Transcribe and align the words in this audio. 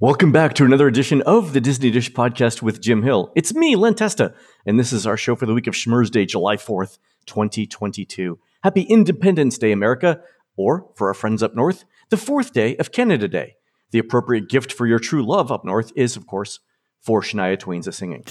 Welcome 0.00 0.30
back 0.30 0.54
to 0.54 0.64
another 0.64 0.86
edition 0.86 1.22
of 1.22 1.54
the 1.54 1.60
Disney 1.60 1.90
Dish 1.90 2.12
Podcast 2.12 2.62
with 2.62 2.80
Jim 2.80 3.02
Hill. 3.02 3.32
It's 3.34 3.52
me, 3.52 3.74
Len 3.74 3.96
Testa, 3.96 4.32
and 4.64 4.78
this 4.78 4.92
is 4.92 5.08
our 5.08 5.16
show 5.16 5.34
for 5.34 5.44
the 5.44 5.52
week 5.52 5.66
of 5.66 5.74
Schmurz 5.74 6.08
Day, 6.08 6.24
July 6.24 6.54
4th, 6.54 6.98
2022. 7.26 8.38
Happy 8.62 8.82
Independence 8.82 9.58
Day, 9.58 9.72
America, 9.72 10.20
or 10.56 10.88
for 10.94 11.08
our 11.08 11.14
friends 11.14 11.42
up 11.42 11.56
north, 11.56 11.84
the 12.10 12.16
fourth 12.16 12.52
day 12.52 12.76
of 12.76 12.92
Canada 12.92 13.26
Day. 13.26 13.56
The 13.90 13.98
appropriate 13.98 14.48
gift 14.48 14.72
for 14.72 14.86
your 14.86 15.00
true 15.00 15.26
love 15.26 15.50
up 15.50 15.64
north 15.64 15.90
is, 15.96 16.14
of 16.14 16.28
course, 16.28 16.60
four 17.00 17.20
Shania 17.20 17.58
Twain's 17.58 17.88
a 17.88 17.92
singing. 17.92 18.22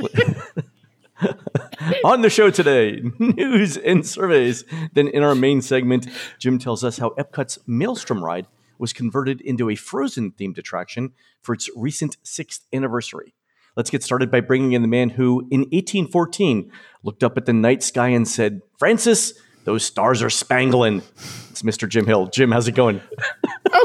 On 2.02 2.22
the 2.22 2.30
show 2.30 2.48
today, 2.48 3.02
news 3.18 3.76
and 3.76 4.06
surveys. 4.06 4.64
Then 4.94 5.08
in 5.08 5.22
our 5.22 5.34
main 5.34 5.60
segment, 5.60 6.06
Jim 6.38 6.58
tells 6.58 6.82
us 6.82 6.96
how 6.96 7.10
Epcot's 7.10 7.58
Maelstrom 7.66 8.24
ride 8.24 8.46
was 8.78 8.92
converted 8.92 9.40
into 9.40 9.70
a 9.70 9.74
Frozen 9.74 10.32
themed 10.32 10.58
attraction 10.58 11.12
for 11.42 11.54
its 11.54 11.68
recent 11.76 12.16
sixth 12.22 12.66
anniversary. 12.72 13.34
Let's 13.76 13.90
get 13.90 14.02
started 14.02 14.30
by 14.30 14.40
bringing 14.40 14.72
in 14.72 14.82
the 14.82 14.88
man 14.88 15.10
who, 15.10 15.40
in 15.50 15.60
1814, 15.60 16.70
looked 17.02 17.24
up 17.24 17.36
at 17.36 17.46
the 17.46 17.52
night 17.52 17.82
sky 17.82 18.08
and 18.08 18.26
said, 18.26 18.62
Francis, 18.78 19.34
those 19.64 19.84
stars 19.84 20.22
are 20.22 20.30
spangling. 20.30 21.02
It's 21.54 21.62
Mr. 21.62 21.88
Jim 21.88 22.04
Hill. 22.04 22.26
Jim, 22.26 22.50
how's 22.50 22.66
it 22.66 22.72
going? 22.74 23.00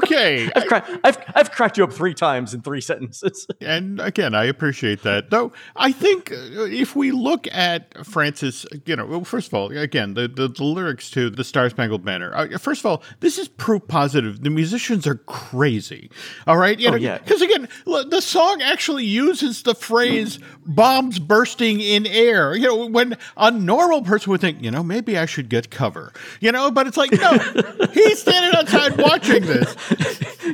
Okay. 0.01 0.49
I've, 0.55 0.65
cra- 0.65 0.99
I've, 1.03 1.17
I've 1.35 1.51
cracked 1.51 1.77
you 1.77 1.83
up 1.83 1.93
three 1.93 2.15
times 2.15 2.55
in 2.55 2.61
three 2.63 2.81
sentences. 2.81 3.45
and 3.61 4.01
again, 4.01 4.33
I 4.33 4.45
appreciate 4.45 5.03
that. 5.03 5.29
Though 5.29 5.53
I 5.75 5.91
think 5.91 6.31
uh, 6.31 6.63
if 6.63 6.95
we 6.95 7.11
look 7.11 7.47
at 7.53 8.03
Francis, 8.07 8.65
you 8.87 8.95
know, 8.95 9.05
well, 9.05 9.23
first 9.23 9.49
of 9.49 9.53
all, 9.53 9.71
again, 9.71 10.15
the, 10.15 10.27
the, 10.27 10.47
the 10.47 10.63
lyrics 10.63 11.11
to 11.11 11.29
the 11.29 11.43
Star 11.43 11.69
Spangled 11.69 12.03
Banner. 12.03 12.35
Uh, 12.35 12.57
first 12.57 12.81
of 12.81 12.87
all, 12.87 13.03
this 13.19 13.37
is 13.37 13.47
proof 13.47 13.87
positive. 13.87 14.41
The 14.41 14.49
musicians 14.49 15.05
are 15.05 15.15
crazy. 15.27 16.09
All 16.47 16.57
right. 16.57 16.79
You 16.79 16.87
Oh, 16.87 16.91
know, 16.93 16.97
yeah. 16.97 17.19
Because 17.19 17.43
again, 17.43 17.69
the 17.85 18.19
song 18.21 18.63
actually 18.63 19.05
uses 19.05 19.61
the 19.61 19.75
phrase 19.75 20.39
bombs 20.65 21.19
bursting 21.19 21.81
in 21.81 22.07
air. 22.07 22.55
You 22.55 22.65
know, 22.65 22.87
when 22.87 23.15
a 23.37 23.51
normal 23.51 24.01
person 24.01 24.31
would 24.31 24.41
think, 24.41 24.63
you 24.63 24.71
know, 24.71 24.81
maybe 24.81 25.19
I 25.19 25.27
should 25.27 25.49
get 25.49 25.69
cover, 25.69 26.13
you 26.39 26.51
know, 26.51 26.71
but 26.71 26.87
it's 26.87 26.97
like, 26.97 27.11
no, 27.11 27.37
he's 27.93 28.21
standing 28.21 28.57
outside 28.57 28.97
watching 28.97 29.45
this. 29.45 29.75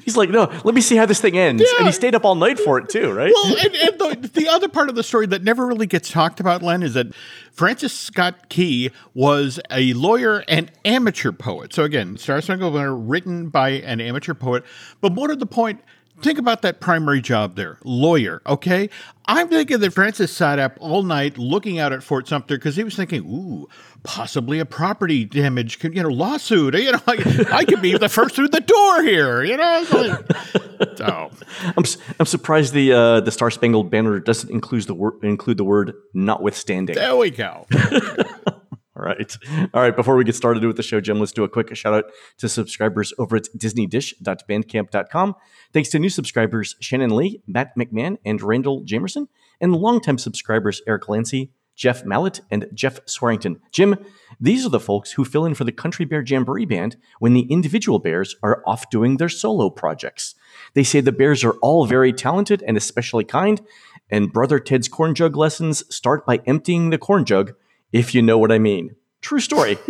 He's 0.03 0.17
like, 0.17 0.29
no, 0.29 0.51
let 0.63 0.75
me 0.75 0.81
see 0.81 0.95
how 0.95 1.05
this 1.05 1.21
thing 1.21 1.37
ends. 1.37 1.63
Yeah. 1.63 1.77
And 1.79 1.87
he 1.87 1.91
stayed 1.91 2.15
up 2.15 2.25
all 2.25 2.35
night 2.35 2.59
for 2.59 2.77
it 2.77 2.89
too, 2.89 3.11
right? 3.11 3.31
Well, 3.33 3.57
and, 3.57 3.75
and 3.75 4.23
the, 4.23 4.29
the 4.33 4.47
other 4.47 4.67
part 4.67 4.89
of 4.89 4.95
the 4.95 5.03
story 5.03 5.25
that 5.27 5.43
never 5.43 5.65
really 5.65 5.87
gets 5.87 6.09
talked 6.09 6.39
about, 6.39 6.61
Len, 6.61 6.83
is 6.83 6.95
that 6.95 7.07
Francis 7.51 7.93
Scott 7.93 8.49
Key 8.49 8.91
was 9.13 9.59
a 9.71 9.93
lawyer 9.93 10.43
and 10.47 10.71
amateur 10.83 11.31
poet. 11.31 11.73
So 11.73 11.83
again, 11.83 12.17
Star 12.17 12.41
Spangled 12.41 12.73
Banner 12.73 12.95
written 12.95 13.49
by 13.49 13.69
an 13.69 14.01
amateur 14.01 14.33
poet. 14.33 14.63
But 15.01 15.13
more 15.13 15.27
to 15.27 15.35
the 15.35 15.45
point, 15.45 15.81
think 16.21 16.39
about 16.39 16.61
that 16.63 16.79
primary 16.79 17.21
job 17.21 17.55
there, 17.55 17.77
lawyer. 17.83 18.41
Okay, 18.45 18.89
I'm 19.25 19.49
thinking 19.49 19.79
that 19.79 19.93
Francis 19.93 20.31
sat 20.31 20.59
up 20.59 20.77
all 20.79 21.03
night 21.03 21.37
looking 21.37 21.79
out 21.79 21.93
at 21.93 22.03
Fort 22.03 22.27
Sumter 22.27 22.55
because 22.57 22.75
he 22.75 22.83
was 22.83 22.95
thinking, 22.95 23.23
ooh. 23.25 23.67
Possibly 24.07 24.59
a 24.59 24.65
property 24.67 25.25
damage, 25.25 25.83
you 25.83 26.03
know, 26.03 26.09
lawsuit. 26.09 26.75
You 26.75 26.91
know, 26.91 26.99
I, 27.07 27.45
I 27.51 27.65
could 27.65 27.81
be 27.81 27.97
the 27.97 28.07
first 28.07 28.35
through 28.35 28.49
the 28.49 28.59
door 28.61 29.01
here. 29.01 29.43
You 29.43 29.57
know, 29.57 29.83
like- 29.91 30.95
so 30.97 31.31
I'm, 31.75 31.83
I'm 32.19 32.25
surprised 32.27 32.71
the 32.75 32.93
uh, 32.93 33.21
the 33.21 33.31
Star 33.31 33.49
Spangled 33.49 33.89
Banner 33.89 34.19
doesn't 34.19 34.51
include 34.51 34.83
the 34.83 34.93
word 34.93 35.13
include 35.23 35.57
the 35.57 35.63
word 35.63 35.93
notwithstanding. 36.13 36.93
there 36.95 37.15
we 37.15 37.31
go. 37.31 37.65
All 38.97 39.03
right. 39.03 39.37
All 39.73 39.81
right. 39.81 39.95
Before 39.95 40.15
we 40.15 40.23
get 40.23 40.35
started 40.35 40.63
with 40.63 40.77
the 40.77 40.83
show, 40.83 41.01
Jim, 41.01 41.19
let's 41.19 41.33
do 41.33 41.43
a 41.43 41.49
quick 41.49 41.75
shout 41.75 41.93
out 41.93 42.05
to 42.37 42.47
subscribers 42.47 43.13
over 43.17 43.35
at 43.35 43.47
disneydish.bandcamp.com. 43.57 45.35
Thanks 45.73 45.89
to 45.89 45.99
new 45.99 46.09
subscribers 46.09 46.75
Shannon 46.79 47.15
Lee, 47.15 47.41
Matt 47.45 47.75
McMahon, 47.77 48.17
and 48.23 48.41
Randall 48.41 48.83
Jamerson, 48.85 49.27
and 49.59 49.75
longtime 49.75 50.17
subscribers 50.17 50.81
Eric 50.87 51.09
Lancy, 51.09 51.51
Jeff 51.75 52.05
Mallet, 52.05 52.39
and 52.49 52.67
Jeff 52.73 53.01
Swearington. 53.05 53.59
Jim, 53.71 53.97
these 54.39 54.65
are 54.65 54.69
the 54.69 54.79
folks 54.79 55.11
who 55.11 55.25
fill 55.25 55.45
in 55.45 55.55
for 55.55 55.65
the 55.65 55.73
Country 55.73 56.05
Bear 56.05 56.23
Jamboree 56.25 56.65
Band 56.65 56.95
when 57.19 57.33
the 57.33 57.47
individual 57.49 57.99
bears 57.99 58.37
are 58.41 58.63
off 58.65 58.89
doing 58.89 59.17
their 59.17 59.27
solo 59.27 59.69
projects. 59.69 60.35
They 60.73 60.83
say 60.83 61.01
the 61.01 61.11
bears 61.11 61.43
are 61.43 61.57
all 61.61 61.85
very 61.85 62.13
talented 62.13 62.63
and 62.65 62.77
especially 62.77 63.25
kind, 63.25 63.61
and 64.09 64.31
Brother 64.31 64.59
Ted's 64.59 64.87
corn 64.87 65.15
jug 65.15 65.35
lessons 65.35 65.83
start 65.93 66.25
by 66.25 66.39
emptying 66.45 66.91
the 66.91 66.97
corn 66.97 67.25
jug 67.25 67.53
if 67.91 68.15
you 68.15 68.21
know 68.21 68.37
what 68.37 68.51
I 68.51 68.59
mean. 68.59 68.95
True 69.21 69.39
story. 69.39 69.77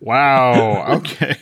Wow. 0.00 0.84
Okay. 0.98 1.36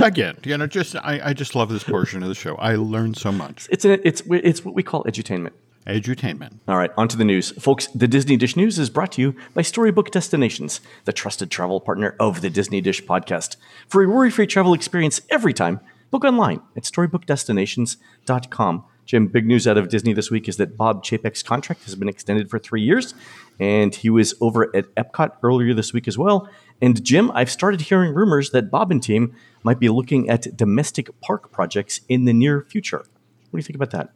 Again, 0.00 0.36
you 0.44 0.58
know, 0.58 0.66
just 0.66 0.96
I, 0.96 1.20
I 1.22 1.32
just 1.32 1.54
love 1.54 1.68
this 1.68 1.84
portion 1.84 2.22
of 2.22 2.28
the 2.28 2.34
show. 2.34 2.56
I 2.56 2.74
learned 2.74 3.16
so 3.16 3.30
much. 3.30 3.68
it's 3.70 3.84
a, 3.84 4.04
it's 4.06 4.22
it's 4.26 4.64
what 4.64 4.74
we 4.74 4.82
call 4.82 5.04
edutainment. 5.04 5.52
Edutainment. 5.86 6.54
All 6.66 6.76
right, 6.76 6.90
on 6.96 7.06
to 7.08 7.16
the 7.16 7.24
news. 7.24 7.52
Folks, 7.52 7.86
the 7.88 8.08
Disney 8.08 8.36
Dish 8.36 8.56
News 8.56 8.78
is 8.78 8.90
brought 8.90 9.12
to 9.12 9.22
you 9.22 9.36
by 9.54 9.62
Storybook 9.62 10.10
Destinations, 10.10 10.80
the 11.04 11.12
trusted 11.12 11.50
travel 11.50 11.80
partner 11.80 12.16
of 12.18 12.40
the 12.40 12.50
Disney 12.50 12.80
Dish 12.80 13.04
podcast. 13.04 13.56
For 13.86 14.02
a 14.02 14.08
worry-free 14.08 14.48
travel 14.48 14.74
experience 14.74 15.20
every 15.30 15.54
time, 15.54 15.80
book 16.10 16.24
online 16.24 16.60
at 16.76 16.82
storybookdestinations.com. 16.82 18.84
Jim, 19.06 19.26
big 19.28 19.46
news 19.46 19.66
out 19.66 19.78
of 19.78 19.88
Disney 19.88 20.12
this 20.12 20.30
week 20.30 20.48
is 20.48 20.58
that 20.58 20.76
Bob 20.76 21.02
Chapek's 21.02 21.42
contract 21.42 21.84
has 21.84 21.94
been 21.94 22.10
extended 22.10 22.50
for 22.50 22.58
three 22.58 22.82
years, 22.82 23.14
and 23.60 23.94
he 23.94 24.10
was 24.10 24.34
over 24.40 24.74
at 24.74 24.94
Epcot 24.94 25.32
earlier 25.42 25.74
this 25.74 25.92
week 25.92 26.08
as 26.08 26.16
well. 26.16 26.48
And 26.80 27.02
Jim, 27.04 27.30
I've 27.34 27.50
started 27.50 27.82
hearing 27.82 28.14
rumors 28.14 28.50
that 28.50 28.70
Bob 28.70 28.90
and 28.90 29.02
team 29.02 29.34
might 29.62 29.80
be 29.80 29.88
looking 29.88 30.28
at 30.28 30.56
domestic 30.56 31.08
park 31.20 31.50
projects 31.50 32.00
in 32.08 32.24
the 32.24 32.32
near 32.32 32.62
future. 32.62 32.98
What 32.98 33.52
do 33.52 33.58
you 33.58 33.62
think 33.62 33.76
about 33.76 33.90
that? 33.90 34.10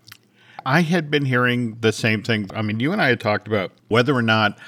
I 0.64 0.82
had 0.82 1.10
been 1.10 1.24
hearing 1.24 1.78
the 1.80 1.92
same 1.92 2.22
thing. 2.22 2.48
I 2.54 2.62
mean, 2.62 2.78
you 2.78 2.92
and 2.92 3.02
I 3.02 3.08
had 3.08 3.20
talked 3.20 3.48
about 3.48 3.72
whether 3.88 4.14
or 4.14 4.22
not 4.22 4.58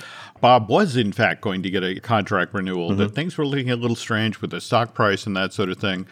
Bob 0.40 0.68
was 0.68 0.96
in 0.96 1.12
fact 1.12 1.40
going 1.40 1.62
to 1.62 1.70
get 1.70 1.82
a 1.82 2.00
contract 2.00 2.52
renewal, 2.52 2.94
that 2.94 3.04
mm-hmm. 3.04 3.14
things 3.14 3.38
were 3.38 3.46
looking 3.46 3.70
a 3.70 3.76
little 3.76 3.96
strange 3.96 4.40
with 4.40 4.50
the 4.50 4.60
stock 4.60 4.94
price 4.94 5.26
and 5.26 5.36
that 5.36 5.52
sort 5.52 5.70
of 5.70 5.78
thing. 5.78 6.06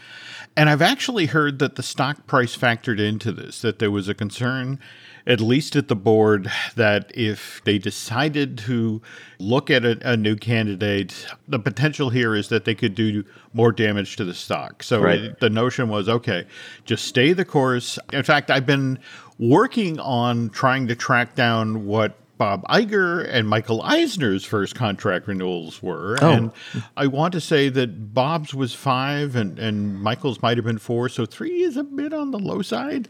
And 0.56 0.68
I've 0.68 0.82
actually 0.82 1.26
heard 1.26 1.58
that 1.60 1.76
the 1.76 1.82
stock 1.82 2.26
price 2.26 2.56
factored 2.56 3.00
into 3.00 3.32
this, 3.32 3.62
that 3.62 3.78
there 3.78 3.90
was 3.90 4.08
a 4.08 4.14
concern, 4.14 4.78
at 5.26 5.40
least 5.40 5.76
at 5.76 5.88
the 5.88 5.96
board, 5.96 6.50
that 6.76 7.10
if 7.14 7.62
they 7.64 7.78
decided 7.78 8.58
to 8.58 9.00
look 9.38 9.70
at 9.70 9.84
a, 9.84 9.98
a 10.02 10.16
new 10.16 10.36
candidate, 10.36 11.26
the 11.48 11.58
potential 11.58 12.10
here 12.10 12.34
is 12.34 12.48
that 12.48 12.64
they 12.64 12.74
could 12.74 12.94
do 12.94 13.24
more 13.54 13.72
damage 13.72 14.16
to 14.16 14.24
the 14.24 14.34
stock. 14.34 14.82
So 14.82 15.00
Right. 15.00 15.38
the 15.40 15.50
notion 15.50 15.88
was 15.88 16.08
okay, 16.08 16.46
just 16.84 17.06
stay 17.06 17.32
the 17.32 17.44
course. 17.44 17.98
In 18.12 18.22
fact, 18.22 18.50
I've 18.50 18.66
been 18.66 18.98
working 19.38 19.98
on 20.00 20.50
trying 20.50 20.86
to 20.88 20.94
track 20.94 21.34
down 21.34 21.86
what 21.86 22.16
Bob 22.42 22.66
Iger 22.66 23.24
and 23.30 23.48
Michael 23.48 23.82
Eisner's 23.82 24.44
first 24.44 24.74
contract 24.74 25.28
renewals 25.28 25.80
were. 25.80 26.18
Oh. 26.20 26.32
And 26.32 26.52
I 26.96 27.06
want 27.06 27.34
to 27.34 27.40
say 27.40 27.68
that 27.68 28.12
Bob's 28.12 28.52
was 28.52 28.74
five 28.74 29.36
and, 29.36 29.60
and 29.60 30.02
Michael's 30.02 30.42
might 30.42 30.56
have 30.58 30.64
been 30.64 30.78
four. 30.78 31.08
So 31.08 31.24
three 31.24 31.62
is 31.62 31.76
a 31.76 31.84
bit 31.84 32.12
on 32.12 32.32
the 32.32 32.40
low 32.40 32.60
side. 32.60 33.06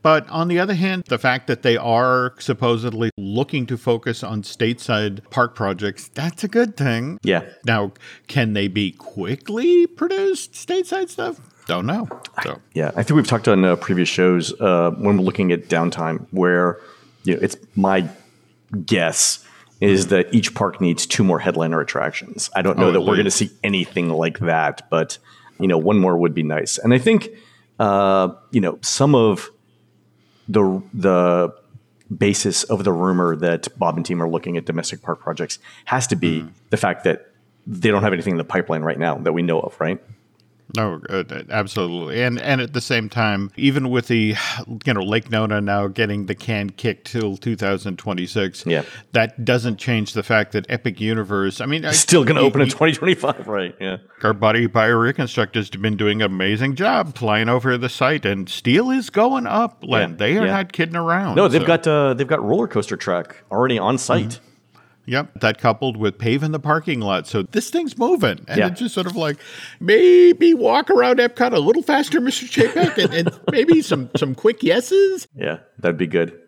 But 0.00 0.28
on 0.28 0.46
the 0.46 0.60
other 0.60 0.74
hand, 0.74 1.02
the 1.08 1.18
fact 1.18 1.48
that 1.48 1.62
they 1.62 1.76
are 1.76 2.34
supposedly 2.38 3.10
looking 3.18 3.66
to 3.66 3.76
focus 3.76 4.22
on 4.22 4.42
stateside 4.42 5.28
park 5.28 5.56
projects, 5.56 6.06
that's 6.14 6.44
a 6.44 6.48
good 6.48 6.76
thing. 6.76 7.18
Yeah. 7.24 7.42
Now, 7.64 7.90
can 8.28 8.52
they 8.52 8.68
be 8.68 8.92
quickly 8.92 9.88
produced 9.88 10.52
stateside 10.52 11.08
stuff? 11.08 11.40
Don't 11.66 11.84
know. 11.84 12.08
So 12.44 12.60
Yeah, 12.74 12.92
I 12.94 13.02
think 13.02 13.16
we've 13.16 13.26
talked 13.26 13.48
on 13.48 13.64
uh, 13.64 13.74
previous 13.74 14.08
shows 14.08 14.52
uh, 14.60 14.92
when 14.92 15.16
we're 15.16 15.24
looking 15.24 15.50
at 15.50 15.64
downtime, 15.64 16.28
where 16.30 16.78
you 17.24 17.34
know 17.34 17.40
it's 17.42 17.56
my 17.74 18.08
guess 18.84 19.44
is 19.80 20.08
that 20.08 20.32
each 20.34 20.54
park 20.54 20.80
needs 20.80 21.06
two 21.06 21.22
more 21.22 21.38
headliner 21.38 21.80
attractions. 21.80 22.50
I 22.56 22.62
don't 22.62 22.78
know 22.78 22.88
Oh, 22.88 22.92
that 22.92 23.00
we're 23.02 23.14
going 23.14 23.26
to 23.26 23.30
see 23.30 23.50
anything 23.62 24.08
like 24.10 24.40
that, 24.40 24.88
but 24.90 25.18
you 25.60 25.68
know, 25.68 25.78
one 25.78 25.98
more 25.98 26.16
would 26.16 26.34
be 26.34 26.42
nice. 26.42 26.78
And 26.78 26.92
I 26.92 26.98
think 26.98 27.28
uh, 27.78 28.30
you 28.50 28.60
know 28.60 28.78
some 28.82 29.14
of 29.14 29.50
the 30.48 30.82
the 30.92 31.54
basis 32.16 32.64
of 32.64 32.84
the 32.84 32.92
rumor 32.92 33.36
that 33.36 33.68
Bob 33.78 33.96
and 33.96 34.04
team 34.06 34.22
are 34.22 34.28
looking 34.28 34.56
at 34.56 34.64
domestic 34.64 35.02
park 35.02 35.20
projects 35.20 35.58
has 35.84 36.06
to 36.08 36.16
be 36.16 36.44
the 36.70 36.76
fact 36.76 37.04
that 37.04 37.32
they 37.66 37.90
don't 37.90 38.02
have 38.02 38.14
anything 38.14 38.32
in 38.32 38.38
the 38.38 38.44
pipeline 38.44 38.82
right 38.82 38.98
now 38.98 39.16
that 39.18 39.32
we 39.32 39.42
know 39.42 39.60
of, 39.60 39.78
right? 39.78 40.02
No, 40.76 41.00
uh, 41.08 41.24
absolutely, 41.48 42.22
and 42.22 42.38
and 42.38 42.60
at 42.60 42.74
the 42.74 42.80
same 42.82 43.08
time, 43.08 43.50
even 43.56 43.88
with 43.88 44.08
the 44.08 44.34
you 44.84 44.92
know 44.94 45.00
Lake 45.00 45.30
Nona 45.30 45.60
now 45.62 45.86
getting 45.88 46.26
the 46.26 46.34
can 46.34 46.68
kicked 46.70 47.10
till 47.10 47.36
2026, 47.38 48.64
Yeah. 48.66 48.82
that 49.12 49.44
doesn't 49.44 49.78
change 49.78 50.12
the 50.12 50.22
fact 50.22 50.52
that 50.52 50.66
Epic 50.68 51.00
Universe. 51.00 51.60
I 51.60 51.66
mean, 51.66 51.84
I- 51.84 51.92
Still 51.92 52.22
going 52.24 52.36
to 52.36 52.42
open 52.42 52.60
in 52.60 52.68
2025, 52.68 53.48
right? 53.48 53.74
Yeah. 53.80 53.98
Our 54.22 54.32
buddy 54.34 54.66
Bio 54.66 54.94
Reconstruct 54.96 55.54
has 55.54 55.70
been 55.70 55.96
doing 55.96 56.20
an 56.22 56.26
amazing 56.30 56.74
job 56.74 57.16
flying 57.16 57.48
over 57.48 57.78
the 57.78 57.88
site, 57.88 58.24
and 58.26 58.48
steel 58.48 58.90
is 58.90 59.10
going 59.10 59.46
up. 59.46 59.82
Len, 59.82 60.10
Yeah, 60.10 60.16
they 60.16 60.36
are 60.38 60.46
yeah. 60.46 60.52
not 60.52 60.72
kidding 60.72 60.96
around. 60.96 61.36
No, 61.36 61.48
they've 61.48 61.62
so- 61.62 61.66
got 61.66 61.86
uh, 61.86 62.14
they've 62.14 62.26
got 62.28 62.42
roller 62.44 62.68
coaster 62.68 62.96
track 62.96 63.42
already 63.50 63.78
on 63.78 63.96
site. 63.98 64.40
Yep. 65.08 65.40
That 65.40 65.58
coupled 65.58 65.96
with 65.96 66.18
paving 66.18 66.52
the 66.52 66.60
parking 66.60 67.00
lot. 67.00 67.26
So 67.26 67.42
this 67.42 67.70
thing's 67.70 67.96
moving. 67.96 68.44
And 68.46 68.58
Yeah. 68.58 68.66
it's 68.68 68.80
just 68.80 68.94
sort 68.94 69.06
of 69.06 69.16
like 69.16 69.38
maybe 69.80 70.52
walk 70.54 70.90
around 70.90 71.18
Epcot 71.18 71.52
a 71.52 71.58
little 71.58 71.82
faster, 71.82 72.20
Mr. 72.28 72.44
Chapek, 72.46 73.02
and, 73.02 73.14
and 73.14 73.40
maybe 73.50 73.80
some 73.82 74.10
some 74.16 74.34
quick 74.34 74.62
yeses. 74.62 75.26
Yeah, 75.34 75.58
that'd 75.78 75.96
be 75.98 76.06
good. 76.06 76.38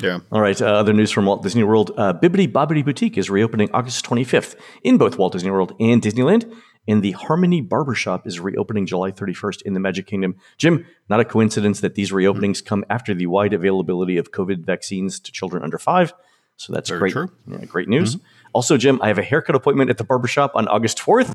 Yeah. 0.00 0.20
All 0.30 0.40
right, 0.40 0.60
uh, 0.60 0.66
other 0.66 0.92
news 0.92 1.10
from 1.10 1.26
Walt 1.26 1.42
Disney 1.42 1.64
World. 1.64 1.90
Uh, 1.96 2.12
Bibbidi 2.12 2.50
Bobbidi 2.50 2.84
Boutique 2.84 3.18
is 3.18 3.28
reopening 3.30 3.68
August 3.72 4.04
25th 4.06 4.54
in 4.84 4.98
both 4.98 5.18
Walt 5.18 5.32
Disney 5.32 5.50
World 5.50 5.74
and 5.80 6.00
Disneyland. 6.02 6.52
And 6.88 7.02
the 7.02 7.10
Harmony 7.12 7.60
Barbershop 7.60 8.26
is 8.26 8.40
reopening 8.40 8.86
July 8.86 9.10
31st 9.12 9.62
in 9.62 9.74
the 9.74 9.80
Magic 9.80 10.06
Kingdom. 10.06 10.36
Jim, 10.58 10.86
not 11.08 11.20
a 11.20 11.24
coincidence 11.24 11.80
that 11.80 11.94
these 11.94 12.10
reopenings 12.10 12.64
come 12.64 12.84
after 12.88 13.14
the 13.14 13.26
wide 13.26 13.52
availability 13.52 14.16
of 14.16 14.32
COVID 14.32 14.64
vaccines 14.64 15.20
to 15.20 15.30
children 15.30 15.62
under 15.62 15.78
five. 15.78 16.14
So 16.60 16.74
that's 16.74 16.90
Very 16.90 17.00
great. 17.00 17.12
true. 17.12 17.30
Yeah, 17.46 17.64
great 17.64 17.88
news. 17.88 18.18
Also, 18.52 18.76
Jim, 18.76 19.00
I 19.00 19.08
have 19.08 19.16
a 19.16 19.22
haircut 19.22 19.54
appointment 19.54 19.88
at 19.88 19.96
the 19.96 20.04
barbershop 20.04 20.52
on 20.54 20.68
August 20.68 20.98
4th, 20.98 21.34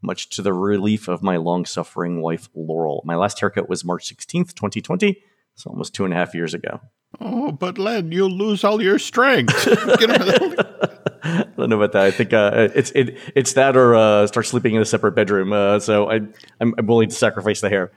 much 0.00 0.30
to 0.30 0.40
the 0.40 0.54
relief 0.54 1.08
of 1.08 1.22
my 1.22 1.36
long 1.36 1.66
suffering 1.66 2.22
wife, 2.22 2.48
Laurel. 2.54 3.02
My 3.04 3.14
last 3.16 3.38
haircut 3.38 3.68
was 3.68 3.84
March 3.84 4.08
16th, 4.08 4.54
2020. 4.54 5.22
So 5.56 5.68
almost 5.68 5.94
two 5.94 6.06
and 6.06 6.14
a 6.14 6.16
half 6.16 6.34
years 6.34 6.54
ago. 6.54 6.80
Oh, 7.20 7.52
but 7.52 7.76
Len, 7.76 8.12
you'll 8.12 8.30
lose 8.30 8.64
all 8.64 8.80
your 8.80 8.98
strength. 8.98 9.52
I 11.22 11.44
don't 11.58 11.68
know 11.68 11.76
about 11.76 11.92
that. 11.92 12.04
I 12.06 12.10
think 12.10 12.32
uh, 12.32 12.68
it's 12.74 12.92
it, 12.92 13.18
it's 13.36 13.52
that 13.52 13.76
or 13.76 13.94
uh, 13.94 14.26
start 14.26 14.46
sleeping 14.46 14.74
in 14.74 14.80
a 14.80 14.86
separate 14.86 15.12
bedroom. 15.12 15.52
Uh, 15.52 15.80
so 15.80 16.10
I 16.10 16.20
I'm, 16.60 16.74
I'm 16.78 16.86
willing 16.86 17.10
to 17.10 17.14
sacrifice 17.14 17.60
the 17.60 17.68
hair. 17.68 17.92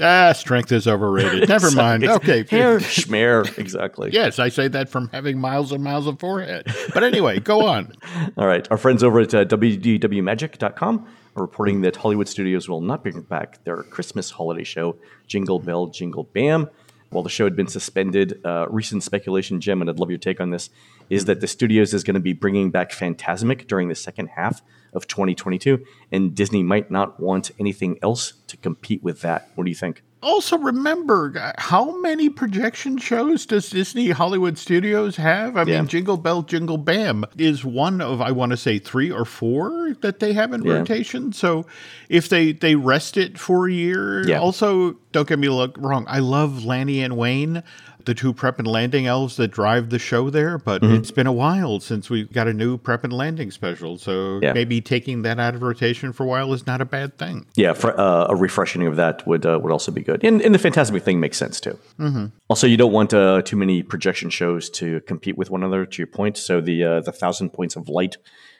Ah, 0.00 0.32
strength 0.32 0.72
is 0.72 0.86
overrated. 0.86 1.48
Never 1.48 1.70
mind. 1.70 2.04
Okay. 2.04 2.44
hair 2.48 2.78
schmear 2.78 3.56
exactly. 3.58 4.10
Yes, 4.12 4.38
I 4.38 4.48
say 4.48 4.68
that 4.68 4.88
from 4.88 5.08
having 5.08 5.38
miles 5.38 5.72
and 5.72 5.82
miles 5.82 6.06
of 6.06 6.18
forehead. 6.18 6.66
But 6.94 7.04
anyway, 7.04 7.40
go 7.40 7.66
on. 7.66 7.92
All 8.36 8.46
right, 8.46 8.66
our 8.70 8.76
friends 8.76 9.02
over 9.02 9.20
at 9.20 9.34
uh, 9.34 9.44
wdwmagic.com 9.44 11.08
are 11.36 11.42
reporting 11.42 11.82
that 11.82 11.96
Hollywood 11.96 12.28
Studios 12.28 12.68
will 12.68 12.80
not 12.80 13.02
bring 13.02 13.20
back 13.22 13.62
their 13.64 13.82
Christmas 13.84 14.30
holiday 14.30 14.64
show, 14.64 14.96
Jingle 15.26 15.58
Bell 15.58 15.86
Jingle 15.86 16.24
Bam. 16.24 16.68
While 17.10 17.22
the 17.22 17.30
show 17.30 17.44
had 17.44 17.56
been 17.56 17.68
suspended, 17.68 18.40
uh, 18.44 18.66
recent 18.68 19.02
speculation, 19.02 19.60
Jim, 19.60 19.80
and 19.80 19.88
I'd 19.88 19.98
love 19.98 20.10
your 20.10 20.18
take 20.18 20.40
on 20.40 20.50
this, 20.50 20.68
is 21.10 21.24
that 21.26 21.40
the 21.40 21.46
studios 21.46 21.94
is 21.94 22.04
going 22.04 22.14
to 22.14 22.20
be 22.20 22.32
bringing 22.32 22.70
back 22.70 22.90
Fantasmic 22.90 23.66
during 23.66 23.88
the 23.88 23.94
second 23.94 24.28
half 24.36 24.62
of 24.92 25.06
2022, 25.06 25.84
and 26.10 26.34
Disney 26.34 26.62
might 26.62 26.90
not 26.90 27.20
want 27.20 27.50
anything 27.58 27.98
else 28.02 28.32
to 28.46 28.56
compete 28.56 29.02
with 29.02 29.20
that. 29.20 29.50
What 29.54 29.64
do 29.64 29.70
you 29.70 29.76
think? 29.76 30.02
Also, 30.20 30.58
remember 30.58 31.52
how 31.58 32.00
many 32.00 32.28
projection 32.28 32.98
shows 32.98 33.46
does 33.46 33.70
Disney 33.70 34.10
Hollywood 34.10 34.58
Studios 34.58 35.14
have? 35.14 35.56
I 35.56 35.62
Yeah. 35.62 35.78
mean, 35.78 35.86
Jingle 35.88 36.16
Bell, 36.16 36.42
Jingle 36.42 36.76
Bam 36.78 37.24
is 37.36 37.64
one 37.64 38.00
of 38.00 38.20
I 38.20 38.32
want 38.32 38.50
to 38.50 38.56
say 38.56 38.80
three 38.80 39.12
or 39.12 39.24
four 39.24 39.94
that 40.00 40.18
they 40.18 40.32
have 40.32 40.52
in 40.52 40.64
Yeah. 40.64 40.72
rotation. 40.78 41.32
So, 41.32 41.66
if 42.08 42.28
they 42.28 42.50
they 42.50 42.74
rest 42.74 43.16
it 43.16 43.38
for 43.38 43.68
a 43.68 43.72
year, 43.72 44.26
Yeah. 44.28 44.40
also 44.40 44.96
don't 45.12 45.28
get 45.28 45.38
me 45.38 45.48
look 45.50 45.76
wrong. 45.78 46.04
I 46.08 46.18
love 46.18 46.64
Lanny 46.64 47.00
and 47.00 47.16
Wayne, 47.16 47.62
the 48.08 48.14
two 48.14 48.32
prep 48.32 48.58
and 48.58 48.66
landing 48.66 49.06
elves 49.06 49.36
that 49.36 49.48
drive 49.60 49.84
the 49.90 49.98
show 49.98 50.30
there. 50.30 50.56
But 50.58 50.82
Mm-hmm. 50.82 50.94
it's 50.96 51.10
been 51.12 51.26
a 51.26 51.32
while 51.44 51.78
since 51.80 52.08
we 52.10 52.24
got 52.24 52.48
a 52.48 52.52
new 52.54 52.78
prep 52.78 53.04
and 53.04 53.12
landing 53.12 53.50
special. 53.50 53.98
So 53.98 54.40
Yeah. 54.42 54.54
maybe 54.54 54.80
taking 54.80 55.22
that 55.22 55.38
out 55.38 55.54
of 55.54 55.62
rotation 55.62 56.12
for 56.12 56.24
a 56.24 56.26
while 56.26 56.52
is 56.52 56.66
not 56.66 56.80
a 56.80 56.84
bad 56.84 57.18
thing. 57.18 57.46
Yeah, 57.54 57.74
fr- 57.74 57.98
uh, 58.06 58.26
a 58.30 58.36
refreshing 58.46 58.86
of 58.86 58.96
that 58.96 59.26
would 59.28 59.44
uh, 59.46 59.58
would 59.62 59.72
also 59.72 59.92
be 59.92 60.02
good, 60.02 60.24
and, 60.24 60.40
and 60.42 60.54
the 60.54 60.58
Fantasmic 60.58 61.02
thing 61.02 61.20
makes 61.20 61.36
sense 61.36 61.60
too. 61.60 61.78
Mm-hmm. 62.00 62.26
Also, 62.48 62.66
you 62.66 62.76
don't 62.82 62.92
want 62.92 63.12
uh, 63.12 63.42
too 63.42 63.56
many 63.56 63.82
projection 63.82 64.30
shows 64.30 64.70
to 64.80 65.00
compete 65.02 65.36
with 65.38 65.50
one 65.50 65.62
another. 65.62 65.84
To 65.86 65.96
your 66.02 66.06
point, 66.20 66.36
so 66.38 66.60
the 66.60 66.78
uh, 66.84 67.00
the 67.08 67.12
thousand 67.12 67.50
points 67.50 67.76
of 67.76 67.88
light 67.88 68.16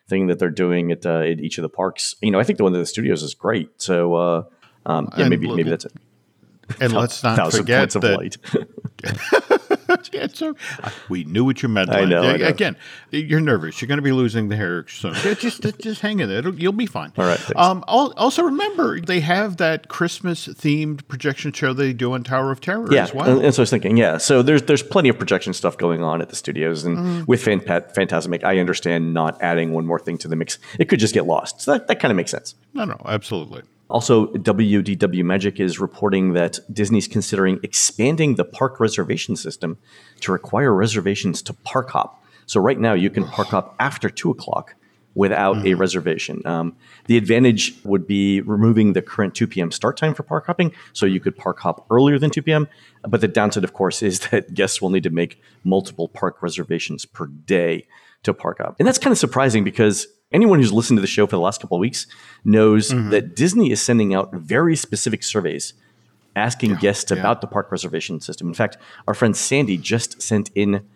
thing 0.08 0.26
that 0.28 0.38
they're 0.38 0.58
doing 0.64 0.90
at, 0.92 1.04
uh, 1.04 1.20
at 1.32 1.38
each 1.40 1.58
of 1.58 1.62
the 1.62 1.68
parks, 1.68 2.14
you 2.22 2.30
know, 2.30 2.40
I 2.40 2.44
think 2.44 2.56
the 2.58 2.64
one 2.64 2.74
at 2.74 2.78
the 2.78 2.86
studios 2.86 3.22
is 3.22 3.34
great. 3.34 3.68
So 3.88 4.14
uh, 4.14 4.42
um, 4.86 5.08
yeah, 5.18 5.28
maybe 5.28 5.46
maybe 5.48 5.70
that's 5.70 5.84
it. 5.86 5.92
And 6.80 6.92
let's 6.92 7.22
not 7.22 7.52
forget 7.52 7.90
that 7.90 8.36
so 10.34 10.54
we 11.08 11.24
knew 11.24 11.44
what 11.44 11.62
you 11.62 11.68
meant. 11.68 11.90
I 11.90 12.04
know, 12.04 12.22
I 12.22 12.36
know. 12.36 12.46
Again, 12.46 12.76
you're 13.10 13.40
nervous. 13.40 13.80
You're 13.80 13.86
going 13.88 13.98
to 13.98 14.02
be 14.02 14.12
losing 14.12 14.48
the 14.48 14.56
hair 14.56 14.86
soon. 14.88 15.14
Just, 15.14 15.62
just 15.80 16.00
hang 16.00 16.20
in 16.20 16.28
there. 16.28 16.38
It'll- 16.38 16.54
You'll 16.58 16.72
be 16.72 16.86
fine. 16.86 17.12
All 17.16 17.24
right. 17.24 17.56
Um, 17.56 17.84
also, 17.86 18.42
remember 18.42 19.00
they 19.00 19.20
have 19.20 19.56
that 19.58 19.88
Christmas 19.88 20.46
themed 20.48 21.06
projection 21.08 21.52
show 21.52 21.72
they 21.72 21.92
do 21.92 22.12
on 22.12 22.24
Tower 22.24 22.50
of 22.50 22.60
Terror 22.60 22.88
Yeah, 22.92 23.04
as 23.04 23.14
well. 23.14 23.30
and, 23.36 23.44
and 23.44 23.54
so 23.54 23.60
I 23.60 23.62
was 23.62 23.70
thinking, 23.70 23.96
yeah. 23.96 24.18
So 24.18 24.42
there's 24.42 24.62
there's 24.62 24.82
plenty 24.82 25.08
of 25.08 25.16
projection 25.18 25.52
stuff 25.54 25.76
going 25.78 26.02
on 26.02 26.20
at 26.20 26.28
the 26.30 26.36
studios, 26.36 26.84
and 26.84 26.98
Mm-hmm. 26.98 27.24
with 27.26 27.42
Fan- 27.44 27.60
Fantasmic, 27.60 28.42
I 28.44 28.58
understand 28.58 29.14
not 29.14 29.40
adding 29.40 29.72
one 29.72 29.86
more 29.86 30.00
thing 30.00 30.18
to 30.18 30.28
the 30.28 30.34
mix. 30.36 30.58
It 30.78 30.86
could 30.88 30.98
just 30.98 31.14
get 31.14 31.26
lost. 31.26 31.60
So 31.62 31.72
that, 31.72 31.86
that 31.88 32.00
kind 32.00 32.10
of 32.10 32.16
makes 32.16 32.30
sense. 32.32 32.54
no, 32.74 32.84
no, 32.84 33.00
absolutely. 33.06 33.62
Also, 33.90 34.26
WDW 34.26 35.24
Magic 35.24 35.58
is 35.58 35.80
reporting 35.80 36.34
that 36.34 36.58
Disney's 36.72 37.08
considering 37.08 37.58
expanding 37.62 38.34
the 38.34 38.44
park 38.44 38.80
reservation 38.80 39.34
system 39.34 39.78
to 40.20 40.32
require 40.32 40.74
reservations 40.74 41.40
to 41.42 41.54
park 41.54 41.90
hop. 41.90 42.22
So 42.46 42.60
right 42.60 42.78
now, 42.78 42.92
you 42.92 43.10
can 43.10 43.24
park 43.24 43.48
hop 43.48 43.74
after 43.78 44.10
two 44.10 44.30
o'clock 44.30 44.74
without 45.14 45.66
a 45.66 45.74
reservation. 45.74 46.40
Um, 46.44 46.76
the 47.06 47.16
advantage 47.16 47.74
would 47.82 48.06
be 48.06 48.40
removing 48.42 48.92
the 48.92 49.02
current 49.02 49.34
2 49.34 49.46
p.m. 49.46 49.72
start 49.72 49.96
time 49.96 50.14
for 50.14 50.22
park 50.22 50.46
hopping, 50.46 50.72
so 50.92 51.06
you 51.06 51.18
could 51.18 51.36
park 51.36 51.58
hop 51.58 51.86
earlier 51.90 52.18
than 52.18 52.30
2 52.30 52.42
p.m. 52.42 52.68
But 53.02 53.20
the 53.20 53.28
downside, 53.28 53.64
of 53.64 53.72
course, 53.72 54.02
is 54.02 54.20
that 54.30 54.54
guests 54.54 54.80
will 54.80 54.90
need 54.90 55.02
to 55.02 55.10
make 55.10 55.40
multiple 55.64 56.08
park 56.08 56.42
reservations 56.42 57.04
per 57.04 57.26
day 57.26 57.86
to 58.22 58.34
park 58.34 58.58
hop. 58.58 58.76
And 58.78 58.86
that's 58.86 58.98
kind 58.98 59.12
of 59.12 59.18
surprising 59.18 59.64
because 59.64 60.06
anyone 60.32 60.58
who's 60.58 60.72
listened 60.72 60.96
to 60.96 61.00
the 61.00 61.06
show 61.06 61.26
for 61.26 61.36
the 61.36 61.40
last 61.40 61.60
couple 61.60 61.76
of 61.76 61.80
weeks 61.80 62.06
knows 62.44 62.90
mm-hmm. 62.90 63.10
that 63.10 63.34
Disney 63.34 63.70
is 63.70 63.80
sending 63.80 64.14
out 64.14 64.32
very 64.32 64.76
specific 64.76 65.22
surveys 65.22 65.74
asking 66.36 66.76
guests 66.76 67.10
yeah. 67.10 67.18
about 67.18 67.40
the 67.40 67.46
park 67.46 67.70
reservation 67.72 68.20
system. 68.20 68.48
In 68.48 68.54
fact, 68.54 68.78
our 69.06 69.14
friend 69.14 69.36
Sandy 69.36 69.76
just 69.76 70.22
sent 70.22 70.50
in 70.54 70.86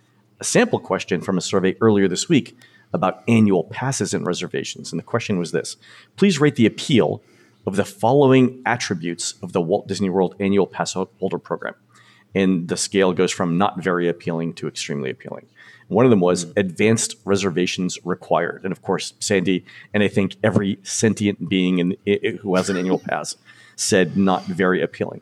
a 0.41 0.45
sample 0.45 0.79
question 0.79 1.21
from 1.21 1.37
a 1.37 1.41
survey 1.41 1.77
earlier 1.81 2.09
this 2.09 2.29
week 2.29 2.57
about 2.93 3.23
annual 3.27 3.65
passes 3.65 4.15
and 4.15 4.27
reservations. 4.27 4.93
And 4.93 4.99
the 4.99 5.05
question 5.05 5.39
was 5.39 5.53
this 5.53 5.77
Please 6.17 6.41
rate 6.41 6.57
the 6.57 6.67
appeal 6.67 7.23
of 7.67 7.77
the 7.77 7.85
following 7.85 8.63
attributes 8.67 9.35
of 9.43 9.53
the 9.53 9.61
Walt 9.61 9.87
Disney 9.89 10.11
World 10.11 10.35
annual 10.41 10.67
pass 10.67 10.95
holder 10.95 11.39
program. 11.39 11.75
And 12.35 12.69
the 12.69 12.77
scale 12.77 13.13
goes 13.13 13.31
from 13.31 13.59
not 13.59 13.83
very 13.83 14.09
appealing 14.09 14.55
to 14.55 14.67
extremely 14.67 15.11
appealing. 15.11 15.47
One 15.93 16.05
of 16.05 16.11
them 16.11 16.21
was 16.21 16.45
hmm. 16.45 16.53
advanced 16.57 17.17
reservations 17.25 17.99
required. 18.05 18.63
And 18.65 18.73
of 18.73 18.83
course, 18.83 19.15
Sandy, 19.21 19.65
and 19.93 20.03
I 20.03 20.09
think 20.09 20.37
every 20.43 20.79
sentient 20.83 21.49
being 21.49 21.79
in, 21.79 21.97
i- 22.07 22.39
who 22.41 22.57
has 22.57 22.71
an 22.71 22.77
annual 22.77 22.99
pass, 23.11 23.37
said 23.77 24.17
not 24.17 24.45
very 24.45 24.83
appealing. 24.83 25.21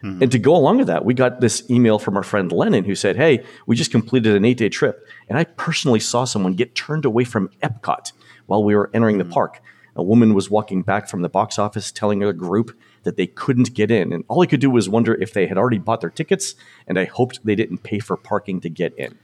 Hmm. 0.00 0.22
And 0.22 0.32
to 0.32 0.38
go 0.38 0.54
along 0.54 0.78
with 0.78 0.88
that, 0.88 1.04
we 1.04 1.14
got 1.14 1.40
this 1.40 1.68
email 1.70 1.98
from 1.98 2.16
our 2.16 2.22
friend 2.22 2.50
Lennon 2.50 2.84
who 2.84 2.94
said, 2.94 3.16
Hey, 3.16 3.44
we 3.66 3.76
just 3.76 3.90
completed 3.90 4.34
an 4.34 4.44
eight 4.44 4.58
day 4.58 4.68
trip. 4.68 5.06
And 5.28 5.38
I 5.38 5.44
personally 5.44 6.00
saw 6.00 6.24
someone 6.24 6.54
get 6.54 6.74
turned 6.74 7.04
away 7.04 7.24
from 7.24 7.50
Epcot 7.62 8.12
while 8.46 8.64
we 8.64 8.74
were 8.74 8.90
entering 8.92 9.18
the 9.18 9.24
hmm. 9.24 9.30
park. 9.30 9.62
A 9.94 10.02
woman 10.02 10.32
was 10.34 10.50
walking 10.50 10.82
back 10.82 11.08
from 11.08 11.20
the 11.20 11.28
box 11.28 11.58
office 11.58 11.92
telling 11.92 12.22
her 12.22 12.32
group 12.32 12.76
that 13.02 13.16
they 13.16 13.26
couldn't 13.26 13.74
get 13.74 13.90
in. 13.90 14.12
And 14.12 14.24
all 14.28 14.42
I 14.42 14.46
could 14.46 14.60
do 14.60 14.70
was 14.70 14.88
wonder 14.88 15.14
if 15.14 15.34
they 15.34 15.46
had 15.46 15.58
already 15.58 15.78
bought 15.78 16.00
their 16.00 16.10
tickets. 16.10 16.54
And 16.86 16.98
I 16.98 17.04
hoped 17.04 17.44
they 17.44 17.54
didn't 17.54 17.78
pay 17.78 17.98
for 17.98 18.16
parking 18.16 18.60
to 18.62 18.70
get 18.70 18.96
in. 18.96 19.18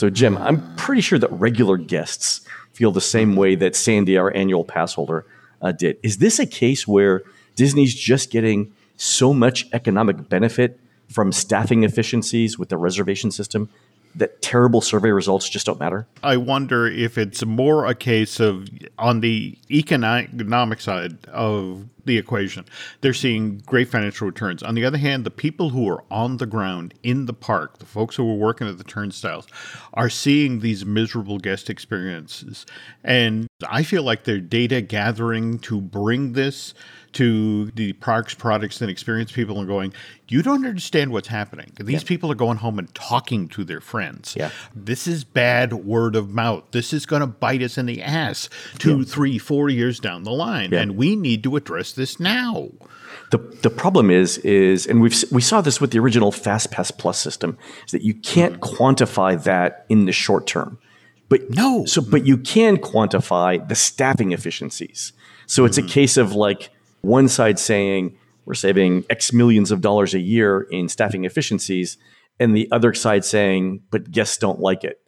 So, 0.00 0.08
Jim, 0.08 0.38
I'm 0.38 0.74
pretty 0.76 1.02
sure 1.02 1.18
that 1.18 1.30
regular 1.30 1.76
guests 1.76 2.40
feel 2.72 2.90
the 2.90 3.02
same 3.02 3.36
way 3.36 3.54
that 3.56 3.76
Sandy, 3.76 4.16
our 4.16 4.34
annual 4.34 4.64
pass 4.64 4.94
holder, 4.94 5.26
uh, 5.60 5.72
did. 5.72 5.98
Is 6.02 6.16
this 6.16 6.38
a 6.38 6.46
case 6.46 6.88
where 6.88 7.22
Disney's 7.54 7.94
just 7.94 8.30
getting 8.30 8.72
so 8.96 9.34
much 9.34 9.68
economic 9.74 10.30
benefit 10.30 10.80
from 11.10 11.32
staffing 11.32 11.82
efficiencies 11.82 12.58
with 12.58 12.70
the 12.70 12.78
reservation 12.78 13.30
system 13.30 13.68
that 14.14 14.42
terrible 14.42 14.80
survey 14.80 15.10
results 15.10 15.48
just 15.48 15.66
don't 15.66 15.78
matter? 15.78 16.06
I 16.22 16.36
wonder 16.36 16.86
if 16.86 17.16
it's 17.16 17.44
more 17.44 17.86
a 17.86 17.94
case 17.94 18.40
of 18.40 18.68
on 18.98 19.20
the 19.20 19.56
economic 19.70 20.80
side 20.80 21.24
of 21.28 21.86
the 22.04 22.18
equation, 22.18 22.64
they're 23.00 23.14
seeing 23.14 23.58
great 23.66 23.88
financial 23.88 24.26
returns. 24.26 24.62
On 24.62 24.74
the 24.74 24.84
other 24.84 24.98
hand, 24.98 25.24
the 25.24 25.30
people 25.30 25.70
who 25.70 25.88
are 25.88 26.02
on 26.10 26.38
the 26.38 26.46
ground 26.46 26.94
in 27.02 27.26
the 27.26 27.32
park, 27.32 27.78
the 27.78 27.86
folks 27.86 28.16
who 28.16 28.28
are 28.28 28.34
working 28.34 28.68
at 28.68 28.78
the 28.78 28.84
turnstiles, 28.84 29.46
are 29.94 30.10
seeing 30.10 30.60
these 30.60 30.84
miserable 30.84 31.38
guest 31.38 31.70
experiences. 31.70 32.66
And 33.04 33.46
I 33.68 33.82
feel 33.82 34.02
like 34.02 34.24
they're 34.24 34.40
data 34.40 34.80
gathering 34.80 35.58
to 35.60 35.80
bring 35.80 36.32
this 36.32 36.74
to 37.12 37.66
the 37.72 37.92
parks, 37.94 38.34
products, 38.34 38.80
and 38.80 38.90
experience 38.90 39.32
people 39.32 39.58
and 39.58 39.66
going, 39.66 39.92
you 40.28 40.42
don't 40.42 40.64
understand 40.64 41.12
what's 41.12 41.28
happening. 41.28 41.72
These 41.80 42.04
people 42.04 42.30
are 42.30 42.36
going 42.36 42.58
home 42.58 42.78
and 42.78 42.92
talking 42.94 43.48
to 43.48 43.64
their 43.64 43.80
friends. 43.80 44.34
Yeah. 44.36 44.50
This 44.74 45.06
is 45.08 45.24
bad 45.24 45.72
word 45.72 46.14
of 46.14 46.30
mouth. 46.30 46.64
This 46.70 46.92
is 46.92 47.06
going 47.06 47.20
to 47.20 47.26
bite 47.26 47.62
us 47.62 47.76
in 47.76 47.86
the 47.86 48.02
ass 48.02 48.48
two, 48.78 49.04
three, 49.04 49.38
four 49.38 49.68
years 49.68 49.98
down 49.98 50.22
the 50.22 50.30
line. 50.30 50.72
And 50.72 50.96
we 50.96 51.16
need 51.16 51.42
to 51.44 51.56
address 51.56 51.92
this 51.92 52.20
now. 52.20 52.68
The, 53.30 53.38
the 53.38 53.70
problem 53.70 54.10
is 54.10 54.38
is 54.38 54.86
and 54.86 55.00
we've 55.00 55.14
we 55.30 55.40
saw 55.40 55.60
this 55.60 55.80
with 55.80 55.92
the 55.92 55.98
original 55.98 56.32
FastPass 56.32 56.96
Plus 56.96 57.18
system 57.18 57.56
is 57.84 57.92
that 57.92 58.02
you 58.02 58.14
can't 58.14 58.60
mm-hmm. 58.60 58.76
quantify 58.76 59.42
that 59.44 59.86
in 59.88 60.06
the 60.06 60.12
short 60.12 60.46
term. 60.46 60.78
But 61.28 61.48
No. 61.50 61.84
so 61.84 62.02
but 62.02 62.26
you 62.26 62.36
can 62.36 62.76
quantify 62.76 63.66
the 63.68 63.76
staffing 63.76 64.32
efficiencies. 64.32 65.12
So 65.46 65.64
it's 65.64 65.78
a 65.78 65.82
mm-hmm. 65.82 65.90
case 65.90 66.16
of 66.16 66.32
like 66.32 66.70
one 67.02 67.28
side 67.28 67.58
saying 67.58 68.16
we're 68.44 68.54
saving 68.54 69.04
X 69.10 69.32
millions 69.32 69.70
of 69.70 69.80
dollars 69.80 70.14
a 70.14 70.18
year 70.18 70.62
in 70.70 70.88
staffing 70.88 71.24
efficiencies, 71.24 71.98
and 72.38 72.56
the 72.56 72.68
other 72.72 72.94
side 72.94 73.24
saying, 73.24 73.82
but 73.90 74.10
guests 74.10 74.38
don't 74.38 74.60
like 74.60 74.82
it. 74.82 75.00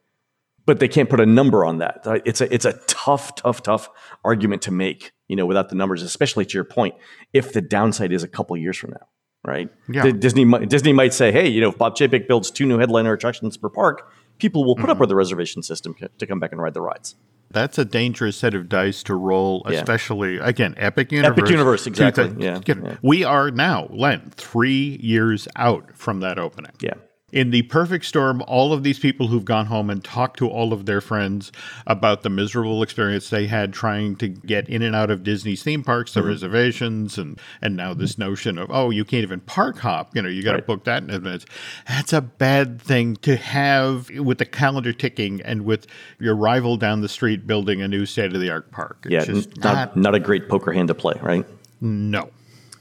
But 0.64 0.78
they 0.78 0.86
can't 0.86 1.10
put 1.10 1.18
a 1.18 1.26
number 1.26 1.64
on 1.64 1.78
that. 1.78 2.02
It's 2.24 2.40
a 2.40 2.54
it's 2.54 2.64
a 2.64 2.74
tough, 2.86 3.34
tough, 3.34 3.62
tough 3.64 3.88
argument 4.24 4.62
to 4.62 4.70
make, 4.70 5.10
you 5.26 5.34
know, 5.34 5.44
without 5.44 5.70
the 5.70 5.74
numbers, 5.74 6.02
especially 6.02 6.44
to 6.46 6.54
your 6.54 6.64
point, 6.64 6.94
if 7.32 7.52
the 7.52 7.60
downside 7.60 8.12
is 8.12 8.22
a 8.22 8.28
couple 8.28 8.56
years 8.56 8.76
from 8.76 8.90
now, 8.90 9.08
right? 9.44 9.68
Yeah. 9.88 10.04
D- 10.04 10.12
Disney 10.12 10.44
might 10.44 10.68
Disney 10.68 10.92
might 10.92 11.14
say, 11.14 11.32
hey, 11.32 11.48
you 11.48 11.60
know, 11.60 11.70
if 11.70 11.78
Bob 11.78 11.96
Chapek 11.96 12.28
builds 12.28 12.50
two 12.50 12.64
new 12.64 12.78
headliner 12.78 13.12
attractions 13.12 13.56
per 13.56 13.70
park, 13.70 14.08
people 14.38 14.64
will 14.64 14.76
put 14.76 14.84
up 14.84 14.94
mm-hmm. 14.94 15.00
with 15.00 15.08
the 15.08 15.16
reservation 15.16 15.64
system 15.64 15.96
to 16.18 16.26
come 16.26 16.38
back 16.38 16.52
and 16.52 16.62
ride 16.62 16.74
the 16.74 16.80
rides. 16.80 17.16
That's 17.52 17.78
a 17.78 17.84
dangerous 17.84 18.36
set 18.36 18.54
of 18.54 18.68
dice 18.68 19.02
to 19.04 19.14
roll, 19.14 19.64
Yeah. 19.68 19.78
especially 19.78 20.38
again, 20.38 20.74
Epic 20.76 21.12
Universe. 21.12 21.38
Epic 21.38 21.50
Universe, 21.50 21.86
exactly. 21.86 22.34
Yeah, 22.38 22.60
yeah. 22.66 22.96
We 23.02 23.24
are 23.24 23.50
now, 23.50 23.88
Len, 23.90 24.32
three 24.36 24.98
years 25.02 25.48
out 25.56 25.90
from 25.94 26.20
that 26.20 26.38
opening. 26.38 26.72
Yeah. 26.80 26.94
In 27.32 27.50
the 27.50 27.62
perfect 27.62 28.04
storm, 28.04 28.42
all 28.46 28.74
of 28.74 28.82
these 28.82 28.98
people 28.98 29.28
who've 29.28 29.44
gone 29.44 29.66
home 29.66 29.88
and 29.88 30.04
talked 30.04 30.36
to 30.38 30.48
all 30.48 30.74
of 30.74 30.84
their 30.84 31.00
friends 31.00 31.50
about 31.86 32.22
the 32.22 32.28
miserable 32.28 32.82
experience 32.82 33.30
they 33.30 33.46
had 33.46 33.72
trying 33.72 34.16
to 34.16 34.28
get 34.28 34.68
in 34.68 34.82
and 34.82 34.94
out 34.94 35.10
of 35.10 35.24
Disney's 35.24 35.62
theme 35.62 35.82
parks, 35.82 36.12
the 36.12 36.20
Mm-hmm. 36.20 36.28
reservations, 36.28 37.16
and 37.16 37.40
and 37.62 37.74
now 37.74 37.94
this 37.94 38.18
notion 38.18 38.58
of 38.58 38.70
oh, 38.70 38.90
you 38.90 39.04
can't 39.04 39.22
even 39.22 39.40
park 39.40 39.78
hop. 39.78 40.14
You 40.14 40.20
know, 40.20 40.28
you 40.28 40.42
got 40.42 40.52
to 40.52 40.58
Right. 40.58 40.66
book 40.66 40.84
that 40.84 41.02
in 41.02 41.08
advance. 41.10 41.46
That's 41.88 42.12
a 42.12 42.20
bad 42.20 42.80
thing 42.82 43.16
to 43.22 43.36
have 43.36 44.10
with 44.10 44.36
the 44.36 44.44
calendar 44.44 44.92
ticking 44.92 45.40
and 45.40 45.64
with 45.64 45.86
your 46.20 46.36
rival 46.36 46.76
down 46.76 47.00
the 47.00 47.08
street 47.08 47.46
building 47.46 47.80
a 47.80 47.88
new 47.88 48.04
state 48.04 48.34
of 48.34 48.40
the 48.40 48.50
art 48.50 48.70
park. 48.70 49.06
It's 49.08 49.28
Yeah, 49.28 49.40
not, 49.56 49.96
not 49.96 50.14
a 50.14 50.20
great 50.20 50.50
poker 50.50 50.72
hand 50.72 50.88
to 50.88 50.94
play, 50.94 51.14
right? 51.22 51.46
no. 51.80 52.28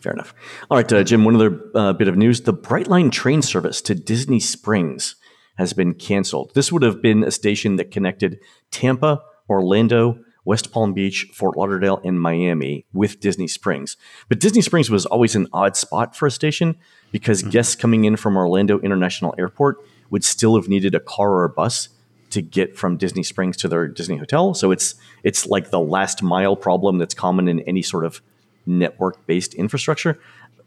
Fair 0.01 0.13
enough. 0.13 0.33
All 0.69 0.77
right, 0.77 0.91
uh, 0.91 1.03
Jim, 1.03 1.23
one 1.23 1.35
other 1.35 1.61
uh, 1.75 1.93
bit 1.93 2.07
of 2.07 2.17
news. 2.17 2.41
The 2.41 2.53
Brightline 2.53 3.11
train 3.11 3.41
service 3.41 3.81
to 3.83 3.93
Disney 3.93 4.39
Springs 4.39 5.15
has 5.57 5.73
been 5.73 5.93
canceled. 5.93 6.51
This 6.55 6.71
would 6.71 6.81
have 6.81 7.01
been 7.01 7.23
a 7.23 7.31
station 7.31 7.75
that 7.75 7.91
connected 7.91 8.39
Tampa, 8.71 9.21
Orlando, 9.47 10.17
West 10.43 10.71
Palm 10.71 10.93
Beach, 10.93 11.27
Fort 11.33 11.55
Lauderdale, 11.55 12.01
and 12.03 12.19
Miami 12.19 12.85
with 12.93 13.19
Disney 13.19 13.47
Springs. 13.47 13.95
But 14.27 14.39
Disney 14.39 14.61
Springs 14.61 14.89
was 14.89 15.05
always 15.05 15.35
an 15.35 15.47
odd 15.53 15.77
spot 15.77 16.15
for 16.15 16.25
a 16.25 16.31
station 16.31 16.77
because 17.11 17.43
guests 17.43 17.75
coming 17.75 18.05
in 18.05 18.15
from 18.15 18.37
Orlando 18.37 18.79
International 18.79 19.35
Airport 19.37 19.77
would 20.09 20.23
still 20.23 20.55
have 20.55 20.67
needed 20.67 20.95
a 20.95 20.99
car 20.99 21.29
or 21.29 21.43
a 21.43 21.49
bus 21.49 21.89
to 22.31 22.41
get 22.41 22.75
from 22.75 22.97
Disney 22.97 23.23
Springs 23.23 23.55
to 23.57 23.67
their 23.67 23.87
Disney 23.87 24.17
hotel. 24.17 24.55
So 24.55 24.71
it's 24.71 24.95
it's 25.23 25.45
like 25.45 25.69
the 25.69 25.79
last 25.79 26.23
mile 26.23 26.55
problem 26.55 26.97
that's 26.97 27.13
common 27.13 27.47
in 27.47 27.59
any 27.61 27.83
sort 27.83 28.05
of 28.05 28.21
network 28.65 29.25
based 29.25 29.53
infrastructure. 29.53 30.19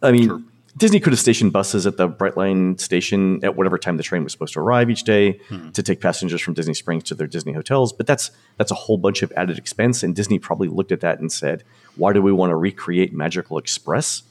I 0.02 0.12
mean, 0.12 0.44
Disney 0.76 0.98
could 0.98 1.12
have 1.12 1.20
stationed 1.20 1.52
buses 1.52 1.86
at 1.86 1.96
the 1.96 2.08
Brightline 2.08 2.80
station 2.80 3.44
at 3.44 3.56
whatever 3.56 3.78
time 3.78 3.96
the 3.96 4.02
train 4.02 4.24
was 4.24 4.32
supposed 4.32 4.54
to 4.54 4.60
arrive 4.60 4.90
each 4.90 5.04
day 5.04 5.38
hmm. 5.48 5.70
to 5.70 5.82
take 5.82 6.00
passengers 6.00 6.40
from 6.40 6.54
Disney 6.54 6.74
Springs 6.74 7.04
to 7.04 7.14
their 7.14 7.28
Disney 7.28 7.52
hotels, 7.52 7.92
but 7.92 8.06
that's 8.06 8.30
that's 8.56 8.70
a 8.70 8.74
whole 8.74 8.98
bunch 8.98 9.22
of 9.22 9.32
added 9.36 9.58
expense 9.58 10.02
and 10.02 10.16
Disney 10.16 10.38
probably 10.38 10.68
looked 10.68 10.92
at 10.92 11.00
that 11.00 11.20
and 11.20 11.30
said, 11.30 11.62
"Why 11.96 12.12
do 12.12 12.20
we 12.20 12.32
want 12.32 12.50
to 12.50 12.56
recreate 12.56 13.12
Magical 13.12 13.58
Express?" 13.58 14.24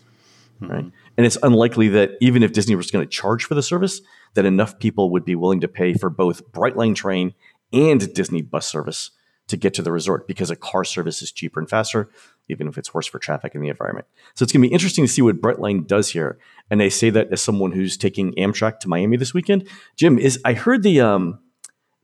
Hmm. 0.59 0.67
Right? 0.67 0.85
And 1.15 1.25
it's 1.25 1.37
unlikely 1.43 1.89
that 1.89 2.17
even 2.19 2.43
if 2.43 2.53
Disney 2.53 2.75
was 2.75 2.91
going 2.91 3.05
to 3.05 3.09
charge 3.09 3.45
for 3.45 3.55
the 3.55 3.63
service, 3.63 4.01
that 4.33 4.45
enough 4.45 4.79
people 4.79 5.11
would 5.11 5.23
be 5.23 5.35
willing 5.35 5.61
to 5.61 5.67
pay 5.67 5.93
for 5.93 6.09
both 6.09 6.51
Brightline 6.51 6.95
train 6.95 7.33
and 7.71 8.13
Disney 8.13 8.41
bus 8.41 8.67
service 8.67 9.11
to 9.47 9.57
get 9.57 9.73
to 9.75 9.81
the 9.81 9.91
resort 9.91 10.27
because 10.27 10.49
a 10.49 10.55
car 10.55 10.83
service 10.83 11.21
is 11.21 11.31
cheaper 11.31 11.59
and 11.59 11.69
faster, 11.69 12.09
even 12.49 12.67
if 12.67 12.77
it's 12.77 12.93
worse 12.93 13.07
for 13.07 13.19
traffic 13.19 13.55
and 13.55 13.63
the 13.63 13.69
environment. 13.69 14.05
So 14.35 14.43
it's 14.43 14.51
going 14.51 14.61
to 14.61 14.67
be 14.67 14.73
interesting 14.73 15.03
to 15.03 15.11
see 15.11 15.21
what 15.21 15.41
Brightline 15.41 15.87
does 15.87 16.09
here. 16.09 16.37
And 16.69 16.81
I 16.81 16.89
say 16.89 17.09
that 17.09 17.31
as 17.31 17.41
someone 17.41 17.71
who's 17.71 17.97
taking 17.97 18.33
Amtrak 18.33 18.79
to 18.79 18.89
Miami 18.89 19.17
this 19.17 19.33
weekend. 19.33 19.67
Jim, 19.95 20.19
is 20.19 20.39
I 20.43 20.53
heard 20.53 20.83
the 20.83 21.01
um, 21.01 21.39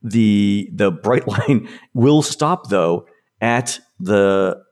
the 0.02 0.70
the 0.72 0.92
Brightline 0.92 1.68
will 1.94 2.22
stop 2.22 2.68
though 2.68 3.06
at 3.40 3.80
the 3.98 4.62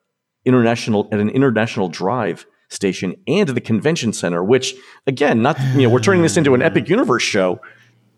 international 0.44 1.08
at 1.12 1.20
an 1.20 1.28
international 1.30 1.88
drive 1.88 2.46
station 2.68 3.14
and 3.26 3.48
the 3.48 3.60
convention 3.60 4.12
center 4.12 4.44
which 4.44 4.74
again 5.06 5.42
not 5.42 5.58
you 5.74 5.82
know 5.82 5.88
we're 5.88 6.00
turning 6.00 6.22
this 6.22 6.36
into 6.36 6.54
an 6.54 6.62
epic 6.62 6.88
universe 6.96 7.22
show 7.22 7.60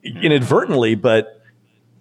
inadvertently 0.02 0.95
but 0.95 1.40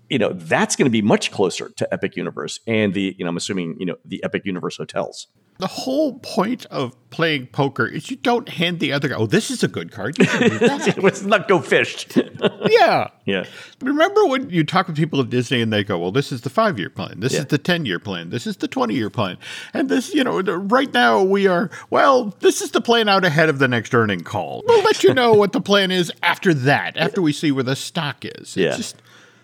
you 0.09 0.17
know 0.17 0.33
that's 0.33 0.75
going 0.75 0.85
to 0.85 0.91
be 0.91 1.01
much 1.01 1.31
closer 1.31 1.69
to 1.69 1.91
epic 1.93 2.15
universe 2.15 2.59
and 2.65 2.93
the 2.93 3.15
you 3.17 3.23
know 3.23 3.29
i'm 3.29 3.37
assuming 3.37 3.75
you 3.79 3.85
know 3.85 3.95
the 4.05 4.23
epic 4.23 4.45
universe 4.45 4.77
hotels 4.77 5.27
The 5.59 5.67
whole 5.67 6.19
point 6.19 6.65
of 6.67 6.95
playing 7.09 7.47
poker 7.47 7.85
is 7.85 8.09
you 8.09 8.15
don't 8.15 8.47
hand 8.47 8.79
the 8.79 8.93
other 8.93 9.09
guy, 9.09 9.15
oh, 9.15 9.25
this 9.25 9.51
is 9.51 9.61
a 9.61 9.67
good 9.67 9.91
card. 9.91 10.17
You 10.17 10.23
should 10.25 10.51
do 10.51 10.59
that." 10.59 10.97
let's 11.03 11.21
not 11.23 11.47
go 11.49 11.59
fished 11.59 12.17
yeah. 12.69 13.09
yeah 13.25 13.43
Remember 13.81 14.25
when 14.25 14.49
you 14.49 14.63
talk 14.63 14.87
with 14.87 14.95
people 14.95 15.19
at 15.19 15.29
Disney 15.29 15.61
and 15.61 15.71
they 15.73 15.83
go, 15.83 15.97
well, 15.99 16.11
this 16.13 16.31
is 16.31 16.41
the 16.41 16.49
five 16.49 16.79
year 16.79 16.89
plan, 16.89 17.19
this 17.19 17.33
Yeah. 17.33 17.39
is 17.41 17.45
the 17.47 17.57
10 17.57 17.85
year 17.85 17.99
plan, 17.99 18.29
this 18.29 18.47
is 18.47 18.55
the 18.57 18.69
20 18.69 18.93
year 18.95 19.09
plan. 19.09 19.37
And 19.73 19.89
this, 19.89 20.13
you 20.13 20.23
know, 20.23 20.39
right 20.39 20.93
now 20.93 21.21
we 21.23 21.45
are, 21.45 21.69
well, 21.89 22.33
this 22.39 22.61
is 22.61 22.71
the 22.71 22.81
plan 22.81 23.09
out 23.09 23.25
ahead 23.25 23.49
of 23.49 23.59
the 23.59 23.67
next 23.67 23.93
earning 23.93 24.21
call. 24.21 24.63
We'll 24.65 24.83
let 24.83 25.03
you 25.03 25.13
know 25.13 25.33
what 25.33 25.51
the 25.51 25.61
plan 25.61 25.91
is 25.91 26.09
after 26.23 26.53
that, 26.53 26.95
after 26.95 27.21
we 27.21 27.33
see 27.33 27.51
where 27.51 27.63
the 27.65 27.75
stock 27.75 28.23
is. 28.23 28.55
It's 28.55 28.57
Yeah. 28.57 28.77
just, 28.77 28.95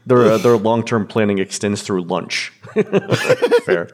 their 0.06 0.22
uh, 0.22 0.38
their 0.38 0.56
long-term 0.56 1.08
planning 1.08 1.40
extends 1.40 1.82
through 1.82 2.04
lunch 2.04 2.54
fair 3.66 3.90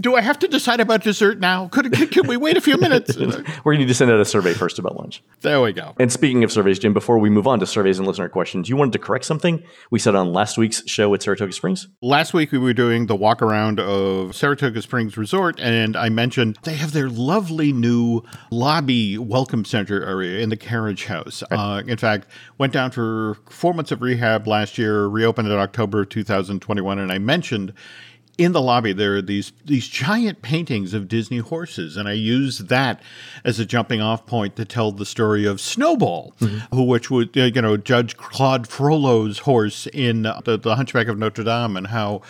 do 0.00 0.14
I 0.16 0.20
have 0.20 0.38
to 0.40 0.48
decide 0.48 0.80
about 0.80 1.02
dessert 1.02 1.38
now? 1.40 1.68
Could, 1.68 1.92
can, 1.92 2.08
can 2.08 2.26
we 2.26 2.36
wait 2.36 2.56
a 2.56 2.60
few 2.60 2.76
minutes? 2.76 3.16
we're 3.18 3.32
going 3.32 3.44
to 3.64 3.78
need 3.78 3.88
to 3.88 3.94
send 3.94 4.10
out 4.10 4.20
a 4.20 4.24
survey 4.24 4.54
first 4.54 4.78
about 4.78 4.96
lunch 4.96 5.22
there 5.42 5.60
we 5.60 5.72
go. 5.72 5.94
And 5.98 6.10
speaking 6.10 6.44
of 6.44 6.52
surveys, 6.52 6.78
Jim, 6.78 6.92
before 6.92 7.18
we 7.18 7.28
move 7.28 7.46
on 7.46 7.60
to 7.60 7.66
surveys 7.66 7.98
and 7.98 8.06
listener 8.06 8.28
questions, 8.28 8.68
you 8.68 8.76
wanted 8.76 8.92
to 8.92 8.98
correct 8.98 9.24
something 9.24 9.62
we 9.90 9.98
said 9.98 10.14
on 10.14 10.32
last 10.32 10.56
week's 10.56 10.88
show 10.88 11.12
at 11.14 11.22
Saratoga 11.22 11.52
Springs? 11.52 11.88
Last 12.00 12.32
week 12.32 12.52
we 12.52 12.58
were 12.58 12.72
doing 12.72 13.06
the 13.06 13.16
walk 13.16 13.42
around 13.42 13.80
of 13.80 14.34
Saratoga 14.34 14.80
Springs 14.82 15.16
Resort, 15.16 15.60
and 15.60 15.96
I 15.96 16.08
mentioned 16.08 16.58
they 16.62 16.74
have 16.74 16.92
their 16.92 17.10
lovely 17.10 17.72
new 17.72 18.22
lobby 18.50 19.18
welcome 19.18 19.64
center 19.64 20.04
area 20.04 20.40
in 20.40 20.48
the 20.48 20.56
carriage 20.56 21.06
house. 21.06 21.42
Uh, 21.50 21.82
in 21.86 21.98
fact, 21.98 22.28
went 22.58 22.72
down 22.72 22.90
for 22.90 23.36
four 23.50 23.74
months 23.74 23.90
of 23.90 24.00
rehab 24.00 24.46
last 24.46 24.78
year, 24.78 25.06
reopened 25.06 25.48
in 25.48 25.54
October 25.54 26.04
2021, 26.04 26.98
and 26.98 27.12
I 27.12 27.18
mentioned 27.18 27.72
in 28.38 28.52
the 28.52 28.62
lobby 28.62 28.92
there 28.92 29.16
are 29.16 29.22
these 29.22 29.52
these 29.64 29.86
giant 29.86 30.40
paintings 30.42 30.94
of 30.94 31.06
Disney 31.06 31.38
horses, 31.38 31.96
and 31.96 32.08
I 32.08 32.12
use 32.12 32.58
that 32.58 33.02
as 33.44 33.60
a 33.60 33.66
jumping 33.66 34.00
off 34.00 34.26
point 34.26 34.56
to 34.56 34.64
tell 34.64 34.90
the 34.90 35.04
story 35.04 35.44
of 35.44 35.60
Snowball, 35.60 36.34
who 36.72 36.82
which 36.82 37.10
would 37.10 37.36
uh, 37.36 37.44
you 37.44 37.62
know 37.62 37.76
Judge 37.76 38.16
Claude 38.16 38.66
Frollo's 38.66 39.40
horse 39.40 39.86
in 39.88 40.26
uh, 40.26 40.40
the, 40.44 40.56
the 40.56 40.76
Hunchback 40.76 41.08
of 41.08 41.18
Notre 41.18 41.44
Dame, 41.44 41.76
and 41.76 41.88
how 41.88 42.22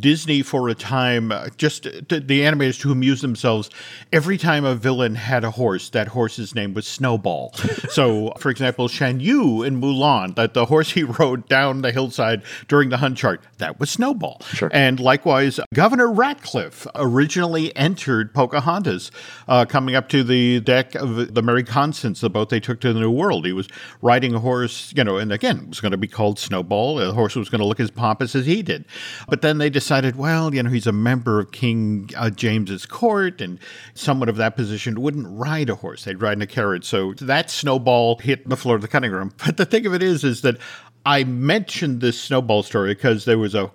Disney 0.00 0.42
for 0.42 0.68
a 0.68 0.74
time 0.74 1.30
uh, 1.30 1.48
just 1.56 1.84
the 1.84 2.20
the 2.20 2.40
animators 2.40 2.80
to 2.80 2.90
amuse 2.90 3.20
themselves 3.20 3.68
every 4.12 4.38
time 4.38 4.64
a 4.64 4.74
villain 4.74 5.14
had 5.14 5.44
a 5.44 5.50
horse, 5.50 5.90
that 5.90 6.08
horse's 6.08 6.54
name 6.54 6.72
was 6.72 6.86
Snowball. 6.86 7.52
so, 7.90 8.32
for 8.38 8.50
example, 8.50 8.88
Shan 8.88 9.20
Yu 9.20 9.62
in 9.62 9.80
Mulan, 9.80 10.34
that 10.36 10.54
the 10.54 10.66
horse 10.66 10.90
he 10.90 11.02
rode 11.02 11.46
down 11.48 11.82
the 11.82 11.92
hillside 11.92 12.42
during 12.68 12.88
the 12.88 12.96
hunt 12.96 13.18
chart, 13.18 13.42
that 13.58 13.78
was 13.78 13.90
Snowball. 13.90 14.40
Sure. 14.44 14.70
And 14.72 14.98
likewise, 14.98 15.41
Governor 15.74 16.10
Ratcliffe 16.10 16.86
originally 16.94 17.74
entered 17.76 18.34
Pocahontas, 18.34 19.10
uh, 19.48 19.64
coming 19.64 19.94
up 19.94 20.08
to 20.10 20.22
the 20.22 20.60
deck 20.60 20.94
of 20.94 21.34
the 21.34 21.42
Mary 21.42 21.64
Constance, 21.64 22.20
the 22.20 22.30
boat 22.30 22.48
they 22.50 22.60
took 22.60 22.80
to 22.80 22.92
the 22.92 23.00
New 23.00 23.10
World. 23.10 23.46
He 23.46 23.52
was 23.52 23.68
riding 24.00 24.34
a 24.34 24.40
horse, 24.40 24.92
you 24.96 25.04
know, 25.04 25.16
and 25.16 25.32
again, 25.32 25.58
it 25.58 25.68
was 25.68 25.80
going 25.80 25.92
to 25.92 25.98
be 25.98 26.08
called 26.08 26.38
Snowball. 26.38 26.96
The 26.96 27.12
horse 27.12 27.36
was 27.36 27.48
going 27.48 27.60
to 27.60 27.66
look 27.66 27.80
as 27.80 27.90
pompous 27.90 28.34
as 28.34 28.46
he 28.46 28.62
did. 28.62 28.84
But 29.28 29.42
then 29.42 29.58
they 29.58 29.70
decided, 29.70 30.16
well, 30.16 30.54
you 30.54 30.62
know, 30.62 30.70
he's 30.70 30.86
a 30.86 30.92
member 30.92 31.40
of 31.40 31.52
King 31.52 32.10
uh, 32.16 32.30
James's 32.30 32.86
court, 32.86 33.40
and 33.40 33.58
someone 33.94 34.28
of 34.28 34.36
that 34.36 34.56
position 34.56 35.00
wouldn't 35.00 35.26
ride 35.28 35.70
a 35.70 35.74
horse; 35.74 36.04
they'd 36.04 36.20
ride 36.20 36.38
in 36.38 36.42
a 36.42 36.46
carriage. 36.46 36.84
So 36.84 37.14
that 37.14 37.50
Snowball 37.50 38.18
hit 38.18 38.48
the 38.48 38.56
floor 38.56 38.76
of 38.76 38.82
the 38.82 38.88
cutting 38.88 39.10
room. 39.10 39.32
But 39.44 39.56
the 39.56 39.66
thing 39.66 39.86
of 39.86 39.92
it 39.92 40.02
is, 40.02 40.24
is 40.24 40.42
that 40.42 40.56
I 41.04 41.24
mentioned 41.24 42.00
this 42.00 42.20
snowball 42.20 42.62
story 42.62 42.94
because 42.94 43.24
there 43.24 43.38
was 43.38 43.54
a 43.54 43.70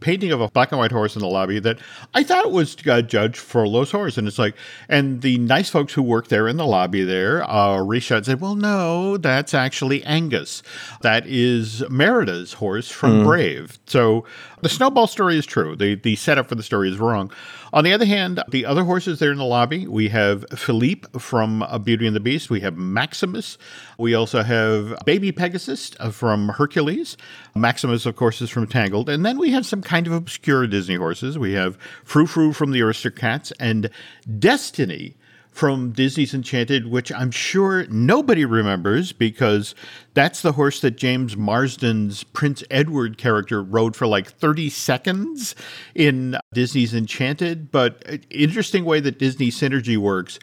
painting 0.00 0.32
of 0.32 0.40
a 0.40 0.48
black 0.48 0.72
and 0.72 0.78
white 0.78 0.92
horse 0.92 1.16
in 1.16 1.20
the 1.20 1.28
lobby 1.28 1.58
that 1.58 1.78
I 2.14 2.22
thought 2.22 2.52
was 2.52 2.76
uh, 2.86 3.02
Judge 3.02 3.38
Frollo's 3.38 3.90
horse. 3.90 4.16
And 4.18 4.28
it's 4.28 4.38
like, 4.38 4.54
and 4.88 5.22
the 5.22 5.38
nice 5.38 5.70
folks 5.70 5.92
who 5.92 6.02
work 6.02 6.28
there 6.28 6.48
in 6.48 6.56
the 6.56 6.66
lobby 6.66 7.04
there 7.04 7.48
uh, 7.48 7.80
reached 7.82 8.12
out 8.12 8.18
and 8.18 8.26
said, 8.26 8.40
well, 8.40 8.54
no, 8.54 9.16
that's 9.16 9.54
actually 9.54 10.04
Angus. 10.04 10.62
That 11.02 11.26
is 11.26 11.82
Merida's 11.88 12.54
horse 12.54 12.90
from 12.90 13.20
mm. 13.20 13.24
Brave. 13.24 13.78
So 13.86 14.24
the 14.62 14.68
snowball 14.68 15.06
story 15.06 15.38
is 15.38 15.46
true. 15.46 15.76
The, 15.76 15.94
the 15.94 16.16
setup 16.16 16.48
for 16.48 16.54
the 16.54 16.62
story 16.62 16.90
is 16.90 16.98
wrong. 16.98 17.32
On 17.72 17.84
the 17.84 17.92
other 17.92 18.06
hand, 18.06 18.42
the 18.48 18.64
other 18.64 18.84
horses 18.84 19.18
there 19.18 19.30
in 19.30 19.38
the 19.38 19.44
lobby, 19.44 19.86
we 19.86 20.08
have 20.08 20.44
Philippe 20.56 21.06
from 21.18 21.64
Beauty 21.84 22.06
and 22.06 22.16
the 22.16 22.20
Beast. 22.20 22.48
We 22.48 22.60
have 22.60 22.76
Maximus. 22.76 23.58
We 23.98 24.14
also 24.14 24.42
have 24.42 24.96
Baby 25.04 25.32
Pegasus 25.32 25.92
uh, 26.00 26.10
from 26.10 26.48
Hercules. 26.48 27.16
Maximus, 27.54 28.06
of 28.06 28.16
course, 28.16 28.40
is 28.40 28.50
from 28.50 28.66
Tangled. 28.66 29.08
And 29.10 29.24
then 29.24 29.38
we 29.38 29.50
have 29.50 29.66
some 29.66 29.82
kind 29.82 30.06
of 30.06 30.12
obscure 30.12 30.66
Disney 30.66 30.94
horses. 30.96 31.38
We 31.38 31.52
have 31.52 31.76
Frou 32.04 32.26
Frou 32.26 32.52
from 32.52 32.70
the 32.70 32.80
Aristocats 32.80 33.52
and 33.60 33.90
Destiny 34.38 35.16
from 35.58 35.90
Disney's 35.90 36.34
Enchanted, 36.34 36.86
which 36.86 37.10
I'm 37.10 37.32
sure 37.32 37.84
nobody 37.88 38.44
remembers 38.44 39.10
because 39.10 39.74
that's 40.14 40.40
the 40.40 40.52
horse 40.52 40.80
that 40.82 40.92
James 40.92 41.34
Marsden's 41.34 42.22
Prince 42.22 42.62
Edward 42.70 43.18
character 43.18 43.60
rode 43.60 43.96
for 43.96 44.06
like 44.06 44.30
30 44.30 44.70
seconds 44.70 45.56
in 45.96 46.36
Disney's 46.54 46.94
Enchanted. 46.94 47.72
But 47.72 48.04
uh, 48.08 48.18
interesting 48.30 48.84
way 48.84 49.00
that 49.00 49.18
Disney 49.18 49.48
Synergy 49.48 49.96
works. 49.96 50.38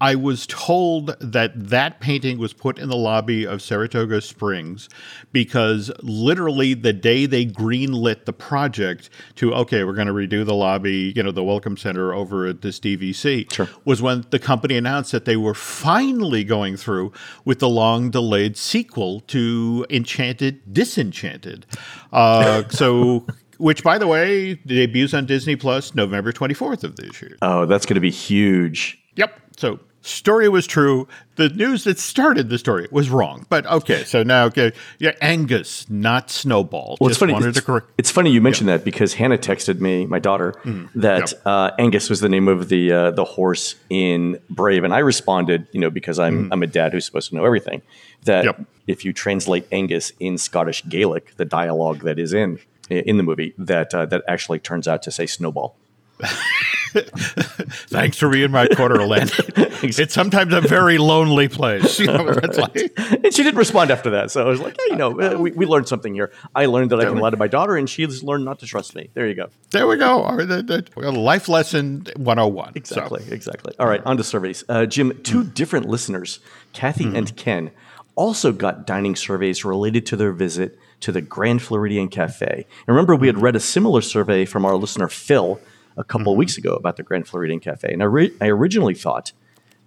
I 0.00 0.14
was 0.16 0.46
told 0.46 1.16
that 1.20 1.52
that 1.54 2.00
painting 2.00 2.38
was 2.38 2.52
put 2.52 2.78
in 2.78 2.88
the 2.88 2.96
lobby 2.96 3.46
of 3.46 3.62
Saratoga 3.62 4.20
Springs 4.20 4.88
because 5.32 5.90
literally 6.02 6.74
the 6.74 6.92
day 6.92 7.26
they 7.26 7.46
greenlit 7.46 8.24
the 8.24 8.32
project 8.32 9.10
to, 9.36 9.54
okay, 9.54 9.84
we're 9.84 9.94
going 9.94 10.08
to 10.08 10.12
redo 10.12 10.44
the 10.44 10.54
lobby, 10.54 11.12
you 11.14 11.22
know, 11.22 11.30
the 11.30 11.44
Welcome 11.44 11.76
Center 11.76 12.12
over 12.12 12.46
at 12.46 12.62
this 12.62 12.80
DVC, 12.80 13.52
sure. 13.52 13.68
was 13.84 14.02
when 14.02 14.24
the 14.30 14.38
company 14.38 14.76
announced 14.76 15.12
that 15.12 15.24
they 15.24 15.36
were 15.36 15.54
finally 15.54 16.44
going 16.44 16.76
through 16.76 17.12
with 17.44 17.60
the 17.60 17.68
long 17.68 18.10
delayed 18.10 18.56
sequel 18.56 19.20
to 19.20 19.86
Enchanted 19.90 20.72
Disenchanted. 20.72 21.66
Uh, 22.12 22.64
so 22.68 23.26
which 23.58 23.84
by 23.84 23.98
the 23.98 24.06
way 24.06 24.56
debuts 24.66 25.14
on 25.14 25.26
disney 25.26 25.54
plus 25.54 25.94
november 25.94 26.32
24th 26.32 26.82
of 26.82 26.96
this 26.96 27.22
year 27.22 27.36
oh 27.40 27.64
that's 27.66 27.86
going 27.86 27.94
to 27.94 28.00
be 28.00 28.10
huge 28.10 29.03
Yep. 29.16 29.40
So 29.56 29.80
story 30.04 30.48
was 30.48 30.66
true. 30.66 31.08
The 31.36 31.48
news 31.48 31.84
that 31.84 31.98
started 31.98 32.48
the 32.48 32.58
story 32.58 32.86
was 32.90 33.10
wrong. 33.10 33.46
But 33.48 33.66
okay, 33.66 34.04
so 34.04 34.22
now 34.22 34.44
okay, 34.46 34.72
yeah, 34.98 35.12
Angus, 35.20 35.88
not 35.90 36.30
Snowball. 36.30 36.96
Well, 37.00 37.10
it's 37.10 37.18
funny. 37.18 37.34
It's, 37.34 37.60
correct- 37.60 37.90
it's, 37.98 38.10
funny 38.10 38.30
you 38.30 38.40
mentioned 38.40 38.68
yeah. 38.68 38.76
that 38.76 38.84
because 38.84 39.14
Hannah 39.14 39.38
texted 39.38 39.80
me, 39.80 40.06
my 40.06 40.18
daughter, 40.18 40.52
mm, 40.62 40.88
that 40.94 41.32
yep. 41.32 41.42
uh, 41.44 41.70
Angus 41.78 42.08
was 42.08 42.20
the 42.20 42.28
name 42.28 42.46
of 42.46 42.68
the 42.68 42.92
uh, 42.92 43.10
the 43.10 43.24
horse 43.24 43.74
in 43.90 44.38
Brave, 44.48 44.84
and 44.84 44.94
I 44.94 44.98
responded, 44.98 45.66
you 45.72 45.80
know, 45.80 45.90
because 45.90 46.18
I'm 46.18 46.48
mm. 46.48 46.52
I'm 46.52 46.62
a 46.62 46.68
dad 46.68 46.92
who's 46.92 47.06
supposed 47.06 47.30
to 47.30 47.34
know 47.34 47.44
everything. 47.44 47.82
That 48.24 48.44
yep. 48.44 48.60
if 48.86 49.04
you 49.04 49.12
translate 49.12 49.66
Angus 49.72 50.12
in 50.20 50.38
Scottish 50.38 50.84
Gaelic, 50.88 51.36
the 51.36 51.44
dialogue 51.44 52.00
that 52.00 52.18
is 52.18 52.32
in 52.32 52.60
in 52.90 53.16
the 53.16 53.22
movie, 53.22 53.54
that 53.58 53.94
uh, 53.94 54.06
that 54.06 54.22
actually 54.28 54.60
turns 54.60 54.86
out 54.86 55.02
to 55.02 55.10
say 55.10 55.26
Snowball. 55.26 55.76
Thanks 56.94 58.18
for 58.18 58.28
being 58.28 58.52
my 58.52 58.68
quarter 58.68 59.04
land. 59.04 59.32
it's 59.56 60.14
sometimes 60.14 60.54
a 60.54 60.60
very 60.60 60.98
lonely 60.98 61.48
place. 61.48 61.98
You 61.98 62.06
know, 62.12 62.24
right. 62.24 62.56
like, 62.56 62.76
and 62.96 63.34
she 63.34 63.42
didn't 63.42 63.56
respond 63.56 63.90
after 63.90 64.10
that. 64.10 64.30
So 64.30 64.46
I 64.46 64.48
was 64.48 64.60
like, 64.60 64.76
hey, 64.78 64.92
you 64.92 64.96
know, 64.96 65.20
uh, 65.20 65.36
we, 65.38 65.50
we 65.52 65.66
learned 65.66 65.88
something 65.88 66.14
here. 66.14 66.32
I 66.54 66.66
learned 66.66 66.90
that 66.92 67.00
I 67.00 67.04
can 67.04 67.18
lie 67.18 67.30
to 67.30 67.36
my 67.36 67.48
daughter, 67.48 67.76
and 67.76 67.90
she's 67.90 68.22
learned 68.22 68.44
not 68.44 68.60
to 68.60 68.66
trust 68.66 68.94
me. 68.94 69.10
There 69.14 69.26
you 69.26 69.34
go. 69.34 69.48
There 69.70 69.88
we 69.88 69.96
go. 69.96 70.22
All 70.22 70.36
right, 70.36 70.46
the, 70.46 70.62
the, 70.62 71.10
life 71.10 71.48
lesson 71.48 72.06
101. 72.16 72.72
Exactly, 72.76 73.24
so. 73.24 73.32
exactly. 73.32 73.74
All 73.78 73.88
right, 73.88 74.02
on 74.06 74.16
to 74.16 74.24
surveys. 74.24 74.62
Uh, 74.68 74.86
Jim, 74.86 75.20
two 75.24 75.42
mm. 75.42 75.54
different 75.54 75.88
listeners, 75.88 76.38
Kathy 76.72 77.06
mm. 77.06 77.16
and 77.16 77.36
Ken, 77.36 77.72
also 78.14 78.52
got 78.52 78.86
dining 78.86 79.16
surveys 79.16 79.64
related 79.64 80.06
to 80.06 80.16
their 80.16 80.32
visit 80.32 80.78
to 81.00 81.12
the 81.12 81.20
Grand 81.20 81.60
Floridian 81.60 82.08
Cafe. 82.08 82.46
And 82.46 82.88
remember, 82.88 83.16
we 83.16 83.26
had 83.26 83.42
read 83.42 83.56
a 83.56 83.60
similar 83.60 84.00
survey 84.00 84.44
from 84.44 84.64
our 84.64 84.76
listener, 84.76 85.08
Phil, 85.08 85.60
a 85.96 86.04
couple 86.04 86.24
mm-hmm. 86.24 86.30
of 86.32 86.36
weeks 86.38 86.58
ago 86.58 86.74
about 86.74 86.96
the 86.96 87.02
Grand 87.02 87.26
Floridian 87.26 87.60
Cafe. 87.60 87.92
And 87.92 88.02
I, 88.02 88.06
re- 88.06 88.32
I 88.40 88.46
originally 88.46 88.94
thought 88.94 89.32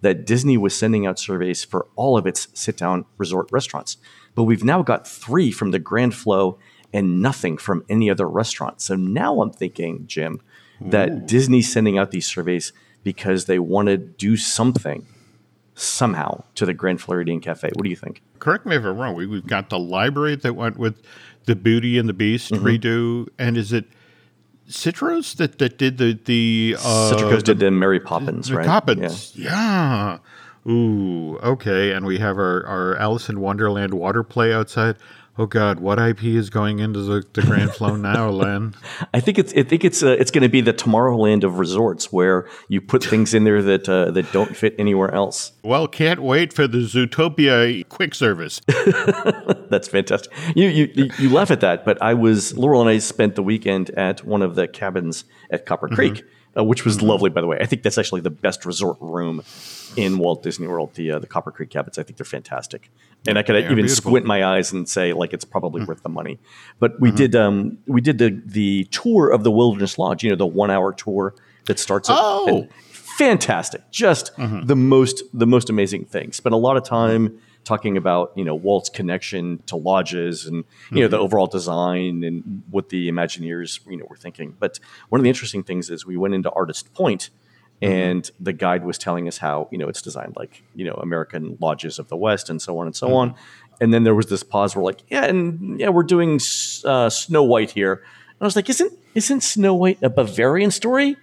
that 0.02 0.26
Disney 0.26 0.58
was 0.58 0.76
sending 0.76 1.06
out 1.06 1.20
surveys 1.20 1.64
for 1.64 1.88
all 1.96 2.18
of 2.18 2.28
its 2.28 2.48
sit 2.54 2.78
down 2.78 3.06
resort 3.18 3.50
restaurants. 3.52 3.98
But 4.36 4.44
we've 4.44 4.64
now 4.64 4.84
got 4.84 5.08
three 5.08 5.52
from 5.52 5.72
the 5.72 5.80
Grand 5.80 6.14
Flow 6.16 6.60
and 6.94 7.22
nothing 7.22 7.58
from 7.58 7.84
any 7.90 8.10
other 8.10 8.28
restaurant. 8.28 8.82
So 8.82 8.96
now 8.96 9.42
I'm 9.42 9.52
thinking, 9.52 10.06
Jim, 10.08 10.42
that 10.80 11.10
Ooh. 11.10 11.20
Disney's 11.26 11.72
sending 11.72 11.98
out 11.98 12.12
these 12.12 12.28
surveys 12.28 12.72
because 13.04 13.46
they 13.46 13.60
want 13.60 13.88
to 13.88 13.98
do 13.98 14.38
something 14.38 15.08
somehow 15.74 16.44
to 16.56 16.66
the 16.66 16.74
Grand 16.74 17.02
Floridian 17.02 17.40
Cafe. 17.40 17.70
What 17.74 17.84
do 17.84 17.90
you 17.90 17.96
think? 17.96 18.22
Correct 18.40 18.66
me 18.66 18.76
if 18.76 18.84
I'm 18.84 18.98
wrong. 18.98 19.16
We, 19.16 19.32
have 19.36 19.48
got 19.48 19.70
the 19.70 19.80
library 19.80 20.36
that 20.36 20.54
went 20.54 20.78
with 20.78 21.02
the 21.46 21.56
Beauty 21.56 21.98
and 21.98 22.10
the 22.10 22.14
Beast 22.14 22.52
mm-hmm. 22.52 22.66
redo, 22.66 23.28
and 23.38 23.58
is 23.58 23.74
it 23.74 23.86
Citrus 24.68 25.34
that, 25.36 25.60
that 25.60 25.78
did 25.78 25.98
the 25.98 26.20
the 26.26 26.76
uh, 26.80 27.12
Citricos 27.14 27.44
did 27.44 27.60
the 27.60 27.72
Mary 27.72 28.00
Poppins, 28.00 28.50
the, 28.50 28.58
right? 28.58 28.66
Poppins, 28.66 29.34
yeah. 29.36 30.20
yeah. 30.66 30.72
Ooh, 30.72 31.38
okay. 31.38 31.92
And 31.92 32.06
we 32.06 32.18
have 32.18 32.38
our 32.38 32.66
our 32.66 32.96
Alice 32.98 33.30
in 33.30 33.40
Wonderland 33.40 33.94
water 33.94 34.24
play 34.24 34.54
outside 34.54 34.98
oh 35.38 35.46
God, 35.46 35.80
what 35.80 36.00
IP 36.00 36.24
is 36.24 36.50
going 36.50 36.80
into 36.80 37.02
the, 37.02 37.26
the 37.34 37.42
Grand 37.42 37.72
Flow 37.72 37.96
now, 37.96 38.30
Len? 38.30 38.76
I 39.14 39.20
think 39.20 39.40
it's 39.40 39.54
I 39.54 39.64
think 39.64 39.84
it's 39.84 40.04
uh, 40.04 40.16
it's 40.20 40.32
going 40.32 40.44
to 40.44 40.50
be 40.50 40.62
the 40.62 40.74
Tomorrowland 40.74 41.44
of 41.44 41.60
resorts 41.60 42.12
where 42.12 42.48
you 42.68 42.82
put 42.82 43.04
things 43.12 43.34
in 43.34 43.44
there 43.44 43.62
that 43.62 43.88
uh, 43.88 44.12
that 44.12 44.32
don't 44.32 44.56
fit 44.56 44.76
anywhere 44.78 45.14
else. 45.14 45.52
Well, 45.64 45.88
can't 45.88 46.22
wait 46.22 46.54
for 46.54 46.68
the 46.68 46.80
Zootopia 46.80 47.88
quick 47.90 48.16
service. 48.16 48.62
That's 49.70 49.88
fantastic. 49.88 50.32
You, 50.56 50.68
you 50.68 51.10
you 51.18 51.30
laugh 51.30 51.52
at 51.52 51.62
that, 51.62 51.86
but 51.86 52.02
I 52.02 52.14
was 52.14 52.58
Laurel 52.58 52.82
and 52.82 52.90
I 52.90 52.98
spent 53.00 53.36
the 53.36 53.44
weekend 53.44 53.90
at 53.92 54.24
one 54.26 54.42
of 54.42 54.56
the 54.56 54.68
cabins 54.68 55.26
at 55.50 55.66
Copper 55.66 55.88
Creek. 55.88 56.14
Mm-hmm 56.16 56.28
uh, 56.58 56.64
which 56.64 56.86
was 56.86 57.02
lovely, 57.02 57.30
by 57.30 57.42
the 57.42 57.48
way. 57.48 57.58
I 57.60 57.66
think 57.66 57.84
that's 57.84 57.98
actually 57.98 58.22
the 58.22 58.30
best 58.30 58.66
resort 58.66 58.98
room 59.00 59.44
in 59.96 60.18
Walt 60.18 60.44
Disney 60.44 60.68
World. 60.68 60.94
The 60.96 61.12
uh, 61.12 61.20
the 61.20 61.28
Copper 61.28 61.52
Creek 61.52 61.70
cabins, 61.70 61.98
I 61.98 62.04
think 62.04 62.18
they're 62.18 62.26
fantastic, 62.26 62.90
and 63.26 63.38
I 63.38 63.44
could 63.44 63.56
even 63.56 63.76
beautiful. 63.76 63.96
squint 63.96 64.26
my 64.26 64.46
eyes 64.46 64.72
and 64.72 64.88
say 64.88 65.14
like 65.14 65.34
it's 65.34 65.46
probably 65.46 65.82
mm-hmm. 65.82 65.90
worth 65.90 66.04
the 66.04 66.10
money. 66.10 66.40
But 66.80 67.00
we 67.00 67.10
mm-hmm. 67.10 67.18
did 67.18 67.36
um, 67.36 67.78
we 67.88 68.02
did 68.02 68.18
the 68.18 68.42
the 68.46 68.86
tour 68.86 69.30
of 69.30 69.44
the 69.44 69.52
Wilderness 69.52 69.98
Lodge. 69.98 70.24
You 70.24 70.30
know, 70.30 70.36
the 70.36 70.46
one 70.46 70.72
hour 70.72 70.94
tour 70.94 71.36
that 71.66 71.80
starts. 71.80 72.10
Oh. 72.12 72.68
fantastic! 72.92 73.82
Just 73.92 74.36
mm-hmm. 74.36 74.66
the 74.66 74.76
most 74.76 75.24
the 75.34 75.48
most 75.48 75.70
amazing 75.70 76.06
thing. 76.06 76.32
Spent 76.32 76.54
a 76.54 76.58
lot 76.58 76.78
of 76.78 76.84
time 76.84 77.40
talking 77.68 77.98
about 77.98 78.32
you 78.36 78.46
know 78.46 78.56
Walt's 78.56 78.90
connection 78.90 79.62
to 79.66 79.76
lodges 79.76 80.46
and 80.46 80.58
you 80.58 80.64
mm-hmm. 80.64 80.96
know 81.00 81.08
the 81.08 81.18
mm-hmm. 81.18 81.24
overall 81.26 81.48
design 81.48 82.24
and 82.24 82.64
what 82.70 82.90
the 82.90 83.10
Imagineers 83.10 83.80
you 83.88 83.98
know 83.98 84.06
were 84.10 84.16
thinking. 84.16 84.56
But 84.58 84.80
one 85.10 85.20
of 85.20 85.24
the 85.24 85.30
interesting 85.30 85.64
things 85.64 85.90
is 85.90 86.06
we 86.06 86.18
went 86.18 86.34
into 86.34 86.50
Artist 86.52 86.94
Point. 86.94 87.30
And 87.82 88.24
mm-hmm. 88.24 88.44
the 88.44 88.54
guide 88.54 88.84
was 88.84 88.98
telling 88.98 89.28
us 89.28 89.38
how 89.38 89.68
you 89.72 89.78
know 89.78 89.88
it's 89.88 90.02
designed 90.02 90.36
like 90.36 90.64
you 90.76 90.86
know 90.86 90.94
American 90.94 91.58
lodges 91.60 92.00
of 92.00 92.08
the 92.08 92.18
West 92.18 92.50
and 92.50 92.62
so 92.62 92.78
on 92.80 92.88
and 92.88 92.96
so 92.96 93.08
mm-hmm. 93.08 93.16
on. 93.16 93.36
And 93.80 93.94
then 93.94 94.04
there 94.04 94.16
was 94.16 94.26
this 94.26 94.44
pause 94.44 94.76
where 94.76 94.84
like 94.84 95.04
yeah 95.10 95.26
and 95.26 95.80
yeah 95.80 95.90
we're 95.90 96.04
doing 96.04 96.40
uh, 96.86 97.10
Snow 97.10 97.44
White 97.44 97.72
here. 97.72 97.94
And 97.94 98.42
I 98.42 98.46
was 98.46 98.56
like, 98.56 98.70
isn't 98.70 98.94
isn't 99.16 99.42
Snow 99.42 99.74
White 99.74 100.00
a 100.02 100.10
Bavarian 100.10 100.72
story? 100.72 101.18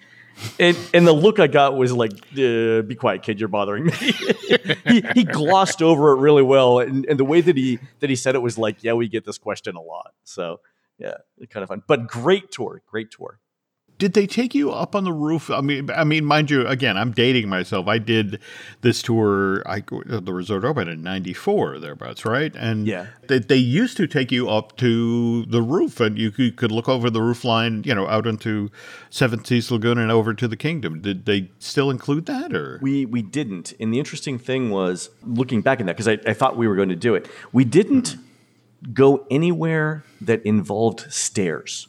and 0.58 0.76
and 0.92 1.06
the 1.06 1.12
look 1.12 1.38
I 1.38 1.46
got 1.46 1.76
was 1.76 1.92
like, 1.92 2.12
uh, 2.12 2.82
"Be 2.82 2.96
quiet, 2.98 3.22
kid, 3.22 3.38
you're 3.38 3.48
bothering 3.48 3.86
me." 3.86 3.92
he, 4.86 5.04
he 5.14 5.24
glossed 5.24 5.80
over 5.80 6.12
it 6.12 6.16
really 6.16 6.42
well, 6.42 6.80
and, 6.80 7.06
and 7.06 7.18
the 7.18 7.24
way 7.24 7.40
that 7.40 7.56
he 7.56 7.78
that 8.00 8.10
he 8.10 8.16
said 8.16 8.34
it 8.34 8.42
was 8.42 8.58
like, 8.58 8.82
"Yeah, 8.82 8.94
we 8.94 9.08
get 9.08 9.24
this 9.24 9.38
question 9.38 9.76
a 9.76 9.80
lot." 9.80 10.12
So 10.24 10.60
yeah, 10.98 11.14
kind 11.50 11.62
of 11.62 11.68
fun, 11.68 11.82
but 11.86 12.08
great 12.08 12.50
tour, 12.50 12.82
great 12.86 13.10
tour 13.10 13.38
did 13.98 14.14
they 14.14 14.26
take 14.26 14.54
you 14.54 14.72
up 14.72 14.96
on 14.96 15.04
the 15.04 15.12
roof? 15.12 15.50
I 15.50 15.60
mean, 15.60 15.88
I 15.90 16.02
mean, 16.02 16.24
mind 16.24 16.50
you, 16.50 16.66
again, 16.66 16.96
I'm 16.96 17.12
dating 17.12 17.48
myself. 17.48 17.86
I 17.86 17.98
did 17.98 18.40
this 18.80 19.02
tour. 19.02 19.62
I 19.66 19.82
the 20.04 20.32
resort 20.32 20.64
opened 20.64 20.90
in 20.90 21.02
'94, 21.02 21.78
thereabouts, 21.78 22.24
right? 22.24 22.54
And 22.56 22.86
yeah, 22.86 23.06
they, 23.28 23.38
they 23.38 23.56
used 23.56 23.96
to 23.98 24.06
take 24.08 24.32
you 24.32 24.50
up 24.50 24.76
to 24.78 25.44
the 25.46 25.62
roof, 25.62 26.00
and 26.00 26.18
you 26.18 26.32
could, 26.32 26.56
could 26.56 26.72
look 26.72 26.88
over 26.88 27.08
the 27.08 27.22
roof 27.22 27.44
line, 27.44 27.82
you 27.84 27.94
know, 27.94 28.08
out 28.08 28.26
into 28.26 28.70
Seven 29.10 29.44
Seas 29.44 29.70
Lagoon 29.70 29.98
and 29.98 30.10
over 30.10 30.34
to 30.34 30.48
the 30.48 30.56
Kingdom. 30.56 31.00
Did 31.00 31.24
they 31.24 31.50
still 31.60 31.88
include 31.88 32.26
that, 32.26 32.52
or 32.52 32.80
we 32.82 33.06
we 33.06 33.22
didn't? 33.22 33.74
And 33.78 33.94
the 33.94 34.00
interesting 34.00 34.40
thing 34.40 34.70
was 34.70 35.10
looking 35.22 35.62
back 35.62 35.78
at 35.78 35.86
that 35.86 35.96
because 35.96 36.08
I, 36.08 36.18
I 36.26 36.34
thought 36.34 36.56
we 36.56 36.66
were 36.66 36.76
going 36.76 36.88
to 36.88 36.96
do 36.96 37.14
it. 37.14 37.28
We 37.52 37.64
didn't 37.64 38.16
mm-hmm. 38.16 38.92
go 38.92 39.24
anywhere 39.30 40.02
that 40.20 40.44
involved 40.44 41.12
stairs. 41.12 41.86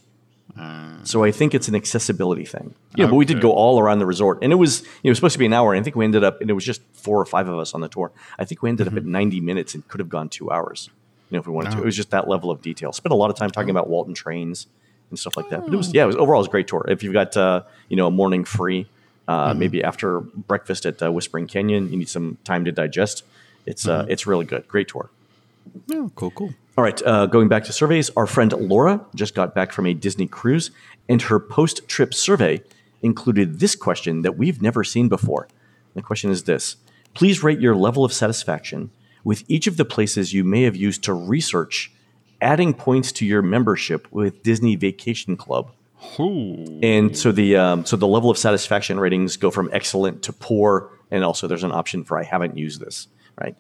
So 1.04 1.24
I 1.24 1.32
think 1.32 1.54
it's 1.54 1.68
an 1.68 1.76
accessibility 1.76 2.46
thing. 2.46 2.74
Yeah, 2.96 3.06
okay. 3.06 3.12
but 3.12 3.18
we 3.18 3.26
did 3.26 3.42
go 3.42 3.52
all 3.52 3.80
around 3.80 4.00
the 4.00 4.06
resort, 4.06 4.40
and 4.42 4.52
it 4.52 4.56
was 4.56 4.84
it 5.04 5.10
was 5.10 5.18
supposed 5.18 5.34
to 5.34 5.40
be 5.40 5.46
an 5.46 5.54
hour. 5.54 5.74
And 5.74 5.82
I 5.82 5.84
think 5.84 5.96
we 5.96 6.06
ended 6.06 6.24
up, 6.24 6.42
and 6.42 6.50
it 6.50 6.54
was 6.54 6.64
just 6.64 6.82
four 6.94 7.20
or 7.20 7.26
five 7.26 7.48
of 7.48 7.60
us 7.60 7.74
on 7.74 7.82
the 7.82 7.90
tour. 7.90 8.12
I 8.40 8.46
think 8.46 8.62
we 8.62 8.70
ended 8.70 8.88
mm-hmm. 8.88 8.98
up 8.98 9.04
at 9.04 9.06
ninety 9.06 9.42
minutes 9.42 9.76
and 9.76 9.88
could 9.88 10.00
have 10.00 10.10
gone 10.10 10.30
two 10.30 10.52
hours, 10.52 10.90
you 11.30 11.36
know, 11.36 11.40
if 11.40 11.48
we 11.48 11.54
wanted 11.54 11.72
to. 11.72 11.80
It 11.80 11.86
was 11.86 11.96
just 11.96 12.12
that 12.12 12.28
level 12.28 12.52
of 12.52 12.62
detail. 12.62 12.94
Spent 12.94 13.12
a 13.12 13.16
lot 13.16 13.30
of 13.30 13.36
time 13.36 13.52
talking 13.52 13.70
oh. 13.70 13.78
about 13.78 13.90
Walton 13.90 14.14
trains 14.14 14.68
and 15.10 15.20
stuff 15.20 15.38
like 15.38 15.50
that. 15.50 15.62
But 15.62 15.74
it 15.74 15.78
was 15.78 15.94
yeah, 15.94 16.04
it 16.04 16.08
was 16.08 16.16
overall 16.16 16.40
it 16.40 16.44
was 16.44 16.48
a 16.48 16.52
great 16.52 16.68
tour. 16.68 16.86
If 16.88 17.04
you've 17.04 17.14
got 17.14 17.36
uh, 17.36 17.64
you 17.90 17.98
know 17.98 18.08
a 18.08 18.12
morning 18.12 18.46
free, 18.46 18.88
uh, 19.28 19.54
maybe 19.54 19.84
after 19.84 20.22
breakfast 20.22 20.86
at 20.86 21.02
uh, 21.02 21.12
Whispering 21.12 21.48
Canyon, 21.48 21.92
you 21.92 21.98
need 21.98 22.10
some 22.10 22.38
time 22.44 22.66
to 22.66 22.72
digest. 22.72 23.24
It's 23.66 23.88
uh, 23.88 24.06
it's 24.10 24.26
really 24.28 24.46
good. 24.46 24.68
Great 24.68 24.88
tour. 24.88 25.10
Oh, 25.92 26.12
cool, 26.16 26.32
cool. 26.32 26.54
All 26.78 26.84
right, 26.84 27.02
uh, 27.06 27.26
going 27.28 27.48
back 27.48 27.64
to 27.66 27.74
surveys, 27.74 28.10
our 28.18 28.28
friend 28.28 28.52
Laura 28.52 29.00
just 29.16 29.34
got 29.34 29.56
back 29.56 29.72
from 29.72 29.86
a 29.86 29.94
Disney 29.94 30.28
cruise, 30.28 30.72
and 31.08 31.22
her 31.22 31.40
post 31.40 31.88
trip 31.88 32.14
survey 32.14 32.62
included 33.02 33.62
this 33.62 33.78
question 33.78 34.24
that 34.24 34.38
we've 34.38 34.62
never 34.62 34.84
seen 34.84 35.08
before. 35.08 35.48
The 35.94 36.02
question 36.02 36.32
is 36.32 36.44
this 36.44 36.76
Please 37.14 37.42
rate 37.42 37.62
your 37.62 37.78
level 37.78 38.04
of 38.04 38.12
satisfaction 38.12 38.92
with 39.24 39.46
each 39.48 39.68
of 39.68 39.78
the 39.78 39.86
places 39.86 40.34
you 40.34 40.44
may 40.44 40.64
have 40.64 40.76
used 40.76 41.02
to 41.06 41.14
research 41.14 41.94
adding 42.42 42.74
points 42.74 43.14
to 43.14 43.26
your 43.26 43.42
membership 43.42 44.06
with 44.12 44.44
Disney 44.44 44.76
Vacation 44.76 45.38
Club. 45.38 45.72
Ooh. 46.20 46.80
And 46.84 47.18
so 47.18 47.32
the 47.32 47.56
um, 47.56 47.86
so 47.86 47.96
the 47.96 48.06
level 48.06 48.30
of 48.30 48.38
satisfaction 48.38 49.00
ratings 49.00 49.38
go 49.38 49.50
from 49.50 49.70
excellent 49.72 50.24
to 50.24 50.34
poor, 50.34 50.92
and 51.10 51.24
also 51.24 51.48
there's 51.48 51.64
an 51.64 51.72
option 51.72 52.04
for 52.04 52.20
I 52.20 52.24
haven't 52.24 52.58
used 52.58 52.82
this. 52.82 53.08
Right, 53.42 53.56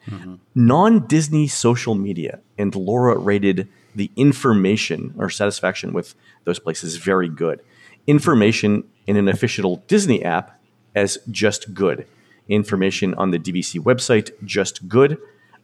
non 0.55 1.05
Disney 1.07 1.47
social 1.47 1.95
media, 1.95 2.39
and 2.57 2.73
Laura 2.73 3.17
rated 3.17 3.67
the 3.93 4.09
information 4.15 5.13
or 5.17 5.29
satisfaction 5.29 5.93
with 5.93 6.15
those 6.43 6.59
places 6.59 6.97
very 6.97 7.29
good. 7.29 7.61
Information 8.07 8.83
in 9.07 9.17
an 9.17 9.27
official 9.27 9.83
Disney 9.87 10.23
app 10.23 10.59
as 10.95 11.17
just 11.29 11.73
good. 11.73 12.07
Information 12.47 13.13
on 13.15 13.31
the 13.31 13.39
DVC 13.39 13.79
website 13.81 14.31
just 14.43 14.87
good. 14.87 15.17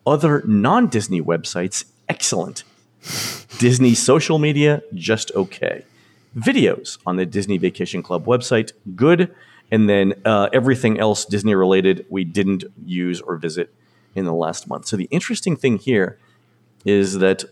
Other 0.06 0.43
non 0.45 0.88
Disney 0.88 1.21
websites 1.21 1.86
excellent. 2.10 2.63
Disney 3.60 3.93
social 3.93 4.39
media, 4.39 4.82
just 4.93 5.32
okay. 5.36 5.86
Videos 6.36 6.97
on 7.06 7.17
the 7.17 7.26
Disney 7.26 7.58
Vacation 7.58 8.02
Club 8.02 8.26
website, 8.26 8.71
good. 8.95 9.34
And 9.69 9.88
then 9.88 10.13
uh, 10.26 10.50
everything 10.52 11.00
else 11.00 11.26
Disney 11.26 11.56
related, 11.56 12.06
we 12.10 12.24
didn't 12.24 12.63
use 12.86 13.21
or 13.21 13.38
visit 13.38 13.74
in 14.15 14.26
the 14.26 14.34
last 14.34 14.67
month. 14.67 14.88
So 14.88 14.97
the 14.97 15.08
interesting 15.12 15.56
thing 15.56 15.78
here 15.78 16.17
is 16.86 17.19
that 17.19 17.43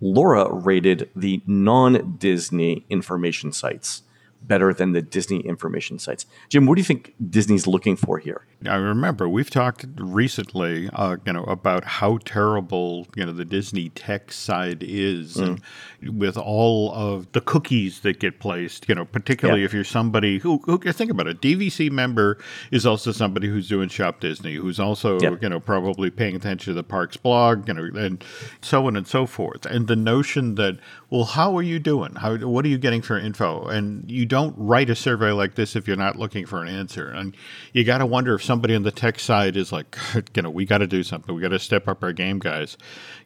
Laura 0.00 0.52
rated 0.52 1.10
the 1.14 1.42
non 1.46 2.16
Disney 2.18 2.84
information 2.88 3.52
sites 3.52 4.02
better 4.42 4.72
than 4.74 4.92
the 4.92 5.02
Disney 5.02 5.40
information 5.40 5.98
sites. 5.98 6.26
Jim, 6.48 6.66
what 6.66 6.74
do 6.76 6.80
you 6.80 6.84
think 6.84 7.14
Disney's 7.30 7.66
looking 7.66 7.96
for 7.96 8.18
here? 8.18 8.46
I 8.66 8.74
remember 8.76 9.28
we've 9.28 9.48
talked 9.50 9.86
recently, 9.98 10.90
uh, 10.92 11.16
you 11.26 11.32
know, 11.32 11.44
about 11.44 11.84
how 11.84 12.18
terrible 12.24 13.06
you 13.16 13.24
know 13.24 13.32
the 13.32 13.44
Disney 13.44 13.88
tech 13.90 14.32
side 14.32 14.82
is, 14.82 15.36
and 15.36 15.60
with 16.02 16.36
all 16.36 16.92
of 16.92 17.30
the 17.32 17.40
cookies 17.40 18.00
that 18.00 18.18
get 18.20 18.38
placed. 18.38 18.88
You 18.88 18.94
know, 18.94 19.04
particularly 19.04 19.60
Yeah. 19.60 19.66
if 19.66 19.72
you're 19.74 19.84
somebody 19.84 20.38
who, 20.38 20.58
who 20.64 20.78
think 20.78 21.10
about 21.10 21.26
it, 21.26 21.40
DVC 21.40 21.90
member 21.90 22.38
is 22.70 22.84
also 22.86 23.12
somebody 23.12 23.48
who's 23.48 23.68
doing 23.68 23.88
Shop 23.88 24.20
Disney, 24.20 24.54
who's 24.54 24.78
also 24.80 25.18
Yeah. 25.20 25.36
you 25.40 25.48
know 25.48 25.60
probably 25.60 26.10
paying 26.10 26.36
attention 26.36 26.72
to 26.72 26.74
the 26.74 26.82
parks 26.84 27.16
blog, 27.16 27.68
you 27.68 27.74
know, 27.74 27.84
and 27.98 28.22
so 28.60 28.86
on 28.86 28.96
and 28.96 29.06
so 29.06 29.26
forth. 29.26 29.64
And 29.66 29.86
the 29.86 29.96
notion 29.96 30.56
that 30.56 30.78
well, 31.08 31.24
how 31.24 31.56
are 31.56 31.62
you 31.62 31.78
doing? 31.78 32.14
How 32.16 32.36
what 32.36 32.64
are 32.64 32.68
you 32.68 32.78
getting 32.78 33.02
for 33.02 33.18
info? 33.18 33.66
And 33.66 34.10
you 34.10 34.26
don't 34.30 34.54
write 34.56 34.88
a 34.88 34.94
survey 34.94 35.32
like 35.32 35.56
this 35.56 35.74
if 35.74 35.88
you're 35.88 35.96
not 35.96 36.16
looking 36.16 36.46
for 36.46 36.62
an 36.62 36.68
answer. 36.68 37.10
And 37.10 37.36
you 37.72 37.82
got 37.82 37.98
to 37.98 38.06
wonder 38.06 38.32
if 38.34 38.44
somebody 38.44 38.76
on 38.76 38.84
the 38.84 38.92
tech 38.92 39.18
side 39.18 39.56
is 39.56 39.72
like, 39.72 39.98
you 40.34 40.42
know, 40.42 40.50
we 40.50 40.64
got 40.64 40.78
to 40.78 40.86
do 40.86 41.02
something. 41.02 41.34
We 41.34 41.42
got 41.42 41.48
to 41.48 41.58
step 41.58 41.88
up 41.88 42.02
our 42.04 42.12
game, 42.12 42.38
guys. 42.38 42.78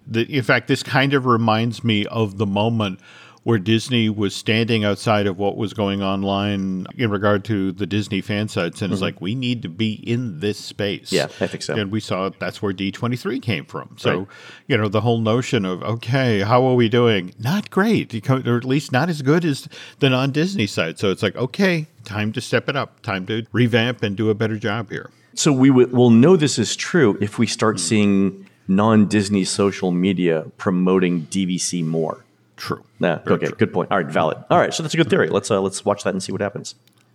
The, 0.07 0.23
in 0.23 0.43
fact, 0.43 0.67
this 0.67 0.83
kind 0.83 1.13
of 1.13 1.27
reminds 1.27 1.85
me 1.85 2.07
of 2.07 2.39
the 2.39 2.47
moment 2.47 3.01
where 3.45 3.59
Disney 3.59 4.09
was 4.09 4.35
standing 4.35 4.85
outside 4.85 5.27
of 5.27 5.39
what 5.39 5.57
was 5.57 5.75
going 5.75 6.03
online 6.03 6.87
in 6.97 7.11
regard 7.11 7.45
to 7.45 7.73
the 7.73 7.87
Disney 7.87 8.21
fan 8.21 8.49
sites, 8.49 8.83
and 8.83 8.93
it's 8.93 8.99
mm-hmm. 8.99 9.05
like 9.05 9.21
we 9.21 9.35
need 9.35 9.63
to 9.63 9.69
be 9.69 9.93
in 9.93 10.41
this 10.41 10.59
space. 10.59 11.13
Yeah, 11.13 11.25
I 11.41 11.47
think 11.47 11.63
so. 11.63 11.75
And 11.75 11.93
we 11.93 12.01
saw 12.01 12.31
that's 12.39 12.61
where 12.61 12.73
D 12.73 12.91
twenty 12.91 13.17
three 13.17 13.39
came 13.39 13.67
from. 13.67 13.97
So 13.99 14.19
Right. 14.19 14.29
you 14.67 14.77
know 14.77 14.89
the 14.89 15.03
whole 15.03 15.19
notion 15.19 15.65
of 15.65 15.83
okay, 15.83 16.41
how 16.41 16.65
are 16.65 16.75
we 16.75 16.89
doing? 16.89 17.35
Not 17.39 17.71
great, 17.71 18.29
or 18.29 18.57
at 18.57 18.65
least 18.65 18.93
not 18.93 19.09
as 19.09 19.23
good 19.23 19.45
as 19.45 19.69
the 20.01 20.11
non 20.11 20.33
Disney 20.33 20.67
side. 20.67 20.99
So 20.99 21.11
it's 21.11 21.23
like 21.23 21.37
okay, 21.37 21.87
time 22.05 22.33
to 22.33 22.41
step 22.41 22.69
it 22.69 22.77
up, 22.77 23.01
time 23.03 23.27
to 23.27 23.47
revamp 23.53 24.03
and 24.03 24.17
do 24.17 24.31
a 24.31 24.35
better 24.35 24.59
job 24.59 24.91
here. 24.91 25.11
So 25.35 25.53
we 25.53 25.69
w- 25.69 25.89
will 25.89 26.11
know 26.11 26.37
this 26.37 26.59
is 26.59 26.77
true 26.77 27.19
if 27.21 27.39
we 27.39 27.47
start 27.47 27.77
hmm. 27.77 27.81
seeing 27.81 28.51
non-Disney 28.67 29.45
social 29.45 29.91
media 29.91 30.47
promoting 30.57 31.27
DVC 31.27 31.85
more. 31.85 32.25
True. 32.57 32.85
Yeah, 33.01 33.21
okay, 33.27 33.49
good 33.59 33.73
point. 33.73 33.91
All 33.91 33.99
right, 33.99 34.07
valid. 34.07 34.39
All 34.51 34.59
right, 34.59 34.73
so 34.73 34.83
that's 34.83 34.95
a 34.95 34.97
good 34.97 35.11
theory. 35.11 35.29
Let's 35.29 35.51
uh, 35.51 35.61
let's 35.61 35.85
watch 35.85 36.05
that 36.05 36.11
and 36.15 36.23
see 36.23 36.33
what 36.33 36.41
happens. 36.41 36.75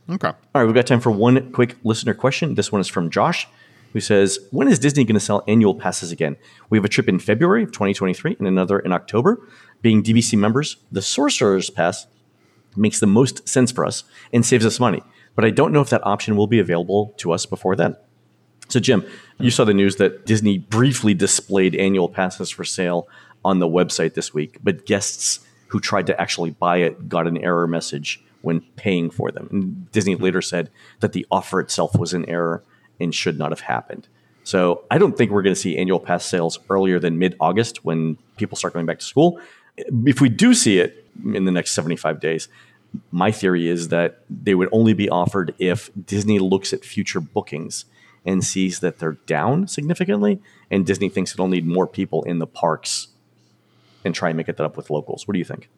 Okay. 0.10 0.28
All 0.28 0.36
right, 0.54 0.66
we've 0.66 0.76
got 0.76 0.88
time 0.88 1.00
for 1.00 1.12
one 1.12 1.52
quick 1.52 1.78
listener 1.84 2.14
question. 2.14 2.56
This 2.56 2.72
one 2.72 2.82
is 2.82 2.88
from 2.88 3.10
Josh, 3.10 3.48
who 3.94 4.00
says, 4.00 4.40
"When 4.52 4.68
is 4.68 4.80
Disney 4.80 5.06
going 5.06 5.16
to 5.16 5.20
sell 5.20 5.44
annual 5.48 5.76
passes 5.76 6.12
again? 6.12 6.36
We 6.70 6.78
have 6.78 6.86
a 6.86 6.90
trip 6.90 7.08
in 7.08 7.20
February 7.20 7.64
of 7.64 7.72
2023 7.72 8.36
and 8.40 8.48
another 8.48 8.80
in 8.80 8.92
October. 8.92 9.48
Being 9.82 10.04
DVC 10.04 10.38
members, 10.38 10.78
the 10.92 11.02
Sorcerer's 11.02 11.70
Pass 11.70 12.08
makes 12.76 13.00
the 13.00 13.08
most 13.08 13.48
sense 13.48 13.72
for 13.72 13.86
us 13.86 14.04
and 14.34 14.46
saves 14.46 14.66
us 14.66 14.80
money. 14.80 15.02
But 15.36 15.46
I 15.46 15.52
don't 15.52 15.72
know 15.72 15.82
if 15.82 15.90
that 15.90 16.06
option 16.06 16.36
will 16.36 16.48
be 16.48 16.60
available 16.60 17.14
to 17.18 17.32
us 17.32 17.46
before 17.46 17.76
then." 17.76 17.96
So, 18.68 18.80
Jim, 18.80 19.04
you 19.40 19.50
saw 19.50 19.64
the 19.64 19.74
news 19.74 19.96
that 19.96 20.28
Disney 20.28 20.60
briefly 20.60 21.16
displayed 21.16 21.76
annual 21.76 22.08
passes 22.08 22.52
for 22.52 22.64
sale 22.64 23.08
on 23.44 23.60
the 23.60 23.68
website 23.68 24.14
this 24.14 24.34
week, 24.34 24.58
but 24.64 24.86
guests 24.86 25.40
who 25.68 25.80
tried 25.80 26.08
to 26.08 26.20
actually 26.20 26.52
buy 26.52 26.78
it 26.78 27.10
got 27.10 27.28
an 27.28 27.38
error 27.38 27.68
message 27.68 28.24
when 28.42 28.62
paying 28.76 29.10
for 29.10 29.32
them. 29.32 29.48
And 29.52 29.92
Disney 29.92 30.16
later 30.16 30.42
said 30.42 30.70
that 31.00 31.14
the 31.14 31.26
offer 31.32 31.60
itself 31.60 31.98
was 31.98 32.14
an 32.14 32.28
error 32.30 32.64
and 33.00 33.14
should 33.14 33.38
not 33.38 33.52
have 33.52 33.62
happened. 33.62 34.08
So, 34.44 34.84
I 34.90 34.98
don't 34.98 35.18
think 35.18 35.32
we're 35.32 35.42
going 35.42 35.54
to 35.54 35.60
see 35.60 35.78
annual 35.78 36.00
pass 36.00 36.26
sales 36.26 36.60
earlier 36.70 37.00
than 37.00 37.20
mid 37.20 37.36
August 37.40 37.86
when 37.86 38.18
people 38.38 38.58
start 38.58 38.74
going 38.74 38.86
back 38.86 39.00
to 39.00 39.06
school. 39.06 39.40
If 39.78 40.22
we 40.22 40.30
do 40.30 40.54
see 40.54 40.80
it 40.80 41.06
in 41.24 41.46
the 41.46 41.52
next 41.52 41.72
75 41.74 42.20
days, 42.20 42.48
my 43.12 43.32
theory 43.32 43.68
is 43.68 43.90
that 43.90 44.24
they 44.30 44.56
would 44.56 44.70
only 44.72 44.94
be 44.94 45.10
offered 45.10 45.54
if 45.60 45.92
Disney 46.06 46.40
looks 46.40 46.74
at 46.74 46.84
future 46.84 47.20
bookings 47.20 47.86
and 48.26 48.44
sees 48.44 48.80
that 48.80 48.98
they're 49.00 49.18
down 49.28 49.68
significantly, 49.68 50.42
and 50.72 50.86
Disney 50.86 51.10
thinks 51.10 51.34
it'll 51.34 51.48
need 51.48 51.68
more 51.68 51.86
people 51.86 52.24
in 52.24 52.40
the 52.40 52.48
parks 52.48 53.10
and 54.04 54.16
try 54.16 54.30
and 54.30 54.38
make 54.38 54.50
it 54.50 54.58
that 54.58 54.64
up 54.64 54.78
with 54.78 54.90
locals. 54.90 55.28
What 55.28 55.34
do 55.34 55.40
you 55.40 55.46
think? 55.46 55.70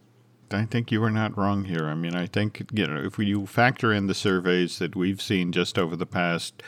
I 0.54 0.66
think 0.66 0.92
you 0.92 1.04
are 1.04 1.12
not 1.12 1.38
wrong 1.38 1.66
here. 1.66 1.86
I 1.86 1.96
mean, 1.96 2.16
I 2.16 2.26
think 2.26 2.64
you 2.74 2.88
know 2.88 3.02
if 3.02 3.18
we, 3.18 3.28
you 3.28 3.46
factor 3.46 3.94
in 3.94 4.08
the 4.08 4.14
surveys 4.14 4.80
that 4.80 4.96
we've 4.96 5.22
seen 5.22 5.52
just 5.52 5.78
over 5.78 5.96
the 5.96 6.06
past 6.06 6.62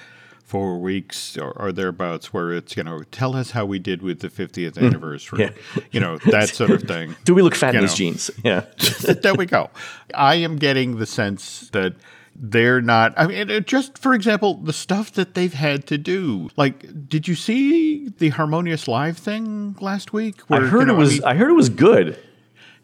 four 0.44 0.78
weeks 0.78 1.38
or, 1.38 1.52
or 1.52 1.72
thereabouts, 1.72 2.34
where 2.34 2.54
it's 2.54 2.78
you 2.78 2.84
know 2.84 3.04
tell 3.12 3.36
us 3.36 3.52
how 3.52 3.66
we 3.66 3.80
did 3.80 4.02
with 4.02 4.20
the 4.20 4.30
50th 4.30 4.78
hmm. 4.78 4.86
anniversary, 4.86 5.40
Yeah. 5.40 5.82
you 5.92 6.00
know 6.00 6.18
that 6.18 6.50
sort 6.50 6.72
of 6.72 6.84
thing. 6.84 7.16
Do 7.26 7.34
we 7.34 7.42
look 7.42 7.56
fat 7.56 7.76
in 7.76 7.82
You 7.82 7.88
these 7.88 7.96
jeans? 7.96 8.32
Yeah. 8.44 8.66
there 9.22 9.36
we 9.36 9.46
go. 9.46 9.70
I 10.14 10.36
am 10.36 10.58
getting 10.58 10.98
the 10.98 11.06
sense 11.06 11.70
that 11.72 11.94
they're 12.36 12.82
not. 12.82 13.14
I 13.18 13.28
mean, 13.28 13.64
just 13.66 13.98
for 13.98 14.14
example, 14.14 14.56
the 14.56 14.74
stuff 14.74 15.12
that 15.14 15.34
they've 15.34 15.54
had 15.54 15.88
to 15.88 15.98
do. 15.98 16.50
Like, 16.56 17.08
did 17.08 17.28
you 17.28 17.36
see 17.36 18.10
the 18.10 18.30
Harmonious 18.30 18.88
Live 18.88 19.18
thing 19.18 19.76
last 19.80 20.14
week? 20.14 20.42
I 20.50 20.60
heard 20.62 20.82
you 20.82 20.86
know, 20.88 20.96
it 20.96 20.98
was. 20.98 21.12
mean- 21.14 21.24
I 21.24 21.36
heard 21.36 21.50
it 21.50 21.56
was 21.56 21.70
good. 21.70 22.18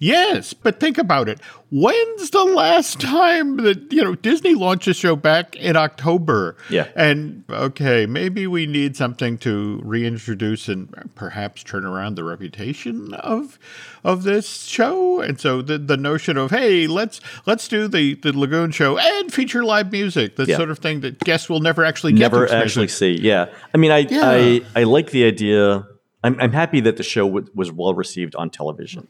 Yes, 0.02 0.54
but 0.54 0.80
think 0.80 0.98
about 0.98 1.28
it. 1.28 1.42
When's 1.72 2.30
the 2.30 2.46
last 2.46 3.02
time 3.02 3.58
that 3.58 3.92
you 3.92 4.02
know 4.02 4.16
Disney 4.16 4.56
launched 4.56 4.88
a 4.88 4.94
show 4.94 5.18
back 5.18 5.58
in 5.58 5.76
October? 5.76 6.56
Yeah. 6.70 6.88
And 6.96 7.44
okay, 7.50 8.06
maybe 8.06 8.48
we 8.48 8.66
need 8.66 8.96
something 8.96 9.38
to 9.40 9.82
reintroduce 9.84 10.70
and 10.70 10.88
perhaps 11.16 11.64
turn 11.64 11.84
around 11.84 12.16
the 12.16 12.24
reputation 12.24 13.14
of 13.14 13.60
of 14.06 14.24
this 14.24 14.64
show. 14.64 15.20
And 15.20 15.38
so 15.38 15.62
the 15.62 15.78
the 15.78 15.98
notion 15.98 16.38
of 16.38 16.52
hey, 16.52 16.88
let's 16.88 17.20
let's 17.46 17.68
do 17.68 17.90
the 17.90 18.14
the 18.16 18.32
Lagoon 18.32 18.72
show 18.72 18.98
and 18.98 19.34
feature 19.34 19.66
live 19.66 19.92
music, 19.92 20.38
the 20.38 20.46
Yeah. 20.46 20.56
sort 20.56 20.70
of 20.72 20.80
thing 20.80 21.02
that 21.02 21.20
guests 21.20 21.50
will 21.50 21.60
never 21.60 21.84
actually 21.84 22.14
get 22.14 22.32
Never 22.32 22.50
actually 22.50 22.88
see. 22.88 23.20
Yeah. 23.20 23.48
I 23.74 23.78
mean, 23.78 23.92
I 23.92 24.00
Yeah. 24.00 24.22
I, 24.24 24.62
I 24.78 24.84
like 24.84 25.12
the 25.12 25.26
idea. 25.26 25.86
I'm, 26.24 26.40
I'm 26.40 26.52
happy 26.54 26.80
that 26.82 26.96
the 26.98 27.04
show 27.04 27.26
w- 27.28 27.48
was 27.54 27.70
well 27.72 27.94
received 27.94 28.34
on 28.36 28.50
television. 28.50 29.08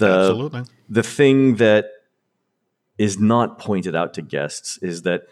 The 0.00 0.08
Absolutely. 0.08 0.62
the 0.88 1.02
thing 1.02 1.56
that 1.56 1.86
is 2.98 3.18
not 3.18 3.58
pointed 3.58 3.94
out 3.94 4.14
to 4.14 4.22
guests 4.22 4.78
is 4.82 5.02
that 5.02 5.22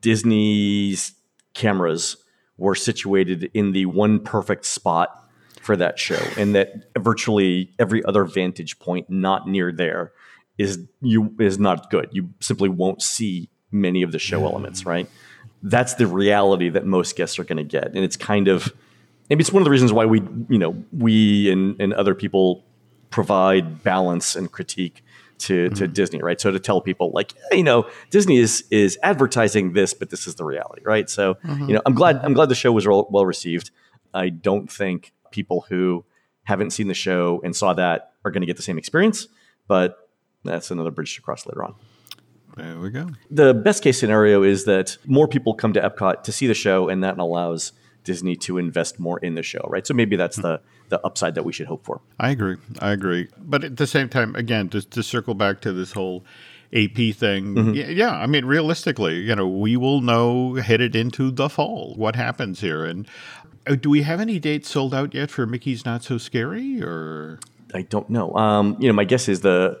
Disney's 0.00 1.12
cameras 1.54 2.16
were 2.58 2.74
situated 2.74 3.50
in 3.54 3.72
the 3.72 3.86
one 3.86 4.20
perfect 4.20 4.66
spot 4.66 5.28
for 5.60 5.76
that 5.76 5.98
show, 5.98 6.20
and 6.36 6.54
that 6.54 6.90
virtually 6.98 7.72
every 7.78 8.04
other 8.04 8.24
vantage 8.24 8.78
point 8.78 9.08
not 9.08 9.46
near 9.46 9.72
there 9.72 10.12
is 10.58 10.78
you 11.00 11.34
is 11.38 11.58
not 11.58 11.90
good. 11.90 12.08
You 12.12 12.30
simply 12.40 12.68
won't 12.68 13.02
see 13.02 13.48
many 13.70 14.02
of 14.02 14.12
the 14.12 14.18
show 14.18 14.44
elements, 14.44 14.84
right? 14.84 15.08
That's 15.62 15.94
the 15.94 16.06
reality 16.06 16.70
that 16.70 16.86
most 16.86 17.16
guests 17.16 17.38
are 17.38 17.44
going 17.44 17.58
to 17.58 17.64
get, 17.64 17.94
and 17.94 17.98
it's 17.98 18.16
kind 18.16 18.48
of 18.48 18.72
maybe 19.28 19.40
it's 19.40 19.52
one 19.52 19.62
of 19.62 19.64
the 19.64 19.70
reasons 19.70 19.92
why 19.92 20.06
we 20.06 20.20
you 20.48 20.58
know 20.58 20.82
we 20.92 21.50
and, 21.50 21.80
and 21.80 21.92
other 21.94 22.14
people 22.14 22.64
provide 23.10 23.82
balance 23.82 24.36
and 24.36 24.50
critique 24.50 25.02
to 25.40 25.68
to 25.70 25.84
mm-hmm. 25.84 25.92
Disney, 25.92 26.22
right? 26.22 26.40
So 26.40 26.50
to 26.50 26.60
tell 26.60 26.80
people 26.80 27.10
like, 27.14 27.34
"Yeah, 27.34 27.56
you 27.58 27.64
know, 27.64 27.88
Disney 28.10 28.38
is 28.38 28.64
is 28.70 28.98
advertising 29.02 29.72
this, 29.72 29.94
but 29.94 30.10
this 30.10 30.26
is 30.26 30.36
the 30.36 30.44
reality, 30.44 30.82
right? 30.84 31.08
So 31.08 31.34
mm-hmm. 31.34 31.68
you 31.68 31.74
know, 31.74 31.82
I'm 31.86 31.94
glad 31.94 32.16
I'm 32.22 32.34
glad 32.34 32.48
the 32.48 32.54
show 32.54 32.72
was 32.72 32.86
well 32.86 33.08
well 33.10 33.26
received. 33.26 33.70
I 34.14 34.28
don't 34.28 34.70
think 34.70 35.12
people 35.30 35.66
who 35.68 36.04
haven't 36.44 36.70
seen 36.70 36.88
the 36.88 36.94
show 36.94 37.40
and 37.44 37.54
saw 37.54 37.72
that 37.74 38.12
are 38.24 38.30
going 38.30 38.40
to 38.40 38.46
get 38.46 38.56
the 38.56 38.62
same 38.62 38.78
experience, 38.78 39.28
but 39.68 40.08
that's 40.44 40.70
another 40.70 40.90
bridge 40.90 41.14
to 41.16 41.22
cross 41.22 41.46
later 41.46 41.64
on. 41.64 41.74
There 42.56 42.78
we 42.78 42.90
go. 42.90 43.08
The 43.30 43.54
best 43.54 43.82
case 43.82 43.98
scenario 43.98 44.42
is 44.42 44.64
that 44.64 44.98
more 45.06 45.28
people 45.28 45.54
come 45.54 45.72
to 45.74 45.80
Epcot 45.80 46.24
to 46.24 46.32
see 46.32 46.46
the 46.46 46.54
show, 46.54 46.88
and 46.88 47.04
that 47.04 47.18
allows 47.18 47.72
Disney 48.04 48.36
to 48.36 48.58
invest 48.58 48.98
more 48.98 49.18
in 49.18 49.34
the 49.34 49.42
show, 49.42 49.64
right? 49.68 49.86
So 49.86 49.94
maybe 49.94 50.16
that's 50.16 50.36
the 50.36 50.60
the 50.88 51.00
upside 51.06 51.34
that 51.36 51.44
we 51.44 51.52
should 51.52 51.66
hope 51.68 51.84
for. 51.84 52.00
I 52.18 52.30
agree. 52.30 52.56
I 52.80 52.90
agree. 52.90 53.28
But 53.38 53.62
at 53.62 53.76
the 53.76 53.86
same 53.86 54.08
time, 54.08 54.34
again, 54.34 54.68
to, 54.70 54.82
to 54.90 55.02
circle 55.04 55.34
back 55.34 55.60
to 55.60 55.72
this 55.72 55.92
whole 55.92 56.24
AP 56.72 57.14
thing, 57.14 57.74
yeah, 57.74 57.88
yeah, 57.88 58.10
I 58.16 58.26
mean, 58.26 58.44
realistically, 58.44 59.16
you 59.20 59.36
know, 59.36 59.46
we 59.46 59.76
will 59.76 60.00
know 60.00 60.54
headed 60.54 60.96
into 60.96 61.30
the 61.30 61.48
fall 61.48 61.94
what 61.96 62.16
happens 62.16 62.60
here. 62.60 62.84
And 62.84 63.06
uh, 63.68 63.76
do 63.76 63.88
we 63.90 64.02
have 64.02 64.20
any 64.20 64.38
dates 64.40 64.68
sold 64.70 64.92
out 64.94 65.14
yet 65.14 65.30
for 65.30 65.46
Mickey's 65.46 65.84
Not 65.84 66.02
So 66.02 66.18
Scary? 66.18 66.82
Or 66.82 67.38
I 67.72 67.82
don't 67.82 68.10
know. 68.10 68.34
Um, 68.34 68.76
you 68.80 68.88
know, 68.88 68.94
my 68.94 69.04
guess 69.04 69.28
is 69.28 69.42
the 69.42 69.80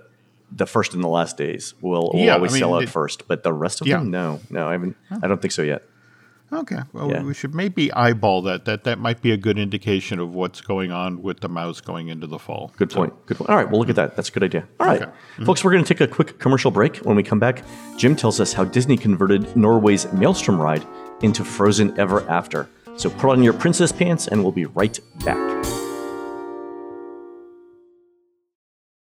the 0.52 0.66
first 0.66 0.94
and 0.94 1.02
the 1.02 1.08
last 1.08 1.36
days 1.36 1.74
will, 1.80 2.10
will 2.12 2.20
Yeah, 2.20 2.34
always 2.34 2.50
I 2.52 2.54
mean, 2.54 2.60
sell 2.60 2.74
out 2.74 2.82
it- 2.84 2.88
first, 2.88 3.26
but 3.28 3.42
the 3.44 3.52
rest 3.52 3.80
of 3.80 3.86
Yeah. 3.86 3.98
them, 3.98 4.10
no, 4.10 4.40
no, 4.50 4.68
I 4.68 4.72
haven't. 4.72 4.96
I 5.22 5.26
don't 5.28 5.40
think 5.40 5.52
so 5.52 5.62
yet. 5.62 5.82
Okay, 6.52 6.80
well, 6.92 7.10
Yeah. 7.10 7.22
we 7.22 7.34
should 7.34 7.54
maybe 7.54 7.92
eyeball 7.92 8.42
that. 8.42 8.64
That 8.64 8.84
that 8.84 8.98
might 8.98 9.22
be 9.22 9.32
a 9.32 9.36
good 9.36 9.58
indication 9.58 10.18
of 10.18 10.34
what's 10.34 10.60
going 10.60 10.90
on 10.92 11.22
with 11.22 11.40
the 11.40 11.48
mouse 11.48 11.80
going 11.80 12.08
into 12.08 12.26
the 12.26 12.38
fall. 12.38 12.72
Good 12.76 12.90
point. 12.90 13.12
Good 13.26 13.36
point. 13.38 13.50
All 13.50 13.56
right, 13.56 13.68
well, 13.70 13.78
look 13.80 13.88
at 13.88 13.96
that. 13.96 14.16
That's 14.16 14.28
a 14.28 14.32
good 14.32 14.42
idea. 14.44 14.66
All 14.78 14.86
right, 14.86 15.02
Okay. 15.02 15.10
Mm-hmm. 15.10 15.44
folks, 15.46 15.62
we're 15.64 15.72
going 15.72 15.84
to 15.84 15.94
take 15.94 16.00
a 16.00 16.12
quick 16.12 16.38
commercial 16.38 16.70
break. 16.70 16.96
When 16.98 17.16
we 17.16 17.22
come 17.22 17.38
back, 17.38 17.62
Jim 17.96 18.16
tells 18.16 18.40
us 18.40 18.52
how 18.52 18.64
Disney 18.64 18.96
converted 18.96 19.56
Norway's 19.56 20.10
Maelstrom 20.12 20.60
ride 20.60 20.84
into 21.22 21.44
Frozen 21.44 21.98
Ever 21.98 22.28
After. 22.28 22.68
So 22.96 23.08
put 23.10 23.30
on 23.30 23.42
your 23.42 23.52
princess 23.52 23.92
pants, 23.92 24.26
and 24.28 24.42
we'll 24.42 24.52
be 24.52 24.66
right 24.66 24.98
back. 25.24 25.38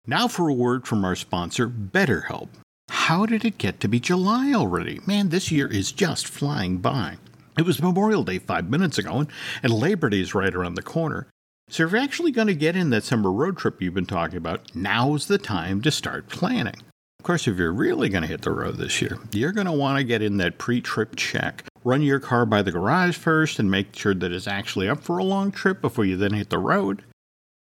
Now 0.06 0.26
for 0.28 0.48
a 0.48 0.54
word 0.54 0.86
from 0.86 1.04
our 1.04 1.14
sponsor, 1.16 1.68
BetterHelp. 1.68 2.48
How 2.88 3.26
did 3.26 3.44
it 3.44 3.58
get 3.58 3.80
to 3.80 3.88
be 3.88 4.00
July 4.00 4.52
already? 4.54 5.00
Man, 5.06 5.28
this 5.28 5.50
year 5.52 5.66
is 5.66 5.92
just 5.92 6.26
flying 6.26 6.78
by. 6.78 7.18
It 7.58 7.66
was 7.66 7.82
Memorial 7.82 8.22
Day 8.22 8.38
five 8.38 8.70
minutes 8.70 8.98
ago, 8.98 9.18
and, 9.18 9.28
and 9.64 9.72
Labor 9.72 10.08
Day 10.08 10.20
is 10.20 10.32
right 10.32 10.54
around 10.54 10.74
the 10.74 10.82
corner. 10.82 11.26
So 11.68 11.84
if 11.84 11.90
you're 11.90 12.00
actually 12.00 12.30
going 12.30 12.46
to 12.46 12.54
get 12.54 12.76
in 12.76 12.90
that 12.90 13.02
summer 13.02 13.32
road 13.32 13.58
trip 13.58 13.82
you've 13.82 13.94
been 13.94 14.06
talking 14.06 14.36
about, 14.36 14.76
now's 14.76 15.26
the 15.26 15.38
time 15.38 15.82
to 15.82 15.90
start 15.90 16.28
planning. 16.28 16.76
Of 17.18 17.24
course, 17.24 17.48
if 17.48 17.58
you're 17.58 17.72
really 17.72 18.08
going 18.08 18.22
to 18.22 18.28
hit 18.28 18.42
the 18.42 18.52
road 18.52 18.76
this 18.76 19.02
year, 19.02 19.18
you're 19.32 19.50
going 19.50 19.66
to 19.66 19.72
want 19.72 19.98
to 19.98 20.04
get 20.04 20.22
in 20.22 20.36
that 20.36 20.58
pre 20.58 20.80
trip 20.80 21.16
check. 21.16 21.64
Run 21.82 22.00
your 22.00 22.20
car 22.20 22.46
by 22.46 22.62
the 22.62 22.70
garage 22.70 23.16
first 23.16 23.58
and 23.58 23.68
make 23.68 23.96
sure 23.96 24.14
that 24.14 24.30
it's 24.30 24.46
actually 24.46 24.88
up 24.88 25.02
for 25.02 25.18
a 25.18 25.24
long 25.24 25.50
trip 25.50 25.80
before 25.80 26.04
you 26.04 26.16
then 26.16 26.34
hit 26.34 26.50
the 26.50 26.58
road. 26.58 27.02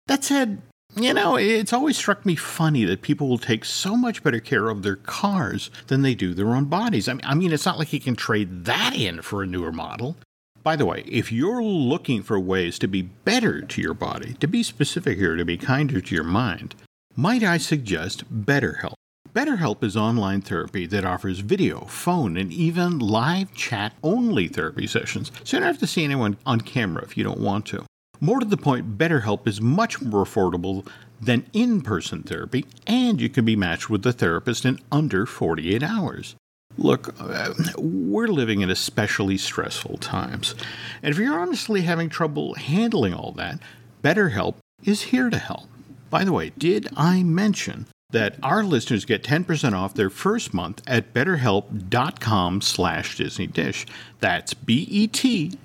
That 0.07 0.25
said, 0.25 0.61
you 0.95 1.13
know, 1.13 1.35
it's 1.35 1.73
always 1.73 1.97
struck 1.97 2.25
me 2.25 2.35
funny 2.35 2.85
that 2.85 3.01
people 3.01 3.27
will 3.27 3.37
take 3.37 3.65
so 3.65 3.97
much 3.97 4.23
better 4.23 4.39
care 4.39 4.69
of 4.69 4.81
their 4.81 4.95
cars 4.95 5.69
than 5.87 6.01
they 6.01 6.15
do 6.15 6.33
their 6.33 6.55
own 6.55 6.65
bodies. 6.65 7.07
I 7.07 7.13
mean, 7.13 7.21
I 7.25 7.35
mean, 7.35 7.51
it's 7.51 7.65
not 7.65 7.77
like 7.77 7.91
you 7.91 7.99
can 7.99 8.15
trade 8.15 8.65
that 8.65 8.95
in 8.95 9.21
for 9.21 9.43
a 9.43 9.47
newer 9.47 9.71
model. 9.71 10.15
By 10.63 10.75
the 10.75 10.85
way, 10.85 11.03
if 11.05 11.31
you're 11.31 11.61
looking 11.61 12.23
for 12.23 12.39
ways 12.39 12.79
to 12.79 12.87
be 12.87 13.03
better 13.03 13.61
to 13.61 13.81
your 13.81 13.93
body, 13.93 14.33
to 14.39 14.47
be 14.47 14.63
specific 14.63 15.17
here, 15.17 15.35
to 15.35 15.45
be 15.45 15.57
kinder 15.57 16.01
to 16.01 16.15
your 16.15 16.23
mind, 16.23 16.75
might 17.15 17.43
I 17.43 17.57
suggest 17.57 18.23
BetterHelp? 18.43 18.95
BetterHelp 19.31 19.83
is 19.83 19.97
online 19.97 20.41
therapy 20.41 20.85
that 20.87 21.03
offers 21.03 21.39
video, 21.39 21.81
phone, 21.81 22.37
and 22.37 22.53
even 22.53 22.99
live 22.99 23.53
chat 23.53 23.93
only 24.01 24.47
therapy 24.47 24.87
sessions, 24.87 25.29
so 25.43 25.57
you 25.57 25.61
don't 25.61 25.67
have 25.67 25.77
to 25.79 25.87
see 25.87 26.05
anyone 26.05 26.37
on 26.45 26.61
camera 26.61 27.03
if 27.03 27.17
you 27.17 27.23
don't 27.23 27.41
want 27.41 27.65
to. 27.67 27.83
More 28.19 28.39
to 28.39 28.45
the 28.45 28.57
point, 28.57 28.97
BetterHelp 28.97 29.47
is 29.47 29.61
much 29.61 30.01
more 30.01 30.23
affordable 30.23 30.87
than 31.21 31.45
in 31.53 31.81
person 31.81 32.23
therapy, 32.23 32.65
and 32.85 33.21
you 33.21 33.29
can 33.29 33.45
be 33.45 33.55
matched 33.55 33.89
with 33.89 34.05
a 34.05 34.13
therapist 34.13 34.65
in 34.65 34.79
under 34.91 35.25
48 35.25 35.83
hours. 35.83 36.35
Look, 36.77 37.15
uh, 37.19 37.53
we're 37.77 38.27
living 38.27 38.61
in 38.61 38.69
especially 38.69 39.37
stressful 39.37 39.97
times, 39.97 40.55
and 41.01 41.13
if 41.13 41.19
you're 41.19 41.39
honestly 41.39 41.81
having 41.81 42.09
trouble 42.09 42.55
handling 42.55 43.13
all 43.13 43.31
that, 43.33 43.59
BetterHelp 44.03 44.55
is 44.83 45.03
here 45.03 45.29
to 45.29 45.37
help. 45.37 45.67
By 46.09 46.25
the 46.25 46.33
way, 46.33 46.51
did 46.57 46.87
I 46.97 47.23
mention 47.23 47.87
that 48.11 48.35
our 48.43 48.63
listeners 48.63 49.03
get 49.03 49.23
10% 49.23 49.73
off 49.73 49.93
their 49.93 50.09
first 50.09 50.53
month 50.53 50.81
at 50.87 51.13
betterhelp.com 51.13 52.61
slash 52.61 53.17
Disney 53.17 53.47
Dish. 53.47 53.85
That's 54.21 54.53
B-E-T-T-E-R 54.53 55.59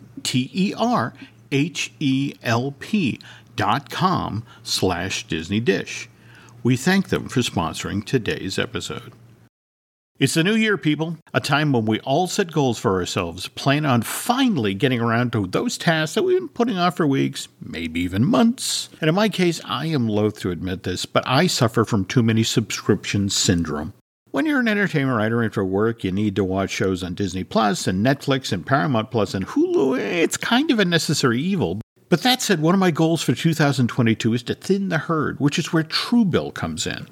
H-E-L-P 1.52 3.20
dot 3.56 3.90
com 3.90 4.44
slash 4.62 5.26
Disney 5.26 5.60
Dish. 5.60 6.08
We 6.62 6.76
thank 6.76 7.08
them 7.08 7.28
for 7.28 7.40
sponsoring 7.40 8.04
today's 8.04 8.58
episode. 8.58 9.12
It's 10.18 10.34
the 10.34 10.44
new 10.44 10.54
year, 10.54 10.76
people, 10.76 11.16
a 11.32 11.40
time 11.40 11.72
when 11.72 11.86
we 11.86 11.98
all 12.00 12.26
set 12.26 12.52
goals 12.52 12.78
for 12.78 13.00
ourselves, 13.00 13.48
plan 13.48 13.86
on 13.86 14.02
finally 14.02 14.74
getting 14.74 15.00
around 15.00 15.32
to 15.32 15.46
those 15.46 15.78
tasks 15.78 16.14
that 16.14 16.24
we've 16.24 16.38
been 16.38 16.48
putting 16.48 16.76
off 16.76 16.98
for 16.98 17.06
weeks, 17.06 17.48
maybe 17.58 18.00
even 18.00 18.26
months. 18.26 18.90
And 19.00 19.08
in 19.08 19.14
my 19.14 19.30
case, 19.30 19.62
I 19.64 19.86
am 19.86 20.10
loath 20.10 20.38
to 20.40 20.50
admit 20.50 20.82
this, 20.82 21.06
but 21.06 21.24
I 21.26 21.46
suffer 21.46 21.86
from 21.86 22.04
too 22.04 22.22
many 22.22 22.42
subscription 22.42 23.30
syndrome. 23.30 23.94
When 24.32 24.46
you're 24.46 24.60
an 24.60 24.68
entertainment 24.68 25.18
writer 25.18 25.42
and 25.42 25.52
for 25.52 25.64
work, 25.64 26.04
you 26.04 26.12
need 26.12 26.36
to 26.36 26.44
watch 26.44 26.70
shows 26.70 27.02
on 27.02 27.14
Disney 27.14 27.42
Plus 27.42 27.88
and 27.88 28.06
Netflix 28.06 28.52
and 28.52 28.64
Paramount 28.64 29.10
Plus 29.10 29.34
and 29.34 29.44
Hulu. 29.44 29.98
It's 29.98 30.36
kind 30.36 30.70
of 30.70 30.78
a 30.78 30.84
necessary 30.84 31.42
evil. 31.42 31.80
But 32.08 32.22
that 32.22 32.40
said, 32.40 32.62
one 32.62 32.72
of 32.72 32.78
my 32.78 32.92
goals 32.92 33.22
for 33.22 33.34
2022 33.34 34.32
is 34.32 34.44
to 34.44 34.54
thin 34.54 34.88
the 34.88 34.98
herd, 34.98 35.40
which 35.40 35.58
is 35.58 35.72
where 35.72 35.82
Truebill 35.82 36.54
comes 36.54 36.86
in. 36.86 37.08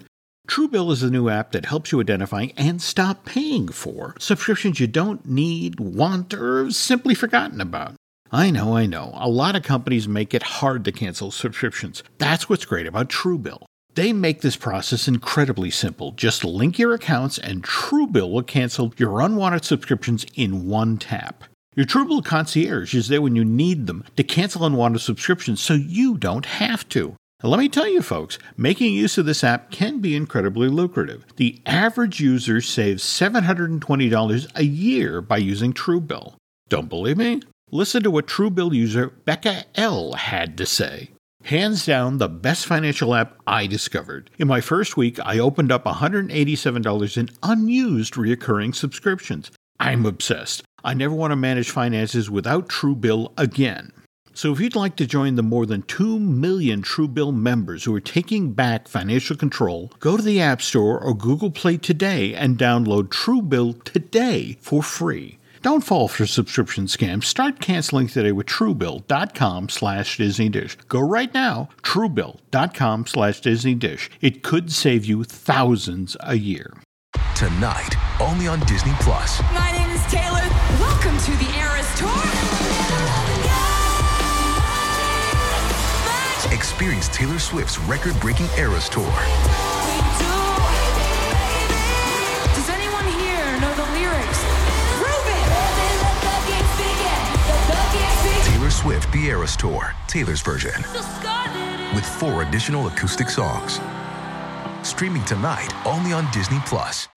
Truebill 0.46 0.92
is 0.92 1.02
a 1.02 1.10
new 1.10 1.28
app 1.28 1.50
that 1.50 1.66
helps 1.66 1.90
you 1.90 2.00
identify 2.00 2.46
and 2.56 2.80
stop 2.80 3.24
paying 3.24 3.66
for 3.66 4.14
subscriptions 4.20 4.78
you 4.78 4.86
don't 4.86 5.26
need, 5.26 5.80
want, 5.80 6.32
or 6.32 6.70
simply 6.70 7.16
forgotten 7.16 7.60
about. 7.60 7.96
I 8.30 8.52
know, 8.52 8.76
I 8.76 8.86
know. 8.86 9.10
A 9.14 9.28
lot 9.28 9.56
of 9.56 9.64
companies 9.64 10.06
make 10.06 10.34
it 10.34 10.42
hard 10.44 10.84
to 10.84 10.92
cancel 10.92 11.32
subscriptions. 11.32 12.04
That's 12.18 12.48
what's 12.48 12.64
great 12.64 12.86
about 12.86 13.08
Truebill. 13.08 13.64
They 13.98 14.12
make 14.12 14.42
this 14.42 14.54
process 14.54 15.08
incredibly 15.08 15.70
simple. 15.70 16.12
Just 16.12 16.44
link 16.44 16.78
your 16.78 16.94
accounts, 16.94 17.36
and 17.36 17.64
Truebill 17.64 18.30
will 18.30 18.44
cancel 18.44 18.94
your 18.96 19.20
unwanted 19.20 19.64
subscriptions 19.64 20.24
in 20.36 20.68
one 20.68 20.98
tap. 20.98 21.42
Your 21.74 21.84
Truebill 21.84 22.24
concierge 22.24 22.94
is 22.94 23.08
there 23.08 23.20
when 23.20 23.34
you 23.34 23.44
need 23.44 23.88
them 23.88 24.04
to 24.14 24.22
cancel 24.22 24.64
unwanted 24.64 25.00
subscriptions 25.00 25.60
so 25.60 25.74
you 25.74 26.16
don't 26.16 26.46
have 26.46 26.88
to. 26.90 27.16
Now, 27.42 27.48
let 27.48 27.58
me 27.58 27.68
tell 27.68 27.88
you, 27.88 28.00
folks, 28.00 28.38
making 28.56 28.94
use 28.94 29.18
of 29.18 29.26
this 29.26 29.42
app 29.42 29.72
can 29.72 29.98
be 29.98 30.14
incredibly 30.14 30.68
lucrative. 30.68 31.24
The 31.34 31.60
average 31.66 32.20
user 32.20 32.60
saves 32.60 33.02
$720 33.02 34.52
a 34.54 34.64
year 34.64 35.20
by 35.20 35.38
using 35.38 35.72
Truebill. 35.72 36.34
Don't 36.68 36.88
believe 36.88 37.16
me? 37.16 37.42
Listen 37.72 38.04
to 38.04 38.12
what 38.12 38.28
Truebill 38.28 38.72
user 38.72 39.08
Becca 39.08 39.64
L 39.74 40.12
had 40.12 40.56
to 40.58 40.66
say. 40.66 41.10
Hands 41.48 41.86
down, 41.86 42.18
the 42.18 42.28
best 42.28 42.66
financial 42.66 43.14
app 43.14 43.34
I 43.46 43.66
discovered. 43.66 44.28
In 44.36 44.46
my 44.46 44.60
first 44.60 44.98
week, 44.98 45.18
I 45.24 45.38
opened 45.38 45.72
up 45.72 45.84
$187 45.84 47.16
in 47.16 47.30
unused 47.42 48.18
recurring 48.18 48.74
subscriptions. 48.74 49.50
I'm 49.80 50.04
obsessed. 50.04 50.62
I 50.84 50.92
never 50.92 51.14
want 51.14 51.30
to 51.30 51.36
manage 51.36 51.70
finances 51.70 52.28
without 52.28 52.68
Truebill 52.68 53.32
again. 53.38 53.92
So 54.34 54.52
if 54.52 54.60
you'd 54.60 54.76
like 54.76 54.96
to 54.96 55.06
join 55.06 55.36
the 55.36 55.42
more 55.42 55.64
than 55.64 55.80
2 55.84 56.18
million 56.18 56.82
Truebill 56.82 57.34
members 57.34 57.84
who 57.84 57.94
are 57.94 58.00
taking 58.00 58.52
back 58.52 58.86
financial 58.86 59.34
control, 59.34 59.90
go 60.00 60.18
to 60.18 60.22
the 60.22 60.42
App 60.42 60.60
Store 60.60 61.00
or 61.00 61.14
Google 61.14 61.50
Play 61.50 61.78
today 61.78 62.34
and 62.34 62.58
download 62.58 63.08
Truebill 63.08 63.84
today 63.84 64.58
for 64.60 64.82
free. 64.82 65.38
Don't 65.62 65.82
fall 65.82 66.08
for 66.08 66.26
subscription 66.26 66.84
scams. 66.86 67.24
Start 67.24 67.60
canceling 67.60 68.06
today 68.06 68.32
with 68.32 68.46
Truebill.com 68.46 69.68
slash 69.68 70.16
Disney 70.16 70.48
Dish. 70.48 70.76
Go 70.88 71.00
right 71.00 71.32
now, 71.34 71.68
Truebill.com 71.82 73.06
slash 73.06 73.40
Disney 73.40 73.74
Dish. 73.74 74.10
It 74.20 74.42
could 74.42 74.70
save 74.72 75.04
you 75.04 75.24
thousands 75.24 76.16
a 76.20 76.36
year. 76.36 76.72
Tonight, 77.34 77.94
only 78.20 78.46
on 78.46 78.60
Disney 78.60 78.92
Plus. 79.00 79.40
My 79.54 79.72
name 79.72 79.90
is 79.90 80.02
Taylor. 80.06 80.42
Welcome 80.80 81.16
to 81.18 81.30
the 81.32 81.50
Eras 81.58 81.98
Tour. 81.98 82.08
Experience 86.52 87.08
Taylor 87.08 87.38
Swift's 87.38 87.78
record-breaking 87.80 88.46
Eras 88.56 88.88
Tour. 88.88 89.12
Swift 98.80 99.10
The 99.12 99.24
Eras 99.26 99.56
Tour, 99.56 99.92
Taylor's 100.06 100.40
version, 100.40 100.70
with 101.94 102.04
four 102.06 102.42
additional 102.42 102.86
acoustic 102.86 103.28
songs. 103.28 103.80
Streaming 104.86 105.24
tonight 105.24 105.68
only 105.84 106.12
on 106.12 106.30
Disney 106.32 106.58
Plus. 106.64 107.08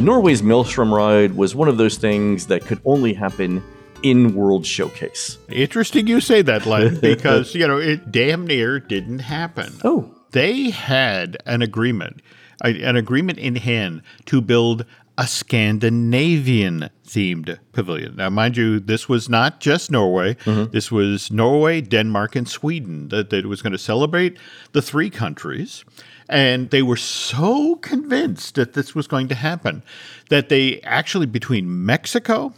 Norway's 0.00 0.42
Maelstrom 0.42 0.94
ride 0.94 1.36
was 1.36 1.54
one 1.54 1.68
of 1.68 1.76
those 1.76 1.98
things 1.98 2.46
that 2.46 2.62
could 2.64 2.80
only 2.84 3.12
happen 3.12 3.62
in 4.02 4.34
World 4.34 4.64
Showcase. 4.64 5.36
Interesting 5.50 6.06
you 6.06 6.20
say 6.20 6.40
that, 6.42 6.64
Len, 6.64 6.98
because, 7.00 7.54
you 7.54 7.66
know, 7.66 7.76
it 7.78 8.10
damn 8.12 8.46
near 8.46 8.78
didn't 8.80 9.18
happen. 9.18 9.72
Oh, 9.84 10.14
They 10.30 10.70
had 10.70 11.36
an 11.44 11.60
agreement, 11.62 12.22
a- 12.64 12.82
an 12.82 12.96
agreement 12.96 13.38
in 13.38 13.56
hand 13.56 14.02
to 14.26 14.40
build 14.40 14.86
a 15.18 15.26
Scandinavian 15.26 16.90
themed 17.04 17.58
pavilion. 17.72 18.14
Now, 18.16 18.30
mind 18.30 18.56
you, 18.56 18.78
this 18.78 19.08
was 19.08 19.28
not 19.28 19.58
just 19.58 19.90
Norway. 19.90 20.34
Mm-hmm. 20.44 20.70
This 20.70 20.92
was 20.92 21.32
Norway, 21.32 21.80
Denmark, 21.80 22.36
and 22.36 22.48
Sweden 22.48 23.08
that, 23.08 23.30
that 23.30 23.44
was 23.44 23.60
going 23.60 23.72
to 23.72 23.78
celebrate 23.78 24.38
the 24.72 24.80
three 24.80 25.10
countries. 25.10 25.84
And 26.28 26.70
they 26.70 26.82
were 26.82 26.96
so 26.96 27.76
convinced 27.76 28.54
that 28.54 28.74
this 28.74 28.94
was 28.94 29.08
going 29.08 29.26
to 29.28 29.34
happen 29.34 29.82
that 30.28 30.50
they 30.50 30.80
actually, 30.82 31.26
between 31.26 31.84
Mexico 31.84 32.54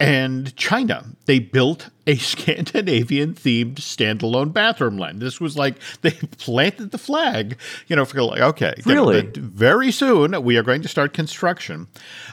and 0.00 0.54
China, 0.56 1.04
they 1.26 1.38
built 1.38 1.90
a 2.06 2.16
Scandinavian 2.16 3.34
themed 3.34 3.76
standalone 3.76 4.52
bathroom 4.52 4.96
line. 4.98 5.18
This 5.18 5.40
was 5.40 5.56
like 5.56 5.76
they 6.00 6.10
planted 6.38 6.90
the 6.90 6.98
flag, 6.98 7.56
you 7.86 7.94
know, 7.94 8.04
for 8.04 8.22
like, 8.22 8.40
okay, 8.40 8.74
Really? 8.84 9.20
that 9.20 9.36
very 9.36 9.92
soon 9.92 10.42
we 10.42 10.56
are 10.56 10.62
going 10.62 10.82
to 10.82 10.88
start 10.88 11.12
construction. 11.12 11.86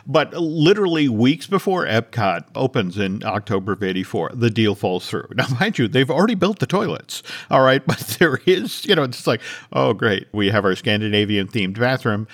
But 0.06 0.34
literally 0.34 1.10
weeks 1.10 1.48
before 1.48 1.86
Epcot 1.86 2.46
opens 2.56 2.98
in 2.98 3.24
October 3.24 3.74
of 3.74 3.84
84, 3.84 4.32
the 4.34 4.50
deal 4.50 4.74
falls 4.74 5.08
through. 5.08 5.28
Now, 5.36 5.48
mind 5.60 5.78
you, 5.78 5.88
they've 5.88 6.10
already 6.10 6.36
built 6.36 6.60
the 6.60 6.66
toilets, 6.68 7.22
all 7.52 7.62
right, 7.62 7.86
but 7.88 8.00
there 8.20 8.40
is, 8.46 8.86
you 8.86 8.96
know, 8.96 9.04
it's 9.04 9.28
like, 9.28 9.42
oh, 9.74 9.94
great, 9.94 10.28
we 10.32 10.50
have 10.50 10.66
our 10.66 10.76
Scandinavian 10.76 11.48
themed 11.48 11.80
bathroom. 11.80 12.28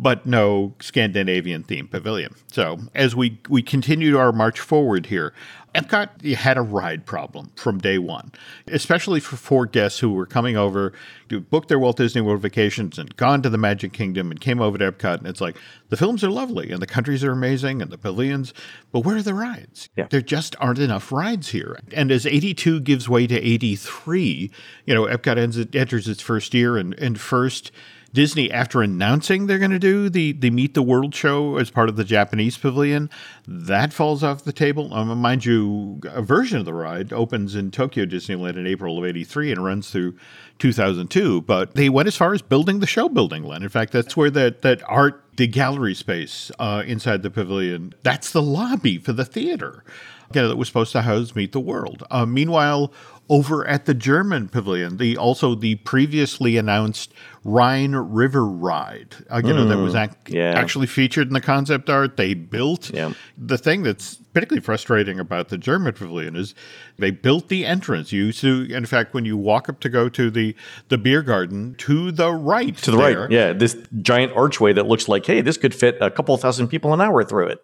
But 0.00 0.26
no 0.26 0.74
Scandinavian 0.80 1.64
themed 1.64 1.90
pavilion. 1.90 2.34
So 2.52 2.78
as 2.94 3.16
we 3.16 3.40
we 3.48 3.62
continued 3.62 4.14
our 4.14 4.30
march 4.30 4.60
forward 4.60 5.06
here, 5.06 5.34
Epcot 5.74 6.34
had 6.34 6.56
a 6.56 6.62
ride 6.62 7.04
problem 7.04 7.50
from 7.56 7.78
day 7.78 7.98
one, 7.98 8.32
especially 8.68 9.20
for 9.20 9.36
four 9.36 9.66
guests 9.66 9.98
who 9.98 10.12
were 10.12 10.26
coming 10.26 10.56
over 10.56 10.92
to 11.28 11.40
book 11.40 11.68
their 11.68 11.78
Walt 11.78 11.98
Disney 11.98 12.20
World 12.20 12.40
vacations 12.40 12.98
and 12.98 13.14
gone 13.16 13.42
to 13.42 13.50
the 13.50 13.58
Magic 13.58 13.92
Kingdom 13.92 14.30
and 14.30 14.40
came 14.40 14.60
over 14.60 14.78
to 14.78 14.90
Epcot. 14.90 15.18
And 15.18 15.26
it's 15.26 15.40
like, 15.40 15.56
the 15.88 15.96
films 15.96 16.24
are 16.24 16.30
lovely 16.30 16.70
and 16.70 16.80
the 16.80 16.86
countries 16.86 17.22
are 17.22 17.32
amazing 17.32 17.82
and 17.82 17.90
the 17.90 17.98
pavilions, 17.98 18.54
but 18.92 19.00
where 19.00 19.16
are 19.16 19.22
the 19.22 19.34
rides? 19.34 19.88
Yeah. 19.96 20.06
There 20.08 20.22
just 20.22 20.56
aren't 20.58 20.78
enough 20.78 21.12
rides 21.12 21.48
here. 21.48 21.78
And 21.92 22.10
as 22.10 22.24
82 22.24 22.80
gives 22.80 23.08
way 23.08 23.26
to 23.26 23.36
83, 23.36 24.50
you 24.86 24.94
know, 24.94 25.04
Epcot 25.04 25.36
ends, 25.36 25.58
enters 25.74 26.08
its 26.08 26.22
first 26.22 26.54
year 26.54 26.76
and, 26.76 26.94
and 26.94 27.20
first. 27.20 27.72
Disney, 28.18 28.50
after 28.50 28.82
announcing 28.82 29.46
they're 29.46 29.60
going 29.60 29.70
to 29.70 29.78
do 29.78 30.08
the, 30.08 30.32
the 30.32 30.50
Meet 30.50 30.74
the 30.74 30.82
World 30.82 31.14
show 31.14 31.56
as 31.56 31.70
part 31.70 31.88
of 31.88 31.94
the 31.94 32.02
Japanese 32.02 32.58
pavilion, 32.58 33.10
that 33.46 33.92
falls 33.92 34.24
off 34.24 34.42
the 34.42 34.52
table. 34.52 34.92
Um, 34.92 35.16
mind 35.18 35.44
you, 35.44 36.00
a 36.02 36.20
version 36.20 36.58
of 36.58 36.64
the 36.64 36.74
ride 36.74 37.12
opens 37.12 37.54
in 37.54 37.70
Tokyo 37.70 38.04
Disneyland 38.06 38.56
in 38.56 38.66
April 38.66 38.98
of 38.98 39.04
83 39.04 39.52
and 39.52 39.64
runs 39.64 39.90
through 39.90 40.16
2002. 40.58 41.42
But 41.42 41.76
they 41.76 41.88
went 41.88 42.08
as 42.08 42.16
far 42.16 42.34
as 42.34 42.42
building 42.42 42.80
the 42.80 42.88
show 42.88 43.08
building, 43.08 43.44
Len. 43.44 43.62
In 43.62 43.68
fact, 43.68 43.92
that's 43.92 44.16
where 44.16 44.30
that, 44.30 44.62
that 44.62 44.82
art, 44.88 45.22
the 45.36 45.46
gallery 45.46 45.94
space 45.94 46.50
uh, 46.58 46.82
inside 46.84 47.22
the 47.22 47.30
pavilion, 47.30 47.94
that's 48.02 48.32
the 48.32 48.42
lobby 48.42 48.98
for 48.98 49.12
the 49.12 49.24
theater 49.24 49.84
you 50.34 50.42
know, 50.42 50.48
that 50.48 50.56
was 50.56 50.68
supposed 50.68 50.92
to 50.92 51.02
house 51.02 51.34
Meet 51.34 51.52
the 51.52 51.60
World. 51.60 52.04
Uh, 52.10 52.26
meanwhile, 52.26 52.92
over 53.30 53.66
at 53.66 53.84
the 53.84 53.92
German 53.94 54.48
pavilion, 54.48 54.96
the 54.96 55.16
also 55.16 55.54
the 55.54 55.74
previously 55.76 56.56
announced 56.56 57.12
Rhine 57.44 57.94
River 57.94 58.44
ride, 58.46 59.14
uh, 59.30 59.40
you 59.44 59.52
know, 59.52 59.66
that 59.66 59.76
was 59.78 59.94
ac- 59.94 60.12
yeah. 60.28 60.52
actually 60.54 60.86
featured 60.86 61.28
in 61.28 61.34
the 61.34 61.40
concept 61.40 61.90
art. 61.90 62.16
They 62.16 62.32
built 62.34 62.90
Yeah. 62.90 63.12
the 63.36 63.58
thing 63.58 63.82
that's 63.82 64.16
particularly 64.32 64.62
frustrating 64.62 65.20
about 65.20 65.48
the 65.48 65.58
German 65.58 65.92
pavilion 65.92 66.36
is 66.36 66.54
they 66.98 67.10
built 67.10 67.48
the 67.48 67.66
entrance. 67.66 68.12
You 68.12 68.32
so 68.32 68.48
in 68.48 68.86
fact, 68.86 69.12
when 69.12 69.24
you 69.26 69.36
walk 69.36 69.68
up 69.68 69.80
to 69.80 69.88
go 69.90 70.08
to 70.08 70.30
the 70.30 70.54
the 70.88 70.96
beer 70.98 71.22
garden, 71.22 71.74
to 71.78 72.10
the 72.10 72.32
right, 72.32 72.76
to 72.78 72.90
the 72.90 72.96
right. 72.98 73.30
Yeah, 73.30 73.52
this 73.52 73.76
giant 74.00 74.32
archway 74.36 74.72
that 74.72 74.86
looks 74.86 75.06
like, 75.06 75.26
hey, 75.26 75.42
this 75.42 75.58
could 75.58 75.74
fit 75.74 75.98
a 76.00 76.10
couple 76.10 76.36
thousand 76.38 76.68
people 76.68 76.94
an 76.94 77.00
hour 77.02 77.24
through 77.24 77.48
it. 77.48 77.62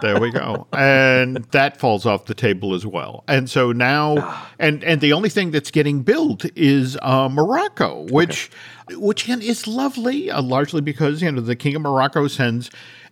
There 0.00 0.20
we 0.20 0.30
go. 0.30 0.66
and 0.72 1.38
that 1.50 1.78
falls 1.78 2.06
off 2.06 2.26
the 2.26 2.34
table 2.34 2.74
as 2.74 2.86
well. 2.86 3.24
And 3.26 3.50
so 3.50 3.72
now 3.72 4.46
and 4.58 4.84
and 4.84 5.00
the 5.00 5.12
only 5.12 5.28
thing 5.28 5.50
that's 5.50 5.70
getting 5.70 6.02
built 6.02 6.44
is 6.56 6.96
uh, 7.02 7.28
Morocco, 7.28 8.06
which 8.10 8.50
which 8.92 9.24
again 9.24 9.42
is 9.42 9.66
lovely, 9.66 10.30
uh, 10.30 10.42
largely 10.42 10.80
because 10.80 11.22
you 11.22 11.32
know 11.32 11.40
the 11.40 11.56
King 11.56 11.74
of 11.74 11.82
Morocco 11.82 12.28
sends 12.28 12.70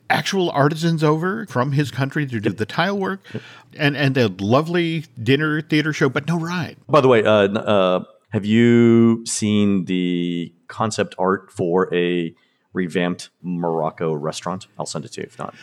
actual 0.09 0.51
artisans 0.51 1.03
over 1.03 1.47
from 1.47 1.73
his 1.73 1.91
country 1.91 2.27
to 2.27 2.39
do 2.39 2.51
the 2.51 2.67
tile 2.67 2.99
work 2.99 3.21
and 3.77 3.97
and 3.97 4.17
a 4.17 4.29
lovely 4.29 5.07
dinner 5.21 5.63
theater 5.63 5.93
show, 5.93 6.09
but 6.09 6.29
no 6.29 6.39
ride. 6.39 6.77
By 6.89 7.01
the 7.01 7.09
way, 7.09 7.25
uh, 7.25 7.49
uh, 7.49 8.05
have 8.31 8.45
you 8.45 9.25
seen 9.27 9.87
the 9.87 10.55
concept 10.69 11.15
art 11.19 11.51
for 11.51 11.93
a 11.93 12.35
revamped 12.73 13.31
Morocco 13.43 14.13
restaurant? 14.13 14.69
I'll 14.79 14.87
send 14.87 15.05
it 15.05 15.13
to 15.13 15.23
you 15.23 15.27
if 15.27 15.39
not. 15.39 15.55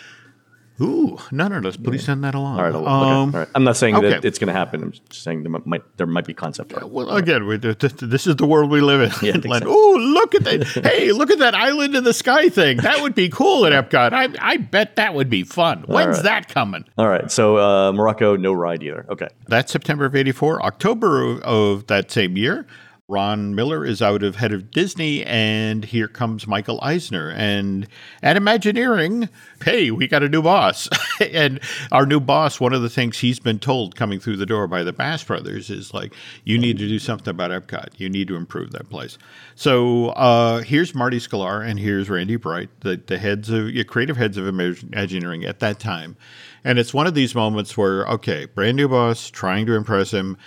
Ooh, 0.82 1.18
none 1.32 1.52
of 1.52 1.66
us. 1.66 1.76
Please 1.76 2.06
send 2.06 2.24
that 2.24 2.36
along. 2.36 2.58
All 2.58 2.64
right, 2.64 2.74
I'll, 2.74 2.82
okay, 2.82 2.90
Um, 3.12 3.36
all 3.36 3.42
right. 3.42 3.48
I'm 3.54 3.64
not 3.64 3.76
saying 3.76 4.00
that 4.02 4.24
it's 4.24 4.40
going 4.40 4.48
to 4.48 4.54
happen. 4.54 4.82
I'm 4.84 4.92
just 4.92 5.24
saying 5.24 5.44
there 5.44 5.52
might 5.66 5.98
there 5.98 6.08
might 6.08 6.26
be 6.26 6.34
concept 6.34 6.74
art. 6.74 6.90
Well, 6.90 7.10
again, 7.16 7.46
we, 7.48 7.58
th- 7.58 7.78
th- 7.78 7.94
this 7.96 8.26
is 8.28 8.38
the 8.38 8.46
world 8.46 8.72
we 8.72 8.80
live 8.82 9.02
in. 9.02 9.12
Yeah, 9.26 9.38
Like, 9.50 9.64
so. 9.64 9.70
oh, 9.70 9.96
look 10.00 10.36
at 10.36 10.44
that! 10.46 10.64
hey, 10.86 11.12
look 11.12 11.32
at 11.32 11.40
that 11.40 11.54
island 11.56 11.96
in 11.96 12.04
the 12.04 12.14
sky 12.14 12.50
thing. 12.50 12.78
That 12.78 13.02
would 13.02 13.16
be 13.16 13.30
cool 13.30 13.66
at 13.66 13.74
Epcot. 13.74 14.14
I, 14.14 14.30
I 14.40 14.58
bet 14.58 14.96
that 14.96 15.14
would 15.14 15.30
be 15.30 15.44
fun. 15.44 15.84
When's 15.88 16.18
right. 16.18 16.24
that 16.24 16.48
coming? 16.50 16.86
All 16.98 17.10
right, 17.10 17.30
so 17.30 17.58
uh, 17.58 17.92
Morocco, 17.92 18.36
no 18.38 18.54
ride 18.54 18.82
either. 18.84 19.06
Okay, 19.10 19.28
That's 19.48 19.72
September 19.72 20.06
of 20.06 20.16
'84. 20.16 20.64
October 20.64 21.22
of, 21.24 21.42
of 21.42 21.88
that 21.88 22.10
same 22.12 22.38
year, 22.38 22.66
Ron 23.10 23.56
Miller 23.56 23.84
is 23.84 24.04
out 24.04 24.22
of 24.22 24.36
head 24.36 24.54
of 24.54 24.70
Disney, 24.70 25.26
and 25.26 25.84
here 25.84 26.08
comes 26.08 26.46
Michael 26.46 26.80
Eisner. 26.84 27.32
And 27.32 27.88
at 28.22 28.38
Imagineering, 28.38 29.30
hey, 29.64 29.90
we 29.90 30.08
got 30.08 30.22
a 30.22 30.30
new 30.30 30.44
boss. 30.44 30.88
and 31.20 31.60
our 31.92 32.06
new 32.06 32.20
boss, 32.20 32.60
one 32.60 32.72
of 32.72 32.84
the 32.84 32.90
things 32.90 33.18
he's 33.18 33.40
been 33.40 33.58
told 33.58 33.96
coming 33.96 34.20
through 34.20 34.38
the 34.38 34.46
door 34.46 34.68
by 34.68 34.84
the 34.84 34.94
Bass 34.94 35.24
Brothers 35.24 35.72
is 35.72 35.92
like, 35.92 36.14
you 36.44 36.60
need 36.60 36.78
to 36.78 36.88
do 36.88 37.00
something 37.00 37.32
about 37.32 37.50
Epcot. 37.50 37.90
You 37.98 38.10
need 38.10 38.28
to 38.28 38.36
improve 38.36 38.72
that 38.74 38.92
place. 38.92 39.18
So 39.56 40.10
uh, 40.10 40.60
here's 40.60 40.94
Marty 40.94 41.18
Sklar 41.18 41.68
and 41.68 41.80
here's 41.80 42.12
Randy 42.12 42.36
Bright, 42.36 42.70
the, 42.82 43.02
the 43.08 43.18
heads 43.18 43.50
of 43.50 43.72
yeah, 43.72 43.84
creative 43.84 44.18
heads 44.18 44.38
of 44.38 44.46
Imagineering 44.46 45.46
at 45.46 45.60
that 45.62 45.80
time. 45.80 46.16
And 46.64 46.78
it's 46.78 46.94
one 46.94 47.08
of 47.08 47.16
these 47.16 47.34
moments 47.34 47.76
where, 47.76 48.06
okay, 48.06 48.46
brand 48.46 48.78
new 48.78 48.88
boss, 48.88 49.32
trying 49.32 49.66
to 49.66 49.74
impress 49.74 50.12
him, 50.12 50.38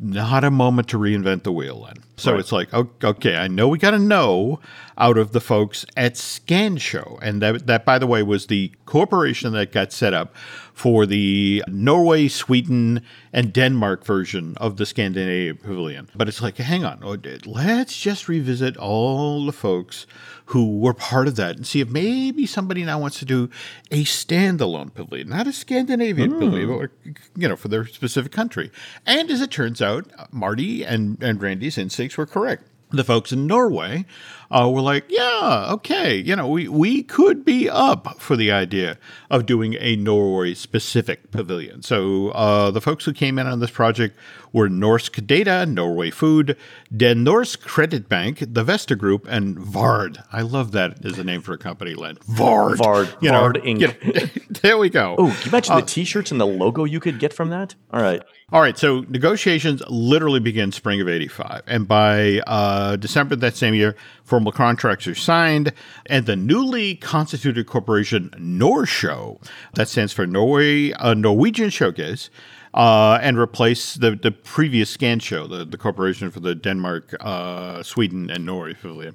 not 0.00 0.44
a 0.44 0.50
moment 0.50 0.88
to 0.88 0.98
reinvent 0.98 1.42
the 1.42 1.52
wheel 1.52 1.84
then. 1.84 2.04
So 2.16 2.32
Right. 2.32 2.40
it's 2.40 2.52
like, 2.52 2.72
okay, 2.74 3.36
I 3.36 3.48
know 3.48 3.68
we 3.68 3.78
got 3.78 3.92
to 3.92 3.98
know 3.98 4.60
out 4.96 5.18
of 5.18 5.32
the 5.32 5.40
folks 5.40 5.84
at 5.96 6.16
Scanshow. 6.16 7.18
And 7.22 7.42
that, 7.42 7.66
that, 7.66 7.84
by 7.84 7.98
the 7.98 8.06
way, 8.06 8.22
was 8.22 8.46
the 8.46 8.72
corporation 8.86 9.52
that 9.54 9.72
got 9.72 9.92
set 9.92 10.14
up 10.14 10.34
for 10.72 11.04
the 11.06 11.64
Norway, 11.68 12.28
Sweden, 12.28 13.02
and 13.32 13.52
Denmark 13.52 14.04
version 14.04 14.54
of 14.58 14.76
the 14.76 14.86
Scandinavian 14.86 15.56
Pavilion. 15.56 16.08
But 16.14 16.28
it's 16.28 16.40
like, 16.42 16.56
hang 16.58 16.84
on, 16.84 17.00
oh, 17.02 17.16
let's 17.46 18.00
just 18.00 18.28
revisit 18.28 18.76
all 18.76 19.44
the 19.46 19.52
folks 19.52 20.06
who 20.52 20.78
were 20.78 20.92
part 20.92 21.26
of 21.28 21.36
that 21.36 21.56
and 21.56 21.66
see 21.66 21.80
if 21.80 21.88
maybe 21.88 22.44
somebody 22.44 22.84
now 22.84 22.98
wants 22.98 23.18
to 23.18 23.24
do 23.24 23.48
a 23.90 24.04
standalone 24.04 24.92
pavilion, 24.92 25.30
not 25.30 25.46
a 25.46 25.52
Scandinavian 25.52 26.30
pavilion, 26.38 26.68
or, 26.68 26.90
you 27.34 27.48
know, 27.48 27.56
for 27.56 27.68
their 27.68 27.86
specific 27.86 28.32
country. 28.32 28.70
And 29.06 29.30
as 29.30 29.40
it 29.40 29.50
turns 29.50 29.80
out, 29.80 30.10
Marty 30.30 30.84
and, 30.84 31.22
and 31.22 31.40
Randy's 31.40 31.78
instincts 31.78 32.18
were 32.18 32.26
correct. 32.26 32.68
The 32.90 33.04
folks 33.04 33.32
in 33.32 33.46
Norway 33.46 34.04
uh, 34.50 34.68
were 34.68 34.82
like, 34.82 35.06
yeah, 35.08 35.68
okay, 35.70 36.16
you 36.16 36.36
know, 36.36 36.46
we, 36.46 36.68
we 36.68 37.02
could 37.02 37.42
be 37.42 37.70
up 37.70 38.20
for 38.20 38.36
the 38.36 38.52
idea 38.52 38.98
of 39.30 39.46
doing 39.46 39.76
a 39.80 39.96
Norway 39.96 40.52
specific 40.52 41.30
pavilion. 41.30 41.80
So 41.80 42.28
uh, 42.32 42.70
the 42.70 42.82
folks 42.82 43.06
who 43.06 43.14
came 43.14 43.38
in 43.38 43.46
on 43.46 43.60
this 43.60 43.70
project 43.70 44.14
were 44.52 44.68
Norsk 44.68 45.26
Data, 45.26 45.66
Norway 45.66 46.10
Food, 46.10 46.56
Den 46.94 47.24
Norsk 47.24 47.60
Credit 47.62 48.08
Bank, 48.08 48.44
the 48.46 48.64
Vesta 48.64 48.96
Group, 48.96 49.26
and 49.28 49.58
Vard. 49.58 50.22
I 50.32 50.42
love 50.42 50.72
that 50.72 51.04
as 51.04 51.18
a 51.18 51.24
name 51.24 51.40
for 51.40 51.52
a 51.52 51.58
company, 51.58 51.94
Len. 51.94 52.18
Vard. 52.26 52.78
Vard. 52.78 53.14
You 53.20 53.30
know, 53.30 53.40
Vard 53.40 53.56
Inc. 53.62 53.80
you 53.80 53.86
know, 53.88 54.28
there 54.62 54.78
we 54.78 54.90
go. 54.90 55.16
Oh, 55.18 55.26
can 55.28 55.42
you 55.42 55.48
imagine 55.48 55.76
the 55.76 55.82
T-shirts 55.82 56.30
and 56.30 56.40
the 56.40 56.46
logo 56.46 56.84
you 56.84 57.00
could 57.00 57.18
get 57.18 57.32
from 57.32 57.50
that? 57.50 57.74
All 57.92 58.02
right. 58.02 58.22
All 58.52 58.60
right, 58.60 58.76
so 58.76 59.00
negotiations 59.08 59.82
literally 59.88 60.38
begin 60.38 60.72
spring 60.72 61.00
of 61.00 61.08
85. 61.08 61.62
And 61.66 61.88
by 61.88 62.40
uh, 62.46 62.96
December 62.96 63.34
that 63.36 63.56
same 63.56 63.72
year, 63.72 63.96
formal 64.24 64.52
contracts 64.52 65.06
are 65.06 65.14
signed. 65.14 65.72
And 66.04 66.26
the 66.26 66.36
newly 66.36 66.96
constituted 66.96 67.66
corporation 67.66 68.28
Norshow, 68.38 69.42
that 69.72 69.88
stands 69.88 70.12
for 70.12 70.26
Norway, 70.26 70.92
uh, 70.92 71.14
Norwegian 71.14 71.70
Showcase, 71.70 72.28
uh, 72.74 73.18
and 73.20 73.38
replace 73.38 73.94
the, 73.94 74.12
the 74.12 74.30
previous 74.30 74.90
Scanshow, 74.90 75.46
the, 75.46 75.64
the 75.64 75.76
corporation 75.76 76.30
for 76.30 76.40
the 76.40 76.54
Denmark, 76.54 77.14
uh, 77.20 77.82
Sweden, 77.82 78.30
and 78.30 78.46
Norway 78.46 78.74
pavilion. 78.74 79.14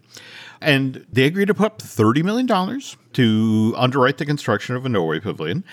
And 0.59 1.05
they 1.11 1.25
agreed 1.25 1.47
to 1.49 1.53
put 1.53 1.65
up 1.65 1.79
$30 1.79 2.23
million 2.23 2.81
to 3.13 3.73
underwrite 3.77 4.17
the 4.17 4.25
construction 4.25 4.75
of 4.75 4.85
a 4.85 4.89
Norway 4.89 5.19
pavilion. 5.19 5.63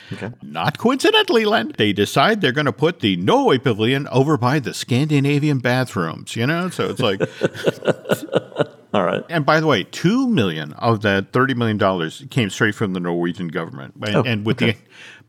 Not 0.42 0.76
coincidentally, 0.78 1.44
Len, 1.46 1.72
they 1.78 1.92
decide 1.94 2.40
they're 2.42 2.52
going 2.52 2.66
to 2.66 2.72
put 2.72 3.00
the 3.00 3.16
Norway 3.16 3.56
pavilion 3.58 4.06
over 4.08 4.36
by 4.36 4.58
the 4.58 4.74
Scandinavian 4.74 5.58
bathrooms, 5.58 6.36
you 6.36 6.46
know? 6.46 6.68
So 6.68 6.90
it's 6.90 7.00
like, 7.00 7.20
All 8.94 9.04
right. 9.04 9.24
and 9.28 9.44
by 9.44 9.58
the 9.58 9.66
way, 9.66 9.82
two 9.84 10.28
million 10.28 10.72
of 10.74 11.00
that 11.02 11.32
thirty 11.32 11.52
million 11.52 11.78
dollars 11.78 12.24
came 12.30 12.48
straight 12.48 12.76
from 12.76 12.92
the 12.92 13.00
Norwegian 13.00 13.48
government, 13.48 13.94
and, 14.00 14.14
Oh, 14.14 14.22
and 14.22 14.46
with 14.46 14.58
the 14.58 14.76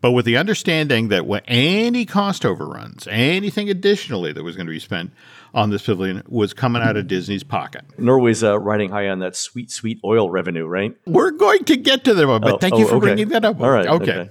but 0.02 0.12
with 0.12 0.26
the 0.26 0.38
understanding 0.38 1.08
that 1.10 1.24
any 1.48 2.06
cost 2.06 2.46
overruns, 2.46 3.08
anything 3.10 3.70
additionally 3.70 4.32
that 4.34 4.44
was 4.44 4.56
going 4.56 4.68
to 4.68 4.72
be 4.72 4.80
spent 4.80 5.12
on 5.54 5.70
this 5.70 5.84
pavilion 5.84 6.22
was 6.28 6.54
coming 6.54 6.82
out 6.82 6.98
of 6.98 7.08
Disney's 7.08 7.44
pocket. 7.44 7.84
Norway's 7.98 8.44
uh, 8.44 8.60
riding 8.60 8.92
high 8.92 9.08
on 9.08 9.20
that 9.20 9.36
sweet, 9.36 9.72
sweet 9.72 10.00
oil 10.04 10.30
revenue, 10.30 10.66
right? 10.68 10.96
We're 11.06 11.32
going 11.32 11.64
to 11.66 11.78
get 11.78 12.04
to 12.04 12.14
them, 12.14 12.28
but 12.42 12.54
Oh, 12.54 12.58
thank 12.58 12.78
you 12.78 12.86
oh, 12.86 12.90
for 12.90 12.96
okay. 12.96 13.06
bringing 13.08 13.30
that 13.30 13.46
up. 13.46 13.60
All 13.62 13.70
right, 13.70 13.88
okay. 13.88 14.12
okay. 14.12 14.30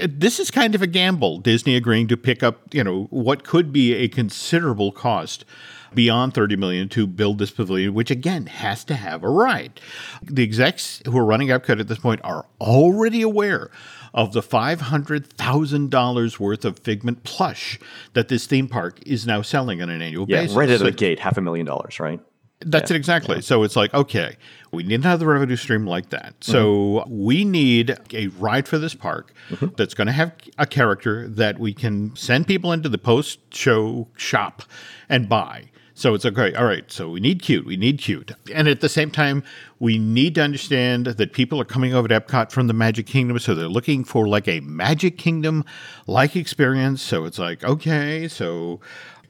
Uh, 0.00 0.06
This 0.08 0.38
is 0.38 0.50
kind 0.50 0.74
of 0.74 0.82
a 0.82 0.86
gamble. 0.86 1.38
Disney 1.38 1.74
agreeing 1.76 2.06
to 2.08 2.16
pick 2.16 2.42
up, 2.42 2.72
you 2.72 2.84
know, 2.84 3.08
what 3.10 3.44
could 3.44 3.72
be 3.72 3.94
a 3.94 4.08
considerable 4.08 4.92
cost 4.92 5.44
beyond 5.92 6.34
30 6.34 6.56
million 6.56 6.88
to 6.90 7.06
build 7.06 7.38
this 7.38 7.50
pavilion, 7.50 7.94
which 7.94 8.10
again 8.10 8.46
has 8.46 8.84
to 8.84 8.94
have 8.94 9.22
a 9.22 9.28
ride. 9.28 9.80
The 10.22 10.42
execs 10.42 11.02
who 11.06 11.16
are 11.18 11.24
running 11.24 11.48
Epcot 11.48 11.80
at 11.80 11.88
this 11.88 11.98
point 11.98 12.20
are 12.24 12.46
already 12.60 13.22
aware 13.22 13.70
of 14.14 14.32
the 14.32 14.40
$500,000 14.40 16.38
worth 16.38 16.64
of 16.64 16.78
Figment 16.78 17.24
plush 17.24 17.78
that 18.14 18.28
this 18.28 18.46
theme 18.46 18.68
park 18.68 19.00
is 19.04 19.26
now 19.26 19.42
selling 19.42 19.82
on 19.82 19.90
an 19.90 20.00
annual 20.00 20.24
Yeah, 20.28 20.42
basis. 20.42 20.56
right 20.56 20.68
out 20.68 20.74
of 20.74 20.78
So- 20.78 20.84
the 20.86 20.92
gate, 20.92 21.18
half 21.18 21.36
a 21.36 21.40
million 21.40 21.66
dollars, 21.66 22.00
right? 22.00 22.20
that's 22.66 22.90
it 22.90 22.96
exactly. 22.96 23.42
So 23.42 23.62
it's 23.62 23.76
like, 23.76 23.92
okay, 23.94 24.36
we 24.72 24.82
need 24.84 25.00
another 25.00 25.26
revenue 25.26 25.56
stream 25.56 25.86
like 25.86 26.10
that. 26.10 26.40
Mm-hmm. 26.40 26.52
So 26.52 27.04
we 27.08 27.44
need 27.44 27.96
a 28.12 28.28
ride 28.28 28.66
for 28.66 28.78
this 28.78 28.94
park 28.94 29.32
mm-hmm. 29.50 29.66
that's 29.76 29.94
going 29.94 30.06
to 30.06 30.12
have 30.12 30.32
a 30.58 30.66
character 30.66 31.28
that 31.28 31.58
we 31.58 31.74
can 31.74 32.14
send 32.16 32.46
people 32.46 32.72
into 32.72 32.88
the 32.88 32.98
post 32.98 33.54
show 33.54 34.08
shop 34.16 34.62
and 35.08 35.28
buy. 35.28 35.64
So 35.96 36.12
it's 36.14 36.26
okay. 36.26 36.52
All 36.54 36.64
right. 36.64 36.90
So 36.90 37.08
we 37.08 37.20
need 37.20 37.40
cute. 37.40 37.64
We 37.64 37.76
need 37.76 37.98
cute. 37.98 38.32
And 38.52 38.66
at 38.68 38.80
the 38.80 38.88
same 38.88 39.10
time, 39.10 39.44
we 39.78 39.96
need 39.96 40.34
to 40.34 40.42
understand 40.42 41.06
that 41.06 41.32
people 41.32 41.60
are 41.60 41.64
coming 41.64 41.94
over 41.94 42.08
to 42.08 42.20
Epcot 42.20 42.50
from 42.50 42.66
the 42.66 42.72
Magic 42.72 43.06
Kingdom. 43.06 43.38
So 43.38 43.54
they're 43.54 43.68
looking 43.68 44.02
for 44.02 44.26
like 44.26 44.48
a 44.48 44.58
Magic 44.60 45.18
Kingdom 45.18 45.64
like 46.08 46.34
experience. 46.34 47.00
So 47.00 47.24
it's 47.24 47.38
like, 47.38 47.62
okay. 47.62 48.26
So 48.26 48.80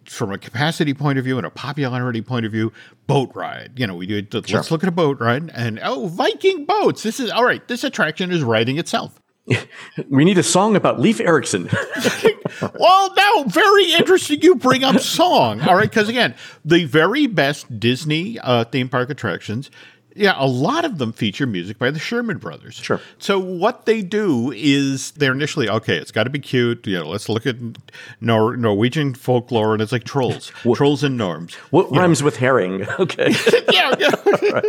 from 0.06 0.32
a 0.32 0.38
capacity 0.38 0.94
point 0.94 1.18
of 1.18 1.24
view 1.24 1.36
and 1.36 1.46
a 1.46 1.50
popularity 1.50 2.22
point 2.22 2.46
of 2.46 2.52
view, 2.52 2.72
boat 3.06 3.30
ride. 3.34 3.72
You 3.76 3.86
know, 3.86 3.94
we 3.94 4.06
do. 4.06 4.26
Let's 4.32 4.70
look 4.70 4.82
at 4.82 4.88
a 4.88 4.92
boat 4.92 5.20
ride, 5.20 5.50
and 5.54 5.80
oh, 5.82 6.08
Viking 6.08 6.64
boats. 6.64 7.02
This 7.02 7.20
is 7.20 7.30
all 7.30 7.44
right. 7.44 7.66
This 7.68 7.84
attraction 7.84 8.30
is 8.30 8.42
writing 8.42 8.78
itself. 8.78 9.20
We 10.08 10.24
need 10.24 10.38
a 10.38 10.42
song 10.42 10.74
about 10.76 11.00
Leif 11.00 11.20
Erikson. 11.20 11.68
Well, 12.78 13.12
now 13.14 13.44
very 13.44 13.92
interesting. 13.92 14.40
You 14.42 14.54
bring 14.54 14.84
up 14.84 15.00
song, 15.00 15.60
all 15.62 15.74
right? 15.74 15.90
Because 15.90 16.08
again, 16.08 16.34
the 16.64 16.84
very 16.84 17.26
best 17.26 17.80
Disney 17.80 18.38
uh, 18.38 18.64
theme 18.64 18.88
park 18.88 19.10
attractions. 19.10 19.70
Yeah, 20.16 20.34
a 20.36 20.46
lot 20.46 20.84
of 20.84 20.98
them 20.98 21.12
feature 21.12 21.46
music 21.46 21.78
by 21.78 21.90
the 21.90 21.98
Sherman 21.98 22.38
Brothers. 22.38 22.74
Sure. 22.76 23.00
So 23.18 23.38
what 23.38 23.84
they 23.84 24.00
do 24.00 24.52
is 24.54 25.10
they're 25.12 25.32
initially 25.32 25.68
okay. 25.68 25.96
It's 25.96 26.12
got 26.12 26.24
to 26.24 26.30
be 26.30 26.38
cute. 26.38 26.86
You 26.86 26.98
know, 27.00 27.08
let's 27.08 27.28
look 27.28 27.46
at 27.46 27.56
Nor- 28.20 28.56
Norwegian 28.56 29.14
folklore, 29.14 29.72
and 29.72 29.82
it's 29.82 29.90
like 29.92 30.04
trolls, 30.04 30.52
trolls 30.74 31.02
and 31.02 31.16
gnomes. 31.16 31.54
what 31.70 31.90
rhymes 31.90 32.22
with 32.22 32.36
herring? 32.36 32.86
Okay. 33.04 33.34
yeah, 33.72 33.94
yeah. 33.98 34.60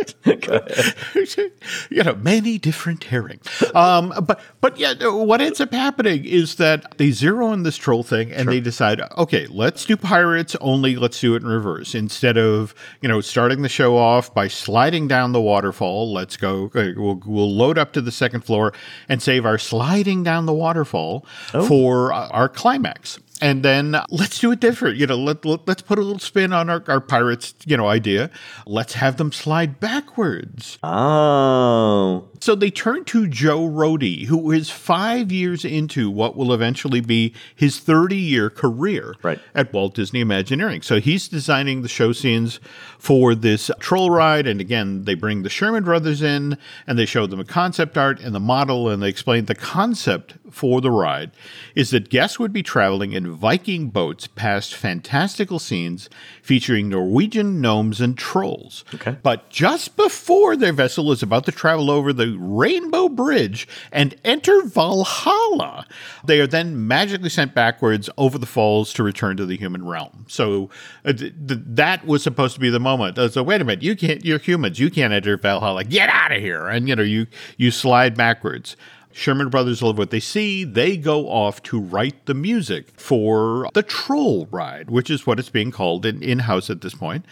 you 1.90 2.02
know, 2.02 2.14
many 2.16 2.58
different 2.58 3.04
herring. 3.04 3.40
Um, 3.74 4.12
but 4.26 4.40
but 4.60 4.76
yeah, 4.78 4.94
what 5.08 5.40
ends 5.40 5.60
up 5.60 5.72
happening 5.72 6.24
is 6.24 6.56
that 6.56 6.98
they 6.98 7.12
zero 7.12 7.52
in 7.52 7.62
this 7.62 7.76
troll 7.76 8.02
thing 8.02 8.32
and 8.32 8.48
they 8.48 8.60
decide, 8.60 9.00
okay, 9.16 9.46
let's 9.46 9.84
do 9.84 9.96
pirates 9.96 10.56
only. 10.60 10.96
Let's 10.96 11.20
do 11.20 11.34
it 11.34 11.42
in 11.42 11.48
reverse 11.48 11.94
instead 11.94 12.36
of 12.36 12.74
you 13.00 13.08
know 13.08 13.20
starting 13.20 13.62
the 13.62 13.68
show 13.68 13.96
off 13.96 14.34
by 14.34 14.48
sliding 14.48 15.06
down 15.08 15.32
the 15.36 15.42
waterfall. 15.42 16.14
Let's 16.14 16.38
go. 16.38 16.70
We'll 16.74 17.20
we'll 17.26 17.54
load 17.54 17.76
up 17.76 17.92
to 17.92 18.00
the 18.00 18.10
second 18.10 18.40
floor 18.40 18.72
and 19.06 19.20
save 19.20 19.44
our 19.44 19.58
sliding 19.58 20.22
down 20.22 20.46
the 20.46 20.54
waterfall 20.54 21.26
for 21.68 22.10
uh, 22.10 22.28
our 22.28 22.48
climax. 22.48 23.18
And 23.42 23.62
then 23.62 23.94
uh, 23.94 24.04
let's 24.10 24.38
do 24.38 24.50
it 24.52 24.60
different. 24.60 24.96
You 24.96 25.06
know, 25.06 25.16
let, 25.16 25.44
let, 25.44 25.68
us 25.68 25.82
put 25.82 25.98
a 25.98 26.02
little 26.02 26.18
spin 26.18 26.52
on 26.52 26.70
our, 26.70 26.82
our 26.88 27.00
pirates, 27.00 27.54
you 27.66 27.76
know, 27.76 27.86
idea. 27.88 28.30
Let's 28.66 28.94
have 28.94 29.16
them 29.16 29.32
slide 29.32 29.78
backwards. 29.80 30.78
oh. 30.82 32.28
So 32.40 32.54
they 32.54 32.70
turn 32.70 33.04
to 33.06 33.26
Joe 33.26 33.66
Rohde, 33.68 34.26
who 34.26 34.50
is 34.52 34.70
five 34.70 35.32
years 35.32 35.64
into 35.64 36.10
what 36.10 36.36
will 36.36 36.52
eventually 36.52 37.00
be 37.00 37.34
his 37.54 37.78
30 37.80 38.16
year 38.16 38.50
career 38.50 39.14
Right. 39.22 39.40
at 39.54 39.72
Walt 39.72 39.94
Disney 39.94 40.20
Imagineering. 40.20 40.82
So 40.82 41.00
he's 41.00 41.28
designing 41.28 41.82
the 41.82 41.88
show 41.88 42.12
scenes 42.12 42.60
for 42.98 43.34
this 43.34 43.70
troll 43.80 44.10
ride. 44.10 44.46
And 44.46 44.60
again, 44.60 45.04
they 45.04 45.14
bring 45.14 45.42
the 45.42 45.48
Sherman 45.50 45.84
brothers 45.84 46.22
in 46.22 46.58
and 46.86 46.98
they 46.98 47.06
show 47.06 47.26
them 47.26 47.40
a 47.40 47.44
concept 47.44 47.96
art 47.98 48.20
and 48.20 48.34
the 48.34 48.40
model. 48.40 48.88
And 48.88 49.02
they 49.02 49.08
explain 49.08 49.46
the 49.46 49.54
concept 49.54 50.34
for 50.50 50.80
the 50.80 50.90
ride 50.90 51.30
is 51.74 51.90
that 51.90 52.10
guests 52.10 52.38
would 52.38 52.52
be 52.52 52.62
traveling 52.62 53.12
in 53.12 53.25
Viking 53.34 53.88
boats 53.90 54.26
past 54.26 54.74
fantastical 54.74 55.58
scenes 55.58 56.08
featuring 56.42 56.88
Norwegian 56.88 57.60
gnomes 57.60 58.00
and 58.00 58.16
trolls. 58.16 58.84
Okay. 58.94 59.16
But 59.22 59.50
just 59.50 59.96
before 59.96 60.56
their 60.56 60.72
vessel 60.72 61.12
is 61.12 61.22
about 61.22 61.44
to 61.46 61.52
travel 61.52 61.90
over 61.90 62.12
the 62.12 62.36
Rainbow 62.38 63.08
Bridge 63.08 63.68
and 63.92 64.14
enter 64.24 64.62
Valhalla, 64.62 65.86
they 66.24 66.40
are 66.40 66.46
then 66.46 66.86
magically 66.86 67.30
sent 67.30 67.54
backwards 67.54 68.08
over 68.16 68.38
the 68.38 68.46
falls 68.46 68.92
to 68.94 69.02
return 69.02 69.36
to 69.36 69.46
the 69.46 69.56
human 69.56 69.86
realm. 69.86 70.26
So 70.28 70.70
uh, 71.04 71.12
th- 71.12 71.34
th- 71.46 71.60
that 71.66 72.06
was 72.06 72.22
supposed 72.22 72.54
to 72.54 72.60
be 72.60 72.70
the 72.70 72.80
moment. 72.80 73.18
Uh, 73.18 73.28
so 73.28 73.42
wait 73.42 73.60
a 73.60 73.64
minute, 73.64 73.82
you 73.82 73.96
can't. 73.96 74.24
You're 74.24 74.38
humans. 74.38 74.78
You 74.78 74.90
can't 74.90 75.12
enter 75.12 75.36
Valhalla. 75.36 75.84
Get 75.84 76.08
out 76.08 76.32
of 76.32 76.40
here! 76.40 76.66
And 76.66 76.88
you 76.88 76.96
know 76.96 77.02
you 77.02 77.26
you 77.56 77.70
slide 77.70 78.16
backwards. 78.16 78.76
Sherman 79.16 79.48
Brothers 79.48 79.80
love 79.80 79.96
what 79.96 80.10
they 80.10 80.20
see. 80.20 80.62
They 80.62 80.98
go 80.98 81.30
off 81.30 81.62
to 81.64 81.80
write 81.80 82.26
the 82.26 82.34
music 82.34 82.88
for 83.00 83.66
the 83.72 83.82
Troll 83.82 84.46
Ride, 84.50 84.90
which 84.90 85.08
is 85.08 85.26
what 85.26 85.38
it's 85.38 85.48
being 85.48 85.70
called 85.70 86.04
in, 86.04 86.22
in-house 86.22 86.68
at 86.68 86.82
this 86.82 86.94
point. 86.94 87.24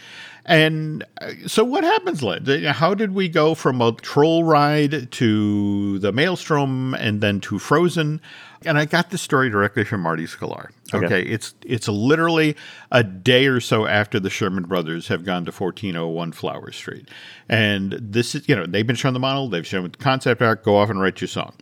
And 0.46 1.04
uh, 1.20 1.32
so 1.46 1.62
what 1.62 1.84
happens, 1.84 2.22
Len? 2.22 2.44
How 2.64 2.94
did 2.94 3.12
we 3.12 3.28
go 3.28 3.54
from 3.54 3.80
a 3.80 3.92
troll 3.92 4.44
ride 4.44 5.10
to 5.12 5.98
the 5.98 6.12
Maelstrom 6.12 6.94
and 6.94 7.20
then 7.20 7.40
to 7.40 7.58
Frozen? 7.58 8.20
And 8.66 8.78
I 8.78 8.84
got 8.84 9.10
this 9.10 9.22
story 9.22 9.50
directly 9.50 9.84
from 9.84 10.00
Marty 10.00 10.26
Sklar. 10.26 10.70
Okay. 10.92 11.06
Okay. 11.06 11.22
It's 11.22 11.54
it's 11.64 11.88
literally 11.88 12.56
a 12.90 13.02
day 13.02 13.46
or 13.46 13.60
so 13.60 13.86
after 13.86 14.20
the 14.20 14.30
Sherman 14.30 14.64
brothers 14.64 15.08
have 15.08 15.24
gone 15.24 15.44
to 15.44 15.52
1401 15.52 16.32
Flower 16.32 16.72
Street. 16.72 17.08
And 17.48 17.92
this 17.92 18.34
is, 18.34 18.48
you 18.48 18.56
know, 18.56 18.66
they've 18.66 18.86
been 18.86 18.96
shown 18.96 19.12
the 19.12 19.20
model, 19.20 19.48
they've 19.48 19.66
shown 19.66 19.90
the 19.90 19.90
concept 19.90 20.42
art, 20.42 20.62
go 20.64 20.76
off 20.76 20.90
and 20.90 21.00
write 21.00 21.20
your 21.20 21.28
song. 21.28 21.54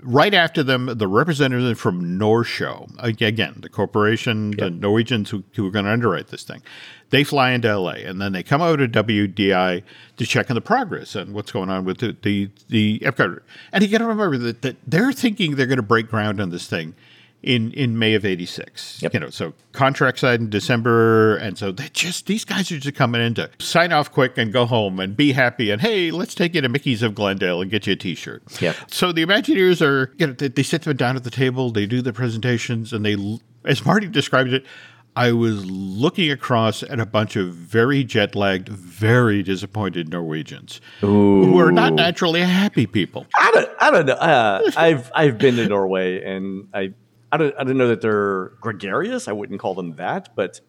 Right 0.00 0.34
after 0.34 0.62
them, 0.62 0.86
the 0.86 1.08
representative 1.08 1.78
from 1.78 2.18
Norshow, 2.18 2.88
again, 2.98 3.56
the 3.60 3.68
corporation, 3.68 4.52
the 4.52 4.70
Norwegians 4.70 5.30
who, 5.30 5.42
who 5.54 5.66
are 5.66 5.70
going 5.70 5.86
to 5.86 5.90
underwrite 5.90 6.28
this 6.28 6.44
thing, 6.44 6.62
they 7.10 7.24
fly 7.24 7.52
into 7.52 7.76
LA 7.76 7.92
and 7.92 8.20
then 8.20 8.32
they 8.32 8.42
come 8.42 8.60
over 8.60 8.86
to 8.86 9.04
WDI 9.04 9.82
to 10.16 10.26
check 10.26 10.50
on 10.50 10.54
the 10.54 10.60
progress 10.60 11.14
and 11.14 11.34
what's 11.34 11.50
going 11.50 11.70
on 11.70 11.84
with 11.84 11.98
the, 11.98 12.16
the, 12.22 12.50
the 12.68 12.98
Epcot. 13.00 13.40
And 13.72 13.82
you 13.82 13.90
got 13.90 13.98
to 13.98 14.06
remember 14.06 14.38
that, 14.38 14.62
that 14.62 14.76
they're 14.86 15.12
thinking 15.12 15.56
they're 15.56 15.66
going 15.66 15.76
to 15.76 15.82
break 15.82 16.08
ground 16.08 16.40
on 16.46 16.50
this 16.50 16.66
thing 16.66 16.94
in 17.42 17.72
in 17.72 17.98
May 17.98 18.14
of 18.14 18.24
'86. 18.24 19.02
Yep. 19.02 19.14
You 19.14 19.20
know, 19.20 19.30
so 19.30 19.52
contract 19.72 20.18
signed 20.18 20.42
in 20.42 20.50
December, 20.50 21.36
and 21.36 21.58
so 21.58 21.72
they 21.72 21.88
just 21.92 22.26
these 22.26 22.44
guys 22.44 22.70
are 22.72 22.78
just 22.78 22.96
coming 22.96 23.20
in 23.20 23.34
to 23.34 23.50
sign 23.58 23.92
off 23.92 24.10
quick 24.10 24.38
and 24.38 24.52
go 24.52 24.64
home 24.66 24.98
and 25.00 25.16
be 25.16 25.32
happy. 25.32 25.70
And 25.70 25.80
hey, 25.80 26.10
let's 26.10 26.34
take 26.34 26.54
you 26.54 26.60
to 26.60 26.68
Mickey's 26.68 27.02
of 27.02 27.14
Glendale 27.14 27.60
and 27.60 27.70
get 27.70 27.86
you 27.86 27.92
a 27.92 27.96
T-shirt. 27.96 28.60
Yep. 28.60 28.76
So 28.88 29.12
the 29.12 29.24
Imagineers 29.24 29.84
are, 29.84 30.12
you 30.18 30.26
know, 30.26 30.32
they, 30.32 30.48
they 30.48 30.62
sit 30.62 30.82
them 30.82 30.96
down 30.96 31.16
at 31.16 31.24
the 31.24 31.30
table, 31.30 31.70
they 31.70 31.86
do 31.86 32.02
their 32.02 32.12
presentations, 32.12 32.92
and 32.92 33.04
they, 33.04 33.16
as 33.64 33.84
Marty 33.84 34.08
described 34.08 34.52
it. 34.52 34.64
I 35.16 35.32
was 35.32 35.64
looking 35.64 36.30
across 36.30 36.82
at 36.82 37.00
a 37.00 37.06
bunch 37.06 37.36
of 37.36 37.54
very 37.54 38.04
jet 38.04 38.34
lagged, 38.34 38.68
very 38.68 39.42
disappointed 39.42 40.10
Norwegians 40.10 40.80
who 41.00 41.58
are 41.58 41.72
not 41.72 41.94
naturally 41.94 42.42
happy 42.42 42.86
people. 42.86 43.26
I 43.36 43.50
don't, 43.54 43.70
I 43.80 43.90
don't 43.90 44.06
know. 44.06 44.12
Uh, 44.12 44.70
I've 44.76 45.10
I've 45.14 45.38
been 45.38 45.56
to 45.56 45.66
Norway, 45.66 46.22
and 46.22 46.68
I 46.74 46.92
I 47.32 47.38
don't 47.38 47.54
I 47.58 47.64
don't 47.64 47.78
know 47.78 47.88
that 47.88 48.02
they're 48.02 48.50
gregarious. 48.60 49.26
I 49.26 49.32
wouldn't 49.32 49.58
call 49.58 49.74
them 49.74 49.94
that, 49.96 50.36
but 50.36 50.60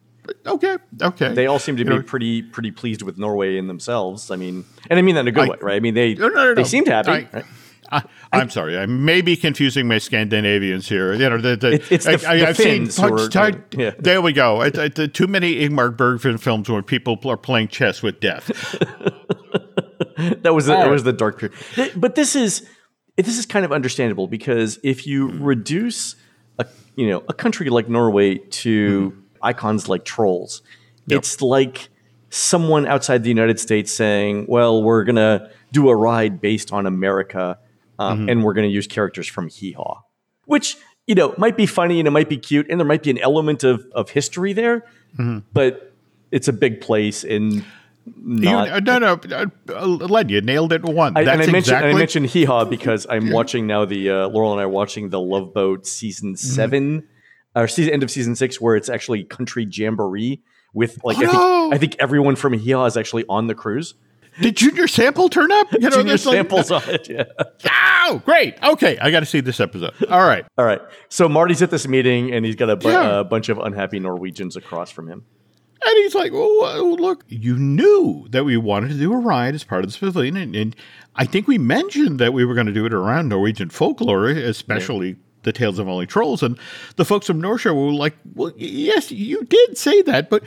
Okay, 0.46 0.78
okay. 1.02 1.34
they 1.34 1.46
all 1.48 1.60
seem 1.60 1.78
to 1.78 1.84
You 1.84 1.90
be 1.90 1.96
know, 1.98 2.02
pretty 2.02 2.42
pretty 2.42 2.72
pleased 2.72 3.02
with 3.02 3.18
Norway 3.18 3.58
in 3.58 3.68
themselves. 3.68 4.30
I 4.32 4.36
mean, 4.38 4.66
and 4.90 4.98
I 5.00 5.02
mean 5.02 5.16
that 5.16 5.22
in 5.22 5.28
a 5.30 5.32
good 5.32 5.46
I- 5.46 5.52
way, 5.52 5.58
right? 5.62 5.76
I 5.76 5.80
mean 5.80 5.94
they 5.94 6.16
No, 6.16 6.28
no, 6.30 6.36
no, 6.36 6.54
they 6.56 6.62
no. 6.64 6.68
seemed 6.68 6.88
happy. 6.88 7.12
I, 7.12 7.28
right? 7.34 7.46
I, 7.92 8.04
I'm 8.34 8.50
sorry. 8.50 8.78
I 8.78 8.86
may 8.86 9.22
be 9.22 9.36
confusing 9.36 9.88
my 9.88 9.98
Scandinavians 9.98 10.90
here. 10.90 11.14
You 11.14 11.30
know, 11.30 11.38
the, 11.38 11.56
the, 11.56 11.72
It- 11.74 11.92
it's 11.92 12.06
the- 12.06 12.18
the 12.18 12.46
have 12.46 12.58
seen 12.58 12.86
Finns 12.86 12.98
who 12.98 13.14
are- 13.14 13.30
Punch- 13.30 13.76
yeah. 13.78 13.92
There 14.00 14.22
we 14.22 14.34
go. 14.34 14.62
It, 14.62 14.78
it, 14.78 14.96
the- 14.96 15.08
too 15.08 15.28
many 15.28 15.56
Ingmar 15.68 15.96
Bergman 15.96 16.38
films 16.38 16.70
where 16.70 16.82
people 16.82 17.20
are 17.26 17.38
playing 17.38 17.70
chess 17.70 18.02
with 18.04 18.20
death. 18.20 18.48
that 20.18 20.54
was 20.54 20.66
the, 20.66 20.76
that 20.76 20.90
was 20.90 21.04
the 21.04 21.14
dark 21.14 21.40
period. 21.40 21.94
But 21.96 22.16
this 22.16 22.36
is 22.36 22.68
this 23.16 23.38
is 23.38 23.46
kind 23.46 23.66
of 23.66 23.72
understandable 23.72 24.28
because 24.28 24.80
if 24.84 25.08
you 25.08 25.30
reduce 25.30 26.16
a 26.60 26.66
you 26.96 27.10
know 27.10 27.24
a 27.28 27.34
country 27.34 27.70
like 27.70 27.90
Norway 27.90 28.38
to 28.38 29.10
hmm. 29.10 29.20
icons 29.42 29.90
like 29.90 30.06
trolls, 30.06 30.62
it's 31.08 31.42
like 31.42 31.90
someone 32.30 32.86
outside 32.86 33.24
the 33.24 33.30
United 33.30 33.60
States 33.60 33.92
saying, 33.92 34.46
"Well, 34.48 34.84
we're 34.84 35.04
gonna 35.04 35.50
do 35.72 35.90
a 35.90 35.96
ride 35.96 36.42
based 36.42 36.72
on 36.72 36.86
America, 36.86 37.58
um, 38.00 38.30
and 38.30 38.44
we're 38.44 38.54
gonna 38.54 38.68
use 38.68 38.88
characters 38.88 39.28
from 39.28 39.48
Hee 39.50 39.72
Haw," 39.74 40.02
which 40.46 40.78
you 41.06 41.16
know 41.16 41.34
might 41.38 41.58
be 41.58 41.66
funny 41.66 42.00
and 42.00 42.08
it 42.08 42.12
might 42.12 42.30
be 42.30 42.38
cute, 42.38 42.68
and 42.70 42.80
there 42.80 42.88
might 42.88 43.04
be 43.04 43.10
an 43.10 43.18
element 43.20 43.64
of 43.64 43.86
of 43.94 44.10
history 44.12 44.54
there, 44.54 44.86
but 45.54 45.94
it's 46.32 46.48
a 46.48 46.54
big 46.54 46.82
place 46.82 47.24
and. 47.24 47.54
You- 47.54 47.64
Not, 48.24 48.70
uh, 48.70 48.80
no, 49.00 49.20
no, 49.68 50.06
Len, 50.06 50.30
you 50.30 50.40
nailed 50.40 50.72
it 50.72 50.82
one. 50.82 51.18
I, 51.18 51.26
That's 51.26 51.34
and 51.34 51.42
I 51.42 51.46
mentioned, 51.52 51.56
exactly. 51.58 51.90
and 51.90 51.98
I 51.98 52.00
mentioned 52.00 52.26
Hee 52.28 52.46
Haw 52.46 52.64
because 52.64 53.06
I'm 53.10 53.32
watching 53.32 53.68
now 53.68 53.84
the 53.84 54.10
uh, 54.10 54.28
Laurel 54.30 54.54
and 54.54 54.62
I 54.62 54.64
are 54.64 54.70
watching 54.70 55.10
the 55.10 55.20
Love 55.20 55.54
Boat 55.54 55.86
season 55.86 56.34
Mm-hmm. 56.36 56.56
7 56.56 57.08
or 57.58 57.68
season 57.68 57.92
end 57.92 58.04
of 58.04 58.10
season 58.10 58.38
six, 58.38 58.62
where 58.62 58.78
it's 58.78 58.88
actually 58.88 59.26
country 59.26 59.68
jamboree 59.70 60.42
with 60.74 61.04
like 61.04 61.18
Oh, 61.18 61.22
I, 61.22 61.26
think, 61.26 61.34
no. 61.34 61.72
I 61.74 61.78
think 61.78 61.96
everyone 62.00 62.38
from 62.38 62.54
Hee 62.54 62.72
Haw 62.72 62.86
is 62.86 62.96
actually 62.96 63.26
on 63.28 63.48
the 63.48 63.56
cruise. 63.56 63.94
Did 64.42 64.56
Junior 64.58 64.88
Sample 64.88 65.30
turn 65.30 65.52
up? 65.52 65.72
You 65.74 65.80
know, 65.80 65.90
Junior 65.90 66.04
there's 66.10 66.26
like- 66.26 66.36
samples 66.36 66.72
on 66.72 66.84
it. 66.88 67.10
Yeah. 67.10 67.24
Oh, 68.10 68.22
great. 68.26 68.56
Okay, 68.64 68.98
I 69.00 69.12
got 69.12 69.20
to 69.22 69.26
see 69.26 69.40
this 69.42 69.60
episode. 69.60 69.94
All 70.10 70.26
right. 70.26 70.46
All 70.58 70.66
right. 70.66 70.82
So 71.10 71.28
Marty's 71.28 71.62
at 71.62 71.72
this 71.72 71.88
meeting 71.88 72.32
and 72.34 72.46
he's 72.46 72.56
got 72.56 72.70
a, 72.70 72.76
bu- 72.76 72.90
Yeah. 72.90 73.20
a 73.20 73.24
bunch 73.24 73.50
of 73.50 73.58
unhappy 73.58 74.00
Norwegians 74.00 74.56
across 74.56 74.92
from 74.92 75.08
him. 75.10 75.26
And 75.86 75.98
he's 75.98 76.16
like, 76.16 76.32
oh, 76.34 76.74
oh 76.76 76.96
look, 77.00 77.24
you 77.28 77.56
knew 77.58 78.28
that 78.32 78.44
we 78.46 78.58
wanted 78.58 78.90
to 78.90 78.96
do 78.98 79.14
a 79.14 79.18
ride 79.18 79.56
as 79.56 79.64
part 79.64 79.84
of 79.84 79.90
this 79.90 79.98
pavilion. 79.98 80.36
And, 80.38 80.56
and 80.56 80.76
I 81.16 81.26
think 81.26 81.48
we 81.48 81.58
mentioned 81.58 82.20
that 82.20 82.34
we 82.34 82.46
were 82.46 82.54
going 82.56 82.68
to 82.68 82.74
do 82.74 82.86
it 82.86 82.94
around 82.94 83.30
Norwegian 83.30 83.70
folklore, 83.70 84.28
especially 84.30 85.18
the 85.44 85.54
Tales 85.54 85.80
of 85.80 85.88
Only 85.88 86.06
Trolls. 86.08 86.42
And 86.44 86.58
the 86.96 87.06
folks 87.06 87.28
from 87.28 87.42
Norshow 87.42 87.74
were 87.76 87.94
like, 87.94 88.16
well, 88.36 88.52
yes, 88.58 89.12
you 89.12 89.44
did 89.46 89.78
say 89.78 90.02
that, 90.04 90.30
but 90.30 90.44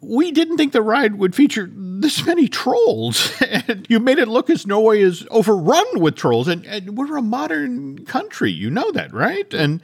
we 0.00 0.30
didn't 0.30 0.56
think 0.56 0.72
the 0.72 0.82
ride 0.82 1.16
would 1.16 1.34
feature 1.34 1.68
this 1.72 2.24
many 2.24 2.48
trolls. 2.48 3.32
and 3.68 3.86
you 3.88 3.98
made 3.98 4.18
it 4.18 4.28
look 4.28 4.50
as 4.50 4.66
Norway 4.66 5.00
is 5.00 5.26
overrun 5.30 6.00
with 6.00 6.16
trolls. 6.16 6.48
And, 6.48 6.64
and 6.66 6.96
we're 6.96 7.16
a 7.16 7.22
modern 7.22 8.04
country. 8.04 8.52
You 8.52 8.70
know 8.70 8.90
that, 8.92 9.12
right? 9.12 9.52
And 9.52 9.82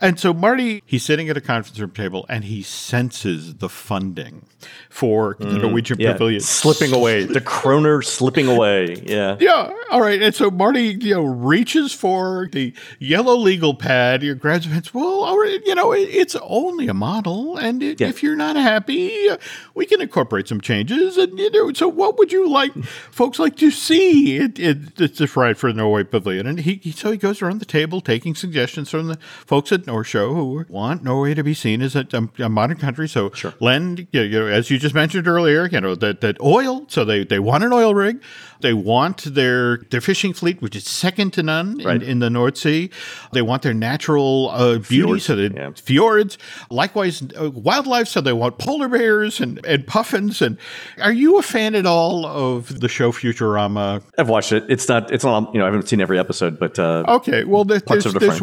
and 0.00 0.18
so 0.18 0.32
Marty, 0.34 0.82
he's 0.86 1.04
sitting 1.04 1.28
at 1.28 1.36
a 1.36 1.40
conference 1.40 1.78
room 1.78 1.90
table 1.90 2.26
and 2.28 2.44
he 2.44 2.62
senses 2.62 3.54
the 3.56 3.68
funding 3.68 4.46
for 4.88 5.36
the 5.40 5.58
Norwegian 5.58 5.96
Mm, 5.98 6.02
Yeah. 6.02 6.12
pavilion 6.12 6.40
Slipping 6.40 6.92
away. 6.92 7.24
The 7.24 7.40
kroner 7.40 8.02
slipping 8.02 8.46
away. 8.48 9.02
Yeah. 9.04 9.36
Yeah, 9.40 9.72
all 9.90 10.00
right. 10.00 10.20
And 10.20 10.34
so 10.34 10.50
Marty, 10.50 10.96
you 11.00 11.14
know, 11.14 11.22
reaches 11.24 11.92
for 11.92 12.48
the 12.52 12.72
yellow 12.98 13.36
legal 13.36 13.74
pad. 13.74 14.22
Your 14.22 14.34
grabs 14.34 14.66
it. 14.66 14.92
Well, 14.94 15.24
all 15.24 15.38
right, 15.38 15.60
you 15.64 15.74
know, 15.74 15.92
it, 15.92 16.00
it's 16.10 16.36
only 16.42 16.88
a 16.88 16.94
model, 16.94 17.56
and 17.56 17.82
it, 17.82 18.00
Yeah. 18.00 18.08
if 18.08 18.22
you're 18.22 18.36
not 18.36 18.56
happy, 18.56 19.28
uh, 19.28 19.36
we 19.74 19.86
can 19.86 20.00
incorporate 20.00 20.48
some 20.48 20.60
changes. 20.60 21.16
And 21.16 21.38
you 21.38 21.50
know, 21.50 21.72
so 21.72 21.88
what 21.88 22.18
would 22.18 22.32
you 22.32 22.48
like, 22.48 22.72
folks, 22.84 23.38
like 23.38 23.56
to 23.56 23.70
see? 23.70 24.36
It, 24.36 24.58
it, 24.58 25.00
it's 25.00 25.18
this 25.18 25.36
ride 25.36 25.56
for 25.58 25.72
the 25.72 25.78
Norway 25.78 26.04
Pavilion, 26.04 26.46
and 26.46 26.60
he, 26.60 26.74
he 26.82 26.92
so 26.92 27.10
he 27.10 27.16
goes 27.16 27.40
around 27.42 27.60
the 27.60 27.64
table 27.64 28.00
taking 28.00 28.34
suggestions 28.34 28.90
from 28.90 29.06
the 29.08 29.16
folks 29.46 29.72
at 29.72 29.84
Norshow 29.90 30.32
who 30.34 30.64
want 30.68 31.02
Norway 31.02 31.34
to 31.34 31.42
be 31.42 31.54
seen 31.54 31.82
as 31.82 31.96
a, 31.96 32.06
a, 32.12 32.44
a 32.44 32.48
modern 32.48 32.76
country. 32.78 33.08
So 33.08 33.32
Len, 33.60 34.06
you 34.12 34.28
know, 34.28 34.46
as 34.46 34.70
you 34.70 34.78
just 34.78 34.94
mentioned 34.94 35.26
earlier, 35.26 35.66
you 35.66 35.80
know 35.80 35.94
that 35.96 36.20
that 36.20 36.40
oil. 36.40 36.84
So 36.88 37.04
they 37.04 37.24
they 37.24 37.38
want 37.38 37.64
an 37.64 37.72
oil 37.72 37.94
rig. 37.94 38.22
They 38.60 38.74
want 38.74 39.24
their 39.34 39.78
their 39.90 40.00
fishing 40.02 40.34
fleet, 40.34 40.60
which 40.62 40.76
is 40.76 40.84
second 40.84 41.32
to 41.32 41.42
none 41.42 41.78
Right. 41.84 42.02
in, 42.02 42.08
in 42.10 42.18
the 42.18 42.28
North 42.30 42.58
Sea. 42.58 42.90
They 43.32 43.42
want 43.42 43.62
their 43.62 43.74
natural 43.74 44.50
uh, 44.50 44.78
beauty, 44.78 45.20
Fjords, 45.20 45.24
so 45.24 45.36
they 45.36 45.48
yeah. 45.54 45.70
fjords. 45.74 46.36
Likewise, 46.70 47.22
uh, 47.40 47.50
wildlife. 47.50 48.08
So 48.08 48.20
they 48.20 48.32
want 48.34 48.58
polar 48.58 48.88
bears 48.88 49.40
and 49.40 49.64
and 49.64 49.86
puffins. 49.86 50.42
And 50.42 50.58
are 51.00 51.12
you 51.12 51.38
a 51.38 51.42
fan 51.42 51.74
at 51.74 51.86
all 51.86 52.26
of 52.26 52.80
the 52.80 52.88
show 52.88 53.12
Futurama? 53.12 54.02
I've 54.18 54.28
watched 54.28 54.52
it. 54.52 54.64
It's 54.68 54.88
not, 54.88 55.10
it's 55.10 55.24
not, 55.24 55.52
you 55.54 55.58
know, 55.58 55.64
I 55.66 55.70
haven't 55.70 55.88
seen 55.88 56.00
every 56.00 56.18
episode, 56.18 56.58
but 56.58 56.78
uh, 56.78 57.04
Okay, 57.08 57.44
well, 57.44 57.64
there, 57.64 57.80
there's 57.80 58.04
the 58.04 58.18
there's. 58.18 58.40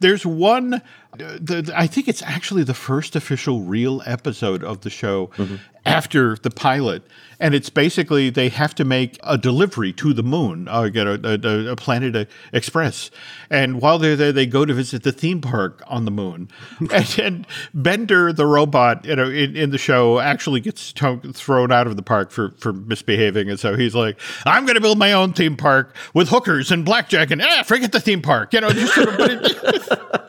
There's 0.00 0.24
one. 0.24 0.82
The, 1.16 1.62
the- 1.62 1.72
I 1.76 1.86
think 1.86 2.06
it's 2.06 2.22
actually 2.22 2.62
the 2.64 2.74
first 2.74 3.16
official 3.16 3.62
real 3.62 4.02
episode 4.06 4.62
of 4.62 4.82
the 4.82 4.90
show 4.90 5.30
Mm-hmm. 5.38 5.56
after 5.86 6.36
the 6.36 6.50
pilot, 6.50 7.02
and 7.40 7.54
it's 7.54 7.70
basically 7.70 8.28
they 8.28 8.50
have 8.50 8.74
to 8.74 8.84
make 8.84 9.18
a 9.22 9.38
delivery 9.38 9.90
to 9.94 10.12
the 10.12 10.22
moon, 10.22 10.68
uh, 10.68 10.82
know, 11.02 11.18
a, 11.24 11.38
a, 11.42 11.72
a 11.72 11.76
Planet 11.76 12.28
Express, 12.52 13.10
and 13.48 13.80
while 13.80 13.98
they're 13.98 14.16
there, 14.16 14.32
they 14.32 14.44
go 14.44 14.66
to 14.66 14.74
visit 14.74 15.02
the 15.02 15.12
theme 15.12 15.40
park 15.40 15.82
on 15.86 16.04
the 16.04 16.10
moon, 16.10 16.50
and, 16.92 17.18
and 17.18 17.46
Bender 17.72 18.32
the 18.34 18.44
robot, 18.46 19.06
you 19.06 19.16
know, 19.16 19.30
in, 19.30 19.56
in 19.56 19.70
the 19.70 19.78
show 19.78 20.18
actually 20.18 20.60
gets 20.60 20.92
to- 20.92 21.20
thrown 21.32 21.72
out 21.72 21.86
of 21.86 21.96
the 21.96 22.02
park 22.02 22.30
for 22.30 22.50
for 22.58 22.72
misbehaving, 22.74 23.48
and 23.48 23.58
so 23.58 23.74
he's 23.76 23.94
like, 23.94 24.20
"I'm 24.44 24.66
going 24.66 24.74
to 24.74 24.80
build 24.82 24.98
my 24.98 25.12
own 25.12 25.32
theme 25.32 25.56
park 25.56 25.96
with 26.12 26.28
hookers 26.28 26.70
and 26.70 26.84
blackjack, 26.84 27.30
and 27.30 27.40
ah, 27.40 27.62
forget 27.64 27.92
the 27.92 28.00
theme 28.00 28.20
park," 28.20 28.52
you 28.52 28.60
know, 28.60 28.70
just 28.70 28.94
sort 28.94 29.08
of. 29.08 30.04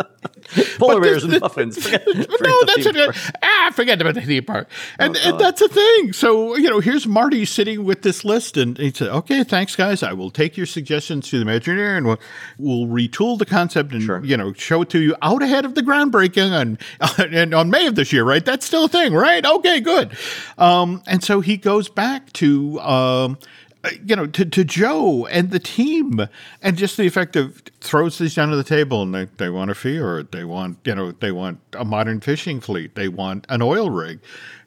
Polar 0.77 0.99
bears 1.01 1.23
and 1.23 1.39
muffins. 1.39 1.77
Forget- 1.83 2.03
forget 2.03 2.29
no, 2.41 2.63
that's. 2.65 3.31
Ah, 3.43 3.71
forget 3.73 4.01
about 4.01 4.15
the 4.15 4.21
theme 4.21 4.43
park. 4.43 4.69
And, 4.99 5.15
Oh, 5.17 5.29
and 5.29 5.39
that's 5.39 5.59
the 5.61 5.67
thing. 5.67 6.13
So, 6.13 6.55
you 6.55 6.69
know, 6.69 6.79
here's 6.79 7.05
Marty 7.07 7.45
sitting 7.45 7.83
with 7.83 8.01
this 8.01 8.23
list, 8.25 8.57
and 8.57 8.77
he 8.77 8.91
said, 8.91 9.09
okay, 9.09 9.43
thanks, 9.43 9.75
guys. 9.75 10.03
I 10.03 10.13
will 10.13 10.31
take 10.31 10.57
your 10.57 10.65
suggestions 10.65 11.29
to 11.29 11.39
the 11.39 11.45
Imagineer, 11.45 11.97
and 11.97 12.05
we'll, 12.07 12.19
we'll 12.57 12.87
retool 12.87 13.37
the 13.37 13.45
concept 13.45 13.93
and, 13.93 14.01
Sure. 14.03 14.23
you 14.23 14.37
know, 14.37 14.53
show 14.53 14.81
it 14.81 14.89
to 14.91 14.99
you 14.99 15.15
out 15.21 15.41
ahead 15.43 15.65
of 15.65 15.75
the 15.75 15.81
groundbreaking 15.81 16.51
on, 16.51 16.77
and 17.33 17.53
on 17.53 17.69
May 17.69 17.87
of 17.87 17.95
this 17.95 18.11
year, 18.13 18.23
right? 18.23 18.43
That's 18.43 18.65
still 18.65 18.85
a 18.85 18.89
thing, 18.89 19.13
right? 19.13 19.45
Okay, 19.45 19.79
good. 19.79 20.11
Um, 20.57 21.01
and 21.07 21.23
so 21.23 21.41
he 21.41 21.57
goes 21.57 21.89
back 21.89 22.31
to, 22.33 22.79
um, 22.81 23.37
Uh, 23.83 23.89
you 24.05 24.15
know, 24.15 24.27
to, 24.27 24.45
to 24.45 24.63
Joe 24.63 25.25
and 25.25 25.49
the 25.49 25.59
team, 25.59 26.27
and 26.61 26.77
just 26.77 26.97
the 26.97 27.07
effect 27.07 27.35
of 27.35 27.63
throws 27.79 28.19
these 28.19 28.35
down 28.35 28.49
to 28.49 28.55
the 28.55 28.63
table, 28.63 29.01
and 29.01 29.13
they, 29.13 29.25
they 29.37 29.49
want 29.49 29.71
a 29.71 29.75
fjord, 29.75 30.31
they 30.31 30.43
want, 30.43 30.77
you 30.83 30.93
know, 30.93 31.11
they 31.13 31.31
want 31.31 31.59
a 31.73 31.83
modern 31.83 32.21
fishing 32.21 32.61
fleet, 32.61 32.93
they 32.93 33.07
want 33.07 33.47
an 33.49 33.63
oil 33.63 33.89
rig, 33.89 34.19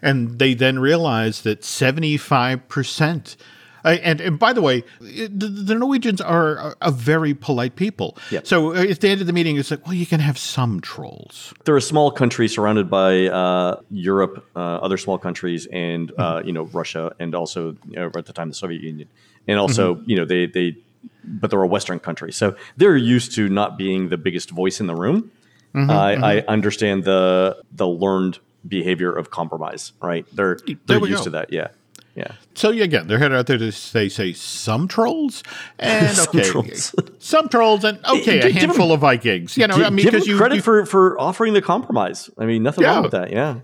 and 0.03 0.41
they 0.41 0.53
then 0.53 0.81
realize 0.81 1.43
that 1.43 1.65
seventy 1.65 2.17
five 2.17 2.67
percent. 2.69 3.37
And, 3.85 4.21
and 4.21 4.39
by 4.39 4.53
the 4.53 4.63
way, 4.63 4.83
the, 5.01 5.29
the 5.47 5.75
Norwegians 5.75 6.21
are 6.21 6.57
a, 6.57 6.75
a 6.83 6.91
very 6.91 7.35
polite 7.35 7.77
people. 7.77 8.17
Yep. 8.31 8.47
So 8.47 8.75
uh, 8.75 8.83
at 8.83 9.01
the 9.01 9.09
end 9.09 9.21
of 9.21 9.27
the 9.27 9.33
meeting, 9.33 9.57
it's 9.59 9.71
like, 9.71 9.85
well, 9.87 9.95
you 9.95 10.07
can 10.07 10.21
have 10.21 10.39
some 10.39 10.81
trolls. 10.81 11.53
They're 11.65 11.77
a 11.77 11.83
small 11.83 12.11
country 12.11 12.49
surrounded 12.49 12.89
by 12.89 13.27
uh, 13.27 13.81
Europe, 13.91 14.47
uh, 14.57 14.59
other 14.59 14.97
small 14.97 15.19
countries, 15.19 15.67
and 15.73 16.11
uh, 16.19 16.35
Mm-hmm. 16.39 16.47
you 16.47 16.53
know 16.55 16.65
Russia, 16.65 17.15
and 17.21 17.35
also 17.35 17.77
you 17.89 17.97
know, 17.97 18.11
at 18.17 18.25
the 18.27 18.33
time 18.33 18.49
the 18.49 18.55
Soviet 18.55 18.81
Union, 18.83 19.09
and 19.47 19.59
also 19.59 19.95
Mm-hmm. 19.95 20.11
you 20.11 20.17
know 20.17 20.25
they 20.25 20.47
they, 20.47 20.77
but 21.23 21.51
they're 21.51 21.63
a 21.63 21.67
Western 21.67 21.99
country, 21.99 22.33
so 22.33 22.57
they're 22.77 22.97
used 22.97 23.35
to 23.35 23.49
not 23.49 23.77
being 23.77 24.09
the 24.09 24.17
biggest 24.17 24.51
voice 24.51 24.81
in 24.81 24.87
the 24.87 24.95
room. 24.95 25.31
Mm-hmm, 25.75 25.91
I, 25.91 26.39
I 26.39 26.45
understand 26.49 27.05
the 27.05 27.59
the 27.73 27.87
learned 27.87 28.39
behavior 28.67 29.13
of 29.13 29.31
compromise, 29.31 29.93
right? 30.01 30.25
They're 30.33 30.57
they're 30.87 30.99
used 31.01 31.19
go. 31.19 31.25
to 31.25 31.31
that, 31.31 31.53
yeah, 31.53 31.69
yeah. 32.15 32.33
So 32.55 32.71
yeah, 32.71 32.85
again, 32.85 33.07
they're 33.09 33.19
headed 33.19 33.37
out 33.37 33.47
there 33.47 33.59
to 33.59 33.73
say 33.73 34.09
say 34.09 34.33
some 34.33 34.87
trolls 34.89 35.43
and 35.79 36.17
Some 36.17 36.29
okay, 36.41 36.49
trolls. 36.49 36.95
some 37.19 37.49
trolls 37.49 37.85
and 37.85 37.99
okay, 38.07 38.41
a 38.41 38.53
handful 38.53 38.89
them- 38.89 38.95
of 38.95 39.01
Vikings. 39.01 39.57
You 39.57 39.67
know, 39.67 39.75
I 39.77 39.91
mean, 39.91 40.05
because 40.07 40.27
you, 40.27 40.37
credit 40.37 40.57
you- 40.57 40.63
for 40.63 40.87
for 40.87 41.21
offering 41.21 41.53
the 41.55 41.63
compromise. 41.63 42.31
I 42.39 42.47
mean, 42.47 42.63
nothing 42.63 42.85
Yeah. 42.85 42.95
wrong 42.95 43.03
with 43.03 43.13
that. 43.13 43.31
Yeah, 43.33 43.61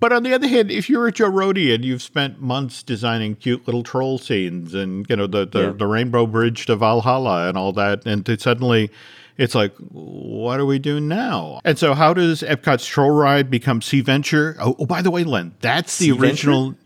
But 0.00 0.12
on 0.12 0.22
the 0.24 0.34
other 0.34 0.48
hand, 0.48 0.70
if 0.70 0.90
you're 0.90 1.06
a 1.06 1.12
Joe 1.12 1.30
Rohde 1.30 1.72
and 1.74 1.84
you've 1.84 2.02
spent 2.02 2.40
months 2.40 2.82
designing 2.82 3.36
cute 3.36 3.66
little 3.66 3.82
troll 3.82 4.18
scenes 4.18 4.74
and 4.74 5.06
you 5.08 5.16
know 5.16 5.26
the 5.26 5.46
the, 5.46 5.60
Yeah. 5.60 5.72
the 5.76 5.86
Rainbow 5.86 6.26
Bridge 6.26 6.66
to 6.66 6.76
Valhalla 6.76 7.48
and 7.48 7.56
all 7.56 7.72
that, 7.74 8.04
and 8.06 8.26
to 8.26 8.38
suddenly 8.38 8.90
it's 9.36 9.54
like, 9.54 9.74
what 9.90 10.58
do 10.58 10.66
we 10.66 10.78
do 10.78 11.00
now? 11.00 11.60
And 11.64 11.76
so, 11.76 11.94
how 11.94 12.14
does 12.14 12.42
Epcot's 12.42 12.86
Troll 12.86 13.10
Ride 13.10 13.50
become 13.50 13.82
Sea 13.82 14.00
Venture? 14.00 14.56
Oh, 14.60 14.76
oh 14.78 14.86
by 14.86 15.02
the 15.02 15.10
way, 15.10 15.24
Len, 15.24 15.54
that's 15.60 15.98
the 15.98 16.06
Sea 16.06 16.10
Venture? 16.12 16.76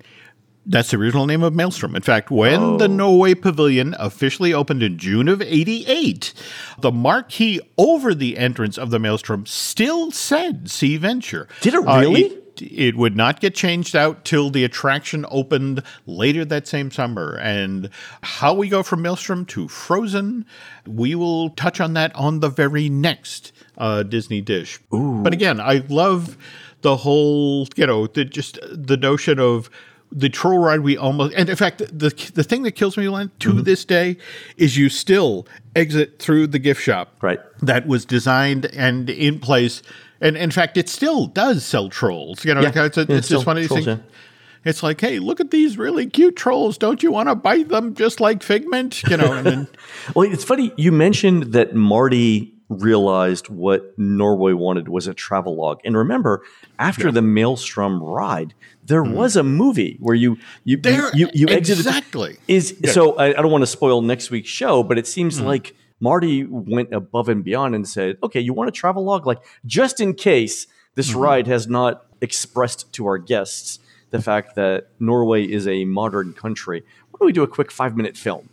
That's 0.71 0.91
the 0.91 0.99
original 0.99 1.25
name 1.27 1.43
of 1.43 1.55
Maelstrom. 1.55 1.97
In 1.97 2.03
fact, 2.03 2.31
when 2.31 2.77
the 2.77 2.85
Oh. 2.85 2.89
Norway 2.89 3.35
Pavilion 3.35 3.97
officially 3.99 4.53
opened 4.53 4.83
in 4.83 4.99
June 4.99 5.27
of 5.27 5.41
88, 5.41 6.35
the 6.81 6.93
marquee 6.93 7.59
over 7.79 8.15
the 8.15 8.37
entrance 8.37 8.77
of 8.77 8.91
the 8.91 8.99
Maelstrom 8.99 9.47
still 9.47 10.11
said 10.11 10.71
Sea 10.71 10.99
Venture. 10.99 11.49
Did 11.63 11.75
it 11.75 11.87
Uh, 11.89 12.01
really? 12.01 12.23
it 12.25 12.45
it 12.61 12.97
would 12.97 13.17
not 13.17 13.41
get 13.41 13.55
changed 13.55 13.95
out 13.95 14.25
till 14.25 14.51
the 14.51 14.65
attraction 14.65 15.25
opened 15.31 15.81
later 16.07 16.45
that 16.45 16.67
same 16.67 16.91
summer. 16.91 17.39
And 17.41 17.89
how 18.23 18.53
we 18.53 18.69
go 18.69 18.83
from 18.83 19.01
Maelstrom 19.01 19.45
to 19.47 19.69
Frozen, 19.69 20.45
we 20.85 21.15
will 21.15 21.51
touch 21.51 21.81
on 21.81 21.95
that 21.95 22.13
on 22.17 22.41
the 22.41 22.49
very 22.49 22.89
next 22.89 23.53
uh, 23.79 24.03
Disney 24.03 24.41
Dish. 24.41 24.81
But 24.91 25.33
again, 25.33 25.61
I 25.61 25.85
love 25.89 26.37
the 26.83 26.97
whole 26.97 27.69
you 27.77 27.87
know 27.87 28.09
the 28.09 28.25
just 28.25 28.59
the 28.73 28.97
notion 28.97 29.39
of 29.39 29.71
the 30.11 30.29
troll 30.29 30.59
ride 30.59 30.81
we 30.81 30.97
almost 30.97 31.35
and 31.35 31.49
in 31.49 31.57
fact 31.57 31.79
the 31.79 32.31
the 32.35 32.43
thing 32.45 32.63
that 32.63 32.73
kills 32.73 32.97
me 32.97 33.09
Len, 33.09 33.31
to 33.41 33.51
mm-hmm. 33.51 33.63
this 33.63 33.85
day 33.85 34.17
is 34.57 34.77
you 34.77 34.89
still 34.89 35.47
exit 35.77 36.19
through 36.19 36.47
the 36.47 36.59
gift 36.59 36.81
shop 36.83 37.15
Right. 37.21 37.39
that 37.61 37.87
was 37.87 38.05
designed 38.05 38.67
and 38.67 39.11
in 39.11 39.39
place 39.39 39.83
and 40.21 40.37
in 40.37 40.51
fact 40.51 40.77
it 40.77 40.89
still 40.89 41.27
does 41.27 41.65
sell 41.65 41.89
trolls 41.89 42.45
you 42.45 42.55
know 42.55 42.63
Yeah. 42.63 42.85
it's, 42.87 42.97
a- 42.97 43.07
Yeah, 43.09 43.17
it's 43.17 43.27
still 43.27 43.39
just 43.41 43.47
one 43.47 43.57
of 43.57 43.63
these 43.63 43.69
trolls, 43.69 43.85
things 43.85 44.01
yeah. 44.01 44.69
it's 44.71 44.83
like 44.83 45.01
hey 45.01 45.19
look 45.19 45.41
at 45.41 45.51
these 45.51 45.77
really 45.77 46.07
cute 46.07 46.37
trolls 46.37 46.79
don't 46.79 47.03
you 47.03 47.13
want 47.13 47.29
to 47.29 47.35
bite 47.35 47.69
them 47.69 47.95
just 47.95 48.19
like 48.21 48.43
figment 48.43 49.03
you 49.05 49.17
know 49.17 49.33
and 49.33 49.47
then 49.47 49.69
Well, 50.15 50.33
it's 50.33 50.45
funny 50.45 50.73
you 50.77 50.91
mentioned 50.91 51.53
that 51.53 51.75
Marty 51.75 52.55
realized 52.71 53.49
what 53.49 53.99
Norway 53.99 54.53
wanted 54.53 54.89
was 54.89 55.07
a 55.07 55.15
travelogue. 55.15 55.81
And 55.87 55.97
remember, 55.97 56.43
after 56.79 57.11
the 57.11 57.23
Maelstrom 57.23 58.03
ride, 58.03 58.53
there 58.89 59.03
was 59.05 59.37
a 59.37 59.43
movie 59.43 59.97
where 60.01 60.15
you 60.25 60.37
you 60.65 60.79
Mm-hmm. 60.79 60.97
There- 60.97 61.17
you, 61.21 61.29
you 61.35 61.47
exited 61.49 61.87
exactly. 61.87 62.37
is 62.49 62.65
so 62.93 63.15
I, 63.17 63.27
I 63.39 63.41
don't 63.43 63.51
want 63.53 63.63
to 63.63 63.67
spoil 63.79 64.03
next 64.03 64.31
week's 64.31 64.49
show, 64.51 64.83
but 64.83 64.99
it 64.99 65.07
seems 65.07 65.37
Mm-hmm. 65.37 65.47
like 65.47 65.75
Marty 66.01 66.45
went 66.45 66.93
above 66.95 67.29
and 67.29 67.43
beyond 67.45 67.75
and 67.75 67.87
said, 67.87 68.17
"Okay, 68.23 68.41
you 68.41 68.53
want 68.55 68.69
a 68.69 69.01
log 69.01 69.27
Like 69.27 69.41
just 69.67 70.01
in 70.01 70.15
case 70.15 70.67
this 70.95 71.11
Mm-hmm. 71.11 71.19
ride 71.29 71.47
has 71.55 71.67
not 71.69 72.07
expressed 72.21 72.93
to 72.95 73.07
our 73.07 73.19
guests 73.19 73.79
the 74.11 74.21
fact 74.23 74.55
that 74.57 74.89
Norway 74.99 75.43
is 75.45 75.69
a 75.69 75.85
modern 75.85 76.33
country, 76.33 76.81
why 77.11 77.17
don't 77.19 77.27
we 77.27 77.33
do 77.33 77.43
a 77.43 77.49
quick 77.59 77.71
five 77.71 77.97
minute 77.97 78.17
film?" 78.17 78.49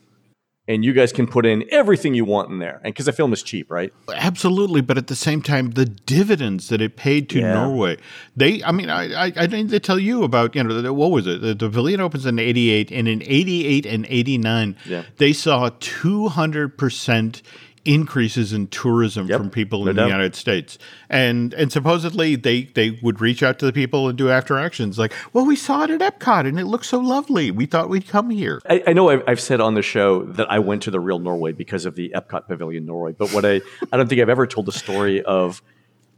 And 0.68 0.84
you 0.84 0.94
guys 0.94 1.14
can 1.14 1.28
put 1.28 1.46
in 1.46 1.64
everything 1.72 2.16
you 2.16 2.26
want 2.26 2.50
in 2.50 2.58
there, 2.58 2.82
and 2.84 2.86
because 2.92 3.06
the 3.06 3.14
film 3.14 3.32
is 3.34 3.44
cheap, 3.44 3.70
right? 3.70 3.94
Absolutely, 4.12 4.82
but 4.82 4.98
at 4.98 5.06
the 5.06 5.16
same 5.16 5.44
time, 5.44 5.70
the 5.72 5.86
dividends 5.86 6.70
that 6.70 6.82
it 6.82 6.96
paid 6.96 7.30
to 7.30 7.40
Yeah. 7.40 7.54
Norway, 7.54 7.98
they, 8.36 8.64
I 8.64 8.72
mean, 8.72 8.90
I, 8.90 9.28
I, 9.28 9.32
I 9.38 9.46
need 9.46 9.70
to 9.70 9.80
tell 9.80 10.00
you 10.00 10.24
about, 10.24 10.56
you 10.56 10.64
know, 10.64 10.82
the- 10.82 10.92
what 10.92 11.12
was 11.12 11.28
it? 11.28 11.42
The, 11.42 11.50
the 11.54 11.68
pavilion 11.70 12.02
opens 12.02 12.26
in 12.26 12.40
88, 12.40 12.92
and 12.92 13.08
in 13.08 13.22
88 13.28 13.86
and 13.86 14.08
89, 14.10 14.76
Yeah. 14.88 15.04
they 15.18 15.34
saw 15.34 15.70
200% 15.70 17.42
increases 17.86 18.52
in 18.52 18.68
tourism 18.68 19.28
Yep, 19.28 19.38
from 19.38 19.50
people 19.50 19.86
no 19.86 19.92
in 19.92 19.96
doubt. 19.96 20.06
the 20.06 20.10
United 20.10 20.36
States. 20.36 20.78
And 21.10 21.54
and 21.54 21.72
supposedly 21.72 22.36
they, 22.36 22.64
they 22.64 22.92
would 23.02 23.22
reach 23.22 23.44
out 23.44 23.60
to 23.60 23.66
the 23.66 23.74
people 23.74 24.10
and 24.10 24.18
do 24.18 24.30
after 24.30 24.58
actions 24.58 24.98
like, 25.00 25.14
well, 25.34 25.46
we 25.46 25.56
saw 25.56 25.84
it 25.84 25.92
at 25.92 26.02
Epcot 26.02 26.48
and 26.48 26.60
it 26.60 26.66
looked 26.66 26.86
so 26.86 27.00
lovely. 27.00 27.52
We 27.52 27.66
thought 27.66 27.90
we'd 27.90 28.08
come 28.08 28.32
here. 28.32 28.62
I, 28.70 28.84
I 28.88 28.94
know 28.94 29.10
I've, 29.10 29.24
I've 29.28 29.40
said 29.40 29.62
on 29.62 29.76
the 29.76 29.82
show 29.82 30.24
that 30.24 30.50
I 30.52 30.60
went 30.60 30.82
to 30.84 30.92
the 30.92 31.00
real 31.00 31.20
Norway 31.20 31.52
because 31.52 31.86
of 31.86 31.96
the 31.96 32.12
Epcot 32.16 32.48
Pavilion 32.48 32.86
Norway, 32.86 33.14
but 33.14 33.32
what 33.32 33.46
I 33.46 33.62
I 33.92 33.98
don't 33.98 34.08
think 34.08 34.20
I've 34.20 34.30
ever 34.30 34.48
told 34.48 34.66
the 34.66 34.72
story 34.72 35.22
of 35.24 35.62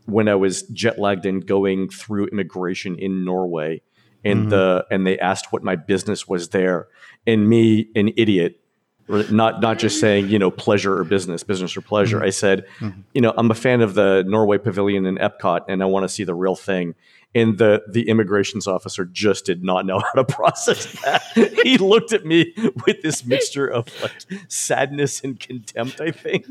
when 0.05 0.30
I 0.30 0.36
was 0.36 0.63
jet 0.63 0.97
lagged 0.97 1.26
and 1.26 1.45
going 1.45 1.89
through 1.89 2.28
immigration 2.28 2.97
in 2.97 3.26
Norway, 3.26 3.82
and 4.24 4.41
mm-hmm. 4.41 4.49
the 4.49 4.86
and 4.89 5.05
they 5.05 5.20
asked 5.20 5.51
what 5.51 5.63
my 5.63 5.76
business 5.76 6.28
was 6.28 6.49
there, 6.49 6.88
and 7.26 7.47
me, 7.47 7.89
an 7.95 8.13
idiot, 8.15 8.61
not 9.08 9.62
not 9.62 9.80
just 9.80 9.99
saying 9.99 10.30
you 10.30 10.39
know 10.39 10.51
pleasure 10.51 10.97
or 10.97 11.03
business, 11.03 11.43
business 11.43 11.76
or 11.78 11.82
pleasure. 11.82 12.18
Mm-hmm. 12.18 12.26
I 12.26 12.30
said, 12.30 12.66
mm-hmm. 12.80 13.01
you 13.14 13.22
know, 13.22 13.34
I'm 13.38 13.49
a 13.51 13.55
fan 13.55 13.82
of 13.82 13.93
the 13.93 14.24
Norway 14.28 14.58
Pavilion 14.58 15.05
in 15.05 15.18
Epcot, 15.18 15.66
and 15.68 15.82
I 15.82 15.86
want 15.86 16.03
to 16.03 16.10
see 16.10 16.24
the 16.24 16.36
real 16.36 16.55
thing. 16.55 16.95
And 17.36 17.57
the 17.59 17.84
the 17.88 18.07
immigrations 18.09 18.65
officer 18.67 19.05
just 19.05 19.45
did 19.45 19.63
not 19.63 19.86
know 19.86 19.99
how 19.99 20.11
to 20.13 20.23
process 20.34 20.86
that. 21.03 21.21
he 21.63 21.78
looked 21.78 22.11
at 22.13 22.25
me 22.25 22.53
with 22.88 23.01
this 23.03 23.25
mixture 23.25 23.67
of 23.67 23.86
like 24.01 24.13
sadness 24.47 25.21
and 25.23 25.39
contempt, 25.39 26.01
I 26.01 26.11
think, 26.11 26.45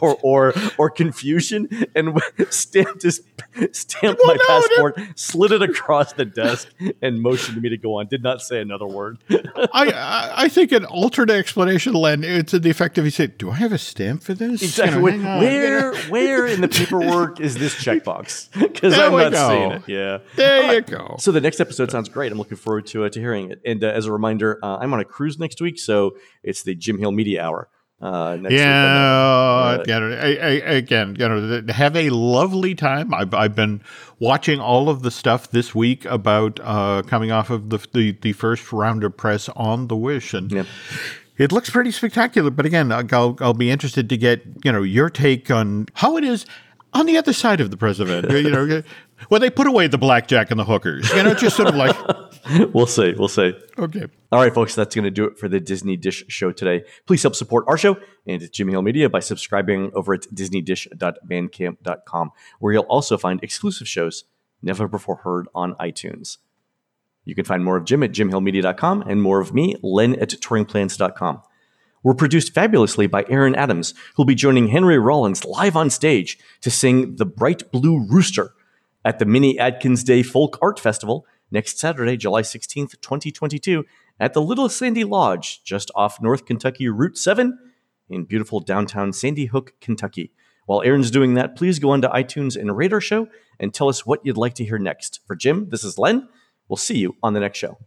or 0.00 0.16
or 0.22 0.54
or 0.78 0.88
confusion, 0.88 1.68
and 1.94 2.18
stamped 2.50 3.02
his 3.02 3.22
stamped 3.72 4.20
my 4.24 4.36
Well, 4.36 4.36
no, 4.36 4.54
no. 4.86 4.92
passport, 4.92 5.18
slid 5.18 5.52
it 5.52 5.62
across 5.62 6.14
the 6.14 6.24
desk, 6.24 6.68
and 7.02 7.20
motioned 7.20 7.60
me 7.60 7.68
to 7.68 7.76
go 7.76 7.98
on. 7.98 8.06
Did 8.06 8.22
not 8.22 8.40
say 8.40 8.60
another 8.62 8.86
word. 8.86 9.18
I, 9.30 10.32
I 10.44 10.48
think 10.48 10.72
an 10.72 10.84
alternate 10.86 11.34
explanation, 11.34 11.92
Len, 11.92 12.24
it's 12.24 12.52
to 12.52 12.58
the 12.58 12.70
effect 12.70 12.96
of 12.96 13.04
he 13.04 13.10
said, 13.10 13.36
"Do 13.36 13.50
I 13.50 13.56
have 13.56 13.72
a 13.72 13.78
stamp 13.78 14.22
for 14.22 14.32
this?" 14.32 14.62
Exactly. 14.62 15.02
Where, 15.02 15.18
where, 15.18 15.94
where 16.08 16.46
in 16.46 16.60
the 16.62 16.68
paperwork 16.68 17.40
is 17.40 17.56
this 17.58 17.74
checkbox? 17.74 18.48
Because 18.58 18.96
I'm 18.98 19.12
not 19.12 19.32
go. 19.32 19.48
seeing 19.48 19.70
it. 19.72 19.82
Yeah. 19.86 20.18
There 20.36 20.62
right. 20.62 20.74
you 20.90 20.96
go. 20.96 21.16
So 21.18 21.32
the 21.32 21.40
next 21.40 21.60
episode 21.60 21.90
sounds 21.90 22.08
great. 22.08 22.32
I'm 22.32 22.38
looking 22.38 22.56
forward 22.56 22.86
to 22.88 23.04
uh, 23.04 23.08
to 23.10 23.20
hearing 23.20 23.50
it. 23.50 23.60
And 23.64 23.82
uh, 23.84 23.88
as 23.88 24.06
a 24.06 24.12
reminder, 24.12 24.58
uh, 24.62 24.78
I'm 24.80 24.92
on 24.92 25.00
a 25.00 25.04
cruise 25.04 25.38
next 25.38 25.60
week, 25.60 25.78
so 25.78 26.16
it's 26.42 26.62
the 26.62 26.74
Jim 26.74 26.98
Hill 26.98 27.12
Media 27.12 27.42
Hour. 27.44 27.68
Uh, 28.02 28.36
next 28.36 28.52
week. 28.52 28.60
Yeah, 28.60 28.94
Uh, 29.76 29.84
you 29.86 30.00
know, 30.00 30.10
I, 30.18 30.26
I, 30.28 30.50
again, 30.76 31.16
you 31.18 31.28
know, 31.28 31.62
have 31.68 31.94
a 31.96 32.08
lovely 32.08 32.74
time. 32.74 33.12
I've, 33.12 33.34
I've 33.34 33.54
been 33.54 33.82
watching 34.18 34.58
all 34.58 34.88
of 34.88 35.02
the 35.02 35.10
stuff 35.10 35.50
this 35.50 35.74
week 35.74 36.06
about 36.06 36.58
uh, 36.62 37.02
coming 37.06 37.30
off 37.30 37.50
of 37.50 37.68
the, 37.68 37.76
the 37.92 38.12
the 38.12 38.32
first 38.32 38.72
round 38.72 39.04
of 39.04 39.14
press 39.18 39.50
on 39.50 39.88
the 39.88 39.96
Wish, 39.96 40.32
and 40.32 40.50
Yeah. 40.50 40.64
it 41.36 41.52
looks 41.52 41.68
pretty 41.68 41.90
spectacular. 41.90 42.50
But 42.50 42.64
again, 42.64 42.90
I'll 42.90 43.36
I'll 43.38 43.52
be 43.52 43.70
interested 43.70 44.08
to 44.08 44.16
get 44.16 44.44
you 44.64 44.72
know 44.72 44.82
your 44.82 45.10
take 45.10 45.50
on 45.50 45.84
how 45.92 46.16
it 46.16 46.24
is 46.24 46.46
on 46.94 47.04
the 47.04 47.18
other 47.18 47.34
side 47.34 47.60
of 47.60 47.70
the 47.70 47.76
press 47.76 48.00
event. 48.00 48.30
you 48.32 48.50
know, 48.50 48.82
when 49.28 49.40
they 49.40 49.50
put 49.50 49.66
away 49.66 49.86
the 49.86 49.98
blackjack 49.98 50.50
and 50.50 50.58
the 50.58 50.64
hookers, 50.64 51.10
you 51.10 51.22
know, 51.22 51.34
just 51.34 51.56
sort 51.56 51.68
of 51.68 51.74
like 51.74 51.96
We'll 52.72 52.86
see. 52.86 53.12
We'll 53.16 53.28
see. 53.28 53.52
okay. 53.78 54.06
All 54.32 54.40
right, 54.40 54.52
folks, 54.52 54.74
that's 54.74 54.94
going 54.94 55.04
to 55.04 55.10
do 55.10 55.24
it 55.24 55.38
for 55.38 55.48
the 55.48 55.60
Disney 55.60 55.96
Dish 55.96 56.24
show 56.28 56.52
today. 56.52 56.84
Please 57.06 57.22
help 57.22 57.34
support 57.34 57.64
our 57.68 57.76
show 57.76 57.98
and 58.26 58.50
Jimmy 58.52 58.72
Hill 58.72 58.82
Media 58.82 59.08
by 59.10 59.20
subscribing 59.20 59.90
over 59.94 60.14
at 60.14 60.22
disneydish.bandcamp.com, 60.34 62.30
where 62.58 62.72
you'll 62.72 62.82
also 62.84 63.16
find 63.18 63.42
exclusive 63.42 63.86
shows 63.86 64.24
never 64.62 64.88
before 64.88 65.16
heard 65.16 65.48
on 65.54 65.74
iTunes. 65.74 66.38
You 67.24 67.34
can 67.34 67.44
find 67.44 67.62
more 67.64 67.76
of 67.76 67.84
Jim 67.84 68.02
at 68.02 68.12
jimhillmedia.com 68.12 69.02
and 69.02 69.22
more 69.22 69.40
of 69.40 69.52
me, 69.54 69.76
Len 69.82 70.14
at 70.16 70.30
touringplans.com. 70.30 71.42
We're 72.02 72.14
produced 72.14 72.54
fabulously 72.54 73.06
by 73.06 73.26
Aaron 73.28 73.54
Adams, 73.54 73.92
who'll 74.16 74.24
be 74.24 74.34
joining 74.34 74.68
Henry 74.68 74.98
Rollins 74.98 75.44
live 75.44 75.76
on 75.76 75.90
stage 75.90 76.38
to 76.62 76.70
sing 76.70 77.16
The 77.16 77.26
Bright 77.26 77.70
Blue 77.70 77.98
Rooster 78.08 78.54
at 79.04 79.18
the 79.18 79.24
Minnie 79.24 79.58
Adkins 79.58 80.04
Day 80.04 80.22
Folk 80.22 80.58
Art 80.60 80.78
Festival 80.78 81.26
next 81.50 81.78
Saturday, 81.78 82.16
July 82.16 82.42
16th, 82.42 83.00
2022, 83.00 83.84
at 84.18 84.34
the 84.34 84.42
Little 84.42 84.68
Sandy 84.68 85.04
Lodge, 85.04 85.62
just 85.64 85.90
off 85.94 86.20
North 86.20 86.44
Kentucky 86.44 86.88
Route 86.88 87.16
7 87.16 87.58
in 88.08 88.24
beautiful 88.24 88.60
downtown 88.60 89.12
Sandy 89.12 89.46
Hook, 89.46 89.74
Kentucky. 89.80 90.32
While 90.66 90.82
Aaron's 90.82 91.10
doing 91.10 91.34
that, 91.34 91.56
please 91.56 91.78
go 91.78 91.90
onto 91.90 92.08
iTunes 92.08 92.56
and 92.56 92.70
our 92.70 93.00
show 93.00 93.28
and 93.58 93.72
tell 93.72 93.88
us 93.88 94.04
what 94.06 94.20
you'd 94.24 94.36
like 94.36 94.54
to 94.54 94.64
hear 94.64 94.78
next. 94.78 95.20
For 95.26 95.34
Jim, 95.34 95.68
this 95.70 95.84
is 95.84 95.98
Len. 95.98 96.28
We'll 96.68 96.76
see 96.76 96.98
you 96.98 97.16
on 97.22 97.32
the 97.32 97.40
next 97.40 97.58
show. 97.58 97.78